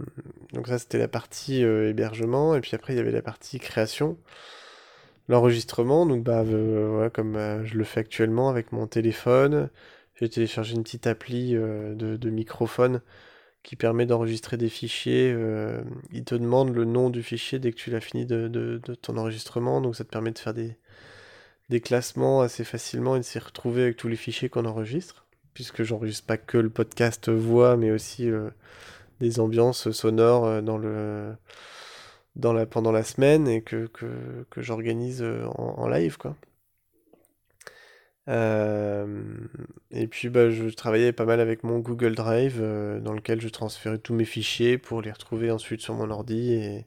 donc 0.52 0.68
ça, 0.68 0.78
c'était 0.78 0.98
la 0.98 1.08
partie 1.08 1.64
euh, 1.64 1.90
hébergement, 1.90 2.54
et 2.54 2.60
puis 2.60 2.72
après, 2.74 2.94
il 2.94 2.96
y 2.96 3.00
avait 3.00 3.10
la 3.10 3.22
partie 3.22 3.58
création, 3.58 4.18
l'enregistrement. 5.28 6.06
Donc 6.06 6.24
bah, 6.24 6.42
euh, 6.46 7.10
comme 7.10 7.36
euh, 7.36 7.64
je 7.64 7.76
le 7.76 7.84
fais 7.84 8.00
actuellement 8.00 8.48
avec 8.50 8.72
mon 8.72 8.86
téléphone, 8.86 9.70
j'ai 10.16 10.28
téléchargé 10.28 10.74
une 10.74 10.84
petite 10.84 11.06
appli 11.06 11.54
de, 11.54 12.30
microphone 12.30 13.00
qui 13.62 13.76
permet 13.76 14.06
d'enregistrer 14.06 14.56
des 14.56 14.68
fichiers. 14.68 15.36
il 16.12 16.24
te 16.24 16.34
demande 16.34 16.74
le 16.74 16.84
nom 16.84 17.10
du 17.10 17.22
fichier 17.22 17.58
dès 17.58 17.72
que 17.72 17.76
tu 17.76 17.90
l'as 17.90 18.00
fini 18.00 18.26
de 18.26 18.80
ton 19.02 19.16
enregistrement, 19.16 19.80
donc 19.80 19.96
ça 19.96 20.04
te 20.04 20.10
permet 20.10 20.30
de 20.30 20.38
faire 20.38 20.54
des, 20.54 20.76
des 21.70 21.80
classements 21.80 22.40
assez 22.42 22.64
facilement 22.64 23.16
et 23.16 23.20
de 23.20 23.24
s'y 23.24 23.38
retrouver 23.38 23.82
avec 23.82 23.96
tous 23.96 24.08
les 24.08 24.16
fichiers 24.16 24.48
qu'on 24.48 24.66
enregistre, 24.66 25.23
puisque 25.54 25.84
j'enregistre 25.84 26.26
pas 26.26 26.36
que 26.36 26.58
le 26.58 26.68
podcast 26.68 27.30
voix, 27.30 27.76
mais 27.76 27.92
aussi 27.92 28.28
euh, 28.28 28.50
des 29.20 29.40
ambiances 29.40 29.90
sonores 29.92 30.44
euh, 30.46 30.60
dans 30.60 30.76
le, 30.76 31.34
dans 32.36 32.52
la, 32.52 32.66
pendant 32.66 32.92
la 32.92 33.04
semaine 33.04 33.48
et 33.48 33.62
que, 33.62 33.86
que, 33.86 34.44
que 34.50 34.60
j'organise 34.60 35.22
euh, 35.22 35.46
en, 35.46 35.88
live, 35.88 36.18
quoi. 36.18 36.36
Et 38.26 40.06
puis 40.08 40.28
bah, 40.30 40.50
je 40.50 40.68
travaillais 40.70 41.12
pas 41.12 41.26
mal 41.26 41.40
avec 41.40 41.62
mon 41.62 41.78
Google 41.78 42.14
Drive 42.14 42.58
dans 43.02 43.12
lequel 43.12 43.40
je 43.40 43.48
transférais 43.48 43.98
tous 43.98 44.14
mes 44.14 44.24
fichiers 44.24 44.78
pour 44.78 45.02
les 45.02 45.12
retrouver 45.12 45.50
ensuite 45.50 45.82
sur 45.82 45.92
mon 45.94 46.10
ordi 46.10 46.54
et, 46.54 46.86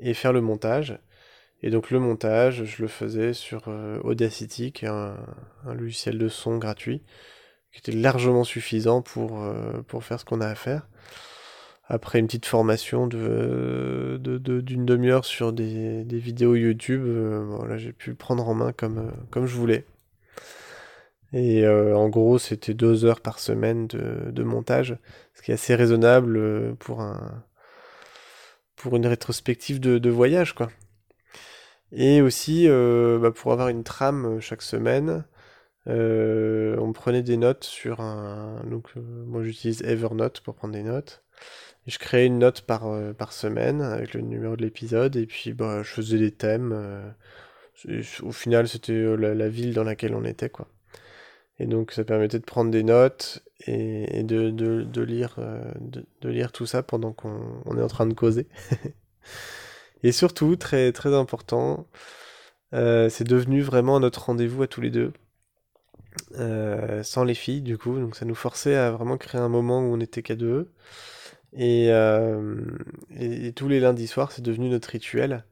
et 0.00 0.14
faire 0.14 0.32
le 0.32 0.40
montage. 0.40 0.98
Et 1.62 1.68
donc 1.68 1.90
le 1.90 1.98
montage, 2.00 2.64
je 2.64 2.80
le 2.80 2.88
faisais 2.88 3.34
sur 3.34 3.68
Audacity, 4.04 4.72
qui 4.72 4.86
est 4.86 4.88
un 4.88 5.18
logiciel 5.66 6.16
de 6.16 6.28
son 6.28 6.56
gratuit, 6.56 7.02
qui 7.72 7.78
était 7.78 7.92
largement 7.92 8.44
suffisant 8.44 9.02
pour, 9.02 9.42
euh, 9.42 9.82
pour 9.86 10.04
faire 10.04 10.20
ce 10.20 10.24
qu'on 10.24 10.40
a 10.40 10.46
à 10.46 10.54
faire. 10.54 10.88
Après 11.86 12.18
une 12.18 12.26
petite 12.26 12.46
formation 12.46 13.06
de, 13.06 14.18
de, 14.20 14.60
d'une 14.60 14.84
demi-heure 14.84 15.24
sur 15.24 15.52
des, 15.52 16.04
des 16.04 16.18
vidéos 16.18 16.54
YouTube, 16.54 17.02
euh, 17.04 17.44
voilà, 17.48 17.78
j'ai 17.78 17.92
pu 17.92 18.14
prendre 18.14 18.46
en 18.46 18.54
main 18.54 18.72
comme, 18.72 18.98
euh, 18.98 19.10
comme 19.30 19.46
je 19.46 19.56
voulais. 19.56 19.84
Et 21.34 21.68
en 21.68 22.08
gros, 22.08 22.38
c'était 22.38 22.72
deux 22.72 23.04
heures 23.04 23.20
par 23.20 23.38
semaine 23.38 23.86
de, 23.86 24.30
de 24.30 24.42
montage, 24.42 24.96
ce 25.34 25.42
qui 25.42 25.50
est 25.50 25.54
assez 25.54 25.74
raisonnable 25.74 26.74
pour 26.76 27.02
un, 27.02 27.44
pour 28.76 28.96
une 28.96 29.06
rétrospective 29.06 29.78
de, 29.78 30.08
voyage, 30.08 30.54
quoi. 30.54 30.70
Et 31.92 32.22
aussi, 32.22 32.66
bah, 32.66 33.30
pour 33.30 33.52
avoir 33.52 33.68
une 33.68 33.84
trame 33.84 34.40
chaque 34.40 34.62
semaine, 34.62 35.26
euh, 35.88 36.76
on 36.78 36.92
prenait 36.92 37.22
des 37.22 37.36
notes 37.36 37.64
sur 37.64 38.00
un... 38.00 38.62
Donc, 38.64 38.88
euh, 38.96 39.00
moi, 39.26 39.42
j'utilise 39.42 39.82
Evernote 39.82 40.40
pour 40.40 40.54
prendre 40.54 40.74
des 40.74 40.82
notes. 40.82 41.24
Je 41.86 41.98
créais 41.98 42.26
une 42.26 42.38
note 42.38 42.62
par, 42.62 42.86
euh, 42.88 43.12
par 43.14 43.32
semaine 43.32 43.80
avec 43.80 44.14
le 44.14 44.20
numéro 44.20 44.56
de 44.56 44.62
l'épisode, 44.62 45.16
et 45.16 45.26
puis 45.26 45.52
bah, 45.54 45.82
je 45.82 45.90
faisais 45.90 46.18
des 46.18 46.32
thèmes. 46.32 47.14
au 48.22 48.32
final, 48.32 48.68
c'était 48.68 49.16
la, 49.16 49.48
ville 49.48 49.74
dans 49.74 49.84
laquelle 49.84 50.14
on 50.14 50.24
était, 50.24 50.50
quoi. 50.50 50.68
Et 51.60 51.66
donc, 51.66 51.92
ça 51.92 52.04
permettait 52.04 52.38
de 52.38 52.44
prendre 52.44 52.70
des 52.70 52.82
notes 52.84 53.42
et, 53.66 54.22
de, 54.22 54.50
de, 54.50 54.82
de 54.82 55.02
lire, 55.02 55.38
de, 55.80 56.28
lire 56.28 56.52
tout 56.52 56.66
ça 56.66 56.82
pendant 56.82 57.12
qu'on 57.12 57.62
on 57.64 57.78
est 57.78 57.82
en 57.82 57.88
train 57.88 58.06
de 58.06 58.14
causer. 58.14 58.48
Et 60.04 60.12
surtout, 60.12 60.54
très, 60.56 60.92
très 60.92 61.12
important, 61.14 61.88
c'est 62.72 63.24
devenu 63.24 63.62
vraiment 63.62 63.98
notre 64.00 64.26
rendez-vous 64.26 64.62
à 64.62 64.68
tous 64.68 64.80
les 64.80 64.90
deux, 64.90 65.12
euh, 66.38 67.02
sans 67.02 67.24
les 67.24 67.34
filles 67.34 67.62
du 67.62 67.78
coup, 67.78 67.98
donc 67.98 68.16
ça 68.16 68.24
nous 68.24 68.34
forçait 68.34 68.76
à 68.76 68.90
vraiment 68.90 69.16
créer 69.16 69.40
un 69.40 69.48
moment 69.48 69.80
où 69.80 69.94
on 69.94 70.00
était 70.00 70.22
qu'à 70.22 70.36
deux. 70.36 70.70
Et, 71.54 71.88
euh, 71.90 72.54
tous 73.56 73.68
les 73.68 73.80
lundis 73.80 74.06
soirs, 74.06 74.32
c'est 74.32 74.42
devenu 74.42 74.68
notre 74.68 74.88
rituel. 74.90 75.44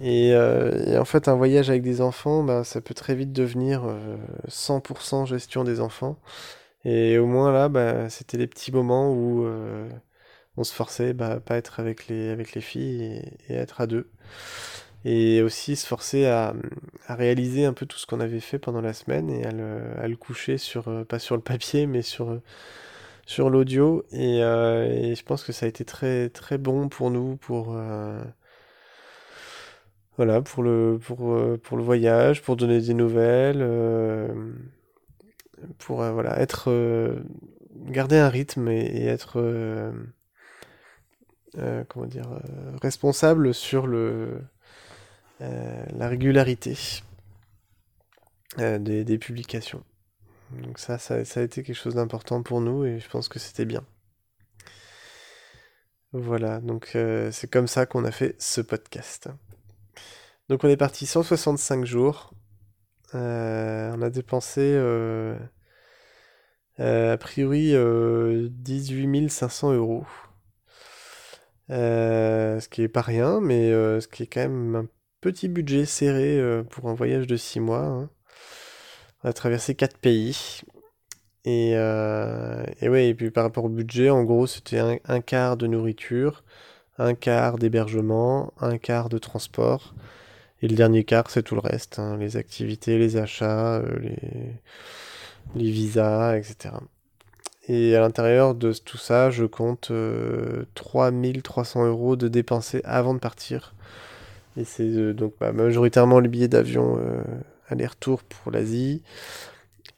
Et, 0.00 0.32
euh, 0.34 0.84
et 0.86 0.98
en 0.98 1.04
fait, 1.04 1.28
un 1.28 1.34
voyage 1.36 1.70
avec 1.70 1.82
des 1.82 2.00
enfants, 2.00 2.44
bah, 2.44 2.64
ça 2.64 2.80
peut 2.80 2.94
très 2.94 3.14
vite 3.14 3.32
devenir 3.32 3.84
euh, 3.84 4.16
100% 4.48 5.26
gestion 5.26 5.64
des 5.64 5.80
enfants. 5.80 6.18
Et 6.84 7.18
au 7.18 7.26
moins 7.26 7.52
là, 7.52 7.68
bah, 7.68 8.08
c'était 8.10 8.38
les 8.38 8.46
petits 8.46 8.72
moments 8.72 9.12
où 9.12 9.46
on 10.56 10.64
se 10.64 10.74
forçait 10.74 11.12
bah, 11.14 11.32
à 11.32 11.40
pas 11.40 11.56
être 11.56 11.80
avec 11.80 12.08
les, 12.08 12.30
avec 12.30 12.54
les 12.54 12.60
filles 12.60 13.02
et, 13.48 13.52
et 13.52 13.56
être 13.56 13.80
à 13.80 13.86
deux. 13.86 14.10
Et 15.10 15.40
aussi 15.42 15.74
se 15.74 15.86
forcer 15.86 16.26
à, 16.26 16.54
réaliser 17.08 17.64
un 17.64 17.72
peu 17.72 17.86
tout 17.86 17.96
ce 17.96 18.04
qu'on 18.04 18.20
avait 18.20 18.40
fait 18.40 18.58
pendant 18.58 18.82
la 18.82 18.92
semaine 18.92 19.30
et 19.30 19.46
à 19.46 19.52
le, 20.06 20.16
coucher 20.16 20.58
sur, 20.58 20.88
euh, 20.88 21.02
pas 21.04 21.18
sur 21.18 21.34
le 21.34 21.40
papier, 21.40 21.86
mais 21.86 22.02
sur, 22.02 22.30
euh, 22.30 22.42
sur 23.24 23.48
l'audio. 23.48 24.04
Et, 24.12 24.42
euh, 24.42 24.84
et 24.84 25.14
je 25.14 25.24
pense 25.24 25.44
que 25.44 25.52
ça 25.52 25.64
a 25.64 25.68
été 25.70 25.86
très, 25.86 26.28
très 26.28 26.58
bon 26.58 26.90
pour 26.90 27.10
nous, 27.10 27.36
pour, 27.36 27.74
voilà, 30.18 30.42
pour 30.42 30.62
le, 30.62 30.98
pour, 31.02 31.38
pour 31.62 31.76
le 31.78 31.82
voyage, 31.82 32.42
pour 32.42 32.56
donner 32.56 32.78
des 32.78 32.92
nouvelles, 32.92 33.66
pour 35.78 36.02
voilà, 36.02 36.38
être, 36.38 36.70
garder 37.86 38.18
un 38.18 38.28
rythme 38.28 38.68
et, 38.68 38.80
et 38.80 39.06
être, 39.06 39.40
comment 41.88 42.06
dire, 42.06 42.28
responsable 42.82 43.54
sur 43.54 43.86
le, 43.86 44.42
la 45.40 46.08
régularité 46.08 46.76
euh, 48.58 48.78
des, 48.78 49.18
publications. 49.18 49.84
Donc 50.62 50.78
ça, 50.78 50.98
ça, 50.98 51.14
a 51.16 51.42
été 51.42 51.62
quelque 51.62 51.76
chose 51.76 51.94
d'important 51.94 52.42
pour 52.42 52.60
nous 52.60 52.84
et 52.84 52.98
je 52.98 53.08
pense 53.08 53.28
que 53.28 53.38
c'était 53.38 53.66
bien. 53.66 53.84
Voilà, 56.12 56.60
donc 56.60 56.92
euh, 56.94 57.30
c'est 57.30 57.50
comme 57.50 57.68
ça 57.68 57.86
qu'on 57.86 58.04
a 58.04 58.10
fait 58.10 58.34
ce 58.38 58.60
podcast. 58.62 59.28
Donc 60.48 60.64
on 60.64 60.68
est 60.68 60.76
parti 60.76 61.06
165 61.06 61.84
jours. 61.84 62.32
Euh, 63.14 63.92
on 63.94 64.02
a 64.02 64.10
dépensé 64.10 64.60
euh, 64.62 65.36
euh, 66.80 67.12
a 67.12 67.16
priori 67.18 67.74
euh, 67.74 68.48
18 68.50 69.28
500 69.28 69.74
euros. 69.74 70.06
Euh, 71.70 72.58
ce 72.60 72.68
qui 72.68 72.82
est 72.82 72.88
pas 72.88 73.02
rien, 73.02 73.40
mais 73.40 73.70
euh, 73.70 74.00
ce 74.00 74.08
qui 74.08 74.22
est 74.22 74.26
quand 74.26 74.48
même 74.48 74.88
petit 75.20 75.48
budget 75.48 75.84
serré 75.84 76.38
euh, 76.38 76.62
pour 76.62 76.88
un 76.88 76.94
voyage 76.94 77.26
de 77.26 77.36
6 77.36 77.60
mois. 77.60 77.84
hein. 77.84 78.10
On 79.24 79.28
a 79.28 79.32
traversé 79.32 79.74
4 79.74 79.98
pays. 79.98 80.62
Et, 81.44 81.72
euh, 81.76 82.64
et 82.82 83.14
puis 83.14 83.30
par 83.30 83.44
rapport 83.44 83.64
au 83.64 83.68
budget, 83.68 84.10
en 84.10 84.24
gros, 84.24 84.46
c'était 84.46 84.78
un, 85.04 85.20
quart 85.20 85.56
de 85.56 85.66
nourriture, 85.66 86.44
un 86.98 87.14
quart 87.14 87.58
d'hébergement, 87.58 88.52
un 88.60 88.78
quart 88.78 89.08
de 89.08 89.18
transport. 89.18 89.94
Et 90.62 90.68
le 90.68 90.76
dernier 90.76 91.04
quart, 91.04 91.30
c'est 91.30 91.42
tout 91.42 91.54
le 91.54 91.60
reste, 91.60 91.98
hein, 91.98 92.16
les 92.18 92.36
activités, 92.36 92.98
les 92.98 93.16
achats, 93.16 93.76
euh, 93.76 93.98
les, 95.54 95.70
visas, 95.70 96.36
etc. 96.36 96.74
Et 97.68 97.96
à 97.96 98.00
l'intérieur 98.00 98.54
de 98.54 98.72
tout 98.72 98.98
ça, 98.98 99.30
je 99.30 99.44
compte 99.44 99.90
euh, 99.90 100.64
3300 100.74 101.86
euros 101.86 102.16
de 102.16 102.28
dépensés 102.28 102.82
avant 102.84 103.14
de 103.14 103.20
partir. 103.20 103.74
Et 104.58 104.64
c'est 104.64 104.82
euh, 104.82 105.14
donc 105.14 105.34
bah, 105.40 105.52
majoritairement 105.52 106.18
le 106.18 106.28
billet 106.28 106.48
d'avion 106.48 106.98
euh, 106.98 107.22
aller-retour 107.68 108.24
pour 108.24 108.50
l'Asie. 108.50 109.02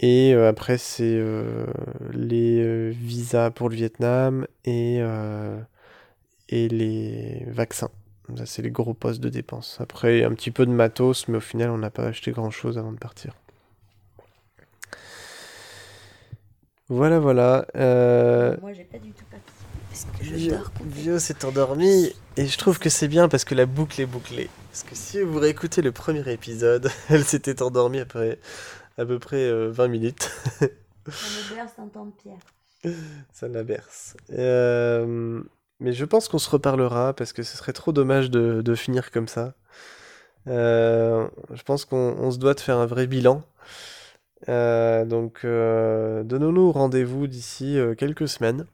Et 0.00 0.34
euh, 0.34 0.48
après, 0.48 0.78
c'est 0.78 1.22
les 2.12 2.90
visas 2.90 3.50
pour 3.50 3.68
le 3.68 3.76
Vietnam 3.76 4.46
et, 4.64 5.00
et 6.48 6.68
les 6.68 7.44
vaccins. 7.48 7.90
C'est 8.44 8.62
les 8.62 8.70
gros 8.70 8.94
postes 8.94 9.20
de 9.20 9.28
dépenses. 9.28 9.78
Après, 9.80 10.24
un 10.24 10.32
petit 10.34 10.50
peu 10.50 10.64
de 10.64 10.70
matos, 10.70 11.26
mais 11.28 11.38
au 11.38 11.40
final, 11.40 11.70
on 11.70 11.78
n'a 11.78 11.90
pas 11.90 12.04
acheté 12.04 12.30
grand-chose 12.30 12.78
avant 12.78 12.92
de 12.92 12.98
partir. 12.98 13.34
Voilà, 16.90 17.20
voilà. 17.20 17.66
Euh, 17.76 18.58
Moi, 18.60 18.72
j'ai 18.74 18.84
pas 18.84 18.98
du 18.98 19.14
tout 19.14 19.24
participé 19.30 19.84
parce 19.88 20.06
que 20.06 20.24
je 20.24 20.36
Vio, 20.36 20.56
dors. 20.56 20.72
Vio 20.80 21.18
s'est 21.20 21.44
endormi 21.44 22.12
et 22.36 22.46
je 22.46 22.58
trouve 22.58 22.78
que 22.80 22.90
c'est 22.90 23.08
bien 23.08 23.28
parce 23.28 23.44
que 23.44 23.54
la 23.54 23.66
boucle 23.66 24.00
est 24.00 24.06
bouclée. 24.06 24.50
Parce 24.70 24.82
que 24.82 24.96
si 24.96 25.22
vous 25.22 25.38
réécoutez 25.38 25.82
le 25.82 25.92
premier 25.92 26.28
épisode, 26.32 26.90
elle 27.08 27.24
s'était 27.24 27.62
endormie 27.62 28.00
après 28.00 28.40
à 28.98 29.06
peu 29.06 29.20
près 29.20 29.36
euh, 29.48 29.70
20 29.70 29.88
minutes. 29.88 30.30
Ça 30.60 30.66
me 30.66 31.54
berce 31.54 31.72
en 31.78 31.88
temps 31.88 32.06
de 32.06 32.12
pierre. 32.12 32.38
Ça 33.32 33.48
la 33.48 33.62
berce. 33.62 34.16
Euh, 34.32 35.42
mais 35.80 35.92
je 35.92 36.04
pense 36.04 36.28
qu'on 36.28 36.38
se 36.38 36.50
reparlera 36.50 37.14
parce 37.14 37.32
que 37.32 37.42
ce 37.44 37.56
serait 37.56 37.72
trop 37.72 37.92
dommage 37.92 38.30
de, 38.30 38.62
de 38.62 38.74
finir 38.74 39.12
comme 39.12 39.28
ça. 39.28 39.54
Euh, 40.48 41.28
je 41.52 41.62
pense 41.62 41.84
qu'on 41.84 42.16
on 42.18 42.30
se 42.32 42.38
doit 42.38 42.54
de 42.54 42.60
faire 42.60 42.78
un 42.78 42.86
vrai 42.86 43.06
bilan. 43.06 43.42
Euh, 44.48 45.04
donc, 45.04 45.40
euh, 45.44 46.22
donnons-nous 46.22 46.72
rendez-vous 46.72 47.26
d'ici 47.26 47.78
euh, 47.78 47.94
quelques 47.94 48.28
semaines 48.28 48.66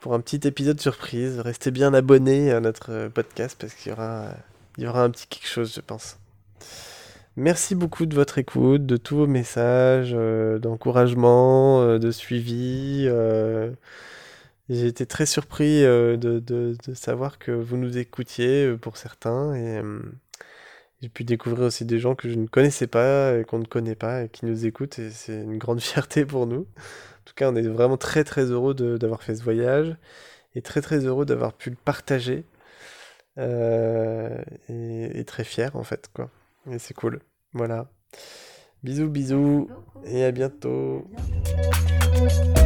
pour 0.00 0.14
un 0.14 0.20
petit 0.20 0.46
épisode 0.48 0.80
surprise. 0.80 1.40
Restez 1.40 1.70
bien 1.70 1.94
abonnés 1.94 2.50
à 2.52 2.60
notre 2.60 3.08
podcast 3.08 3.56
parce 3.60 3.74
qu'il 3.74 3.90
y 3.90 3.92
aura, 3.92 4.28
y 4.78 4.86
aura 4.86 5.02
un 5.04 5.10
petit 5.10 5.26
quelque 5.26 5.48
chose, 5.48 5.74
je 5.74 5.80
pense. 5.80 6.18
Merci 7.36 7.74
beaucoup 7.74 8.04
de 8.04 8.14
votre 8.14 8.36
écoute, 8.38 8.84
de 8.84 8.96
tous 8.98 9.16
vos 9.16 9.26
messages, 9.26 10.12
euh, 10.14 10.58
d'encouragement, 10.58 11.80
euh, 11.80 11.98
de 11.98 12.10
suivi. 12.10 13.04
euh, 13.08 13.70
J'ai 14.68 14.86
été 14.86 15.06
très 15.06 15.26
surpris 15.26 15.84
euh, 15.84 16.16
de, 16.18 16.76
savoir 16.94 17.38
que 17.38 17.50
vous 17.52 17.76
nous 17.78 17.98
écoutiez 17.98 18.66
euh, 18.66 18.76
pour 18.76 18.96
certains 18.98 19.54
euh, 19.54 20.00
j'ai 21.02 21.08
pu 21.08 21.24
découvrir 21.24 21.66
aussi 21.66 21.84
des 21.84 21.98
gens 21.98 22.14
que 22.14 22.28
je 22.28 22.36
ne 22.36 22.46
connaissais 22.46 22.86
pas 22.86 23.36
et 23.36 23.44
qu'on 23.44 23.58
ne 23.58 23.64
connaît 23.64 23.96
pas 23.96 24.22
et 24.22 24.28
qui 24.28 24.46
nous 24.46 24.66
écoutent 24.66 25.00
et 25.00 25.10
c'est 25.10 25.34
une 25.34 25.58
grande 25.58 25.80
fierté 25.82 26.24
pour 26.24 26.46
nous. 26.46 26.60
En 26.60 27.24
tout 27.24 27.34
cas, 27.34 27.50
on 27.50 27.56
est 27.56 27.62
vraiment 27.62 27.96
très 27.96 28.24
très 28.24 28.44
heureux 28.44 28.74
d'avoir 28.74 29.22
fait 29.22 29.34
ce 29.34 29.42
voyage 29.42 29.96
et 30.54 30.62
très 30.62 30.80
très 30.80 31.04
heureux 31.04 31.26
d'avoir 31.26 31.54
pu 31.54 31.70
le 31.70 31.76
partager 31.76 32.44
euh, 33.38 34.42
et, 34.68 35.18
et 35.18 35.24
très 35.24 35.44
fier 35.44 35.74
en 35.74 35.82
fait 35.82 36.08
quoi. 36.14 36.30
Et 36.70 36.78
c'est 36.78 36.94
cool. 36.94 37.20
Voilà. 37.52 37.90
Bisous 38.84 39.08
bisous 39.08 39.68
et 40.04 40.24
à 40.24 40.30
bientôt. 40.30 41.04
À 41.16 42.10
bientôt. 42.10 42.61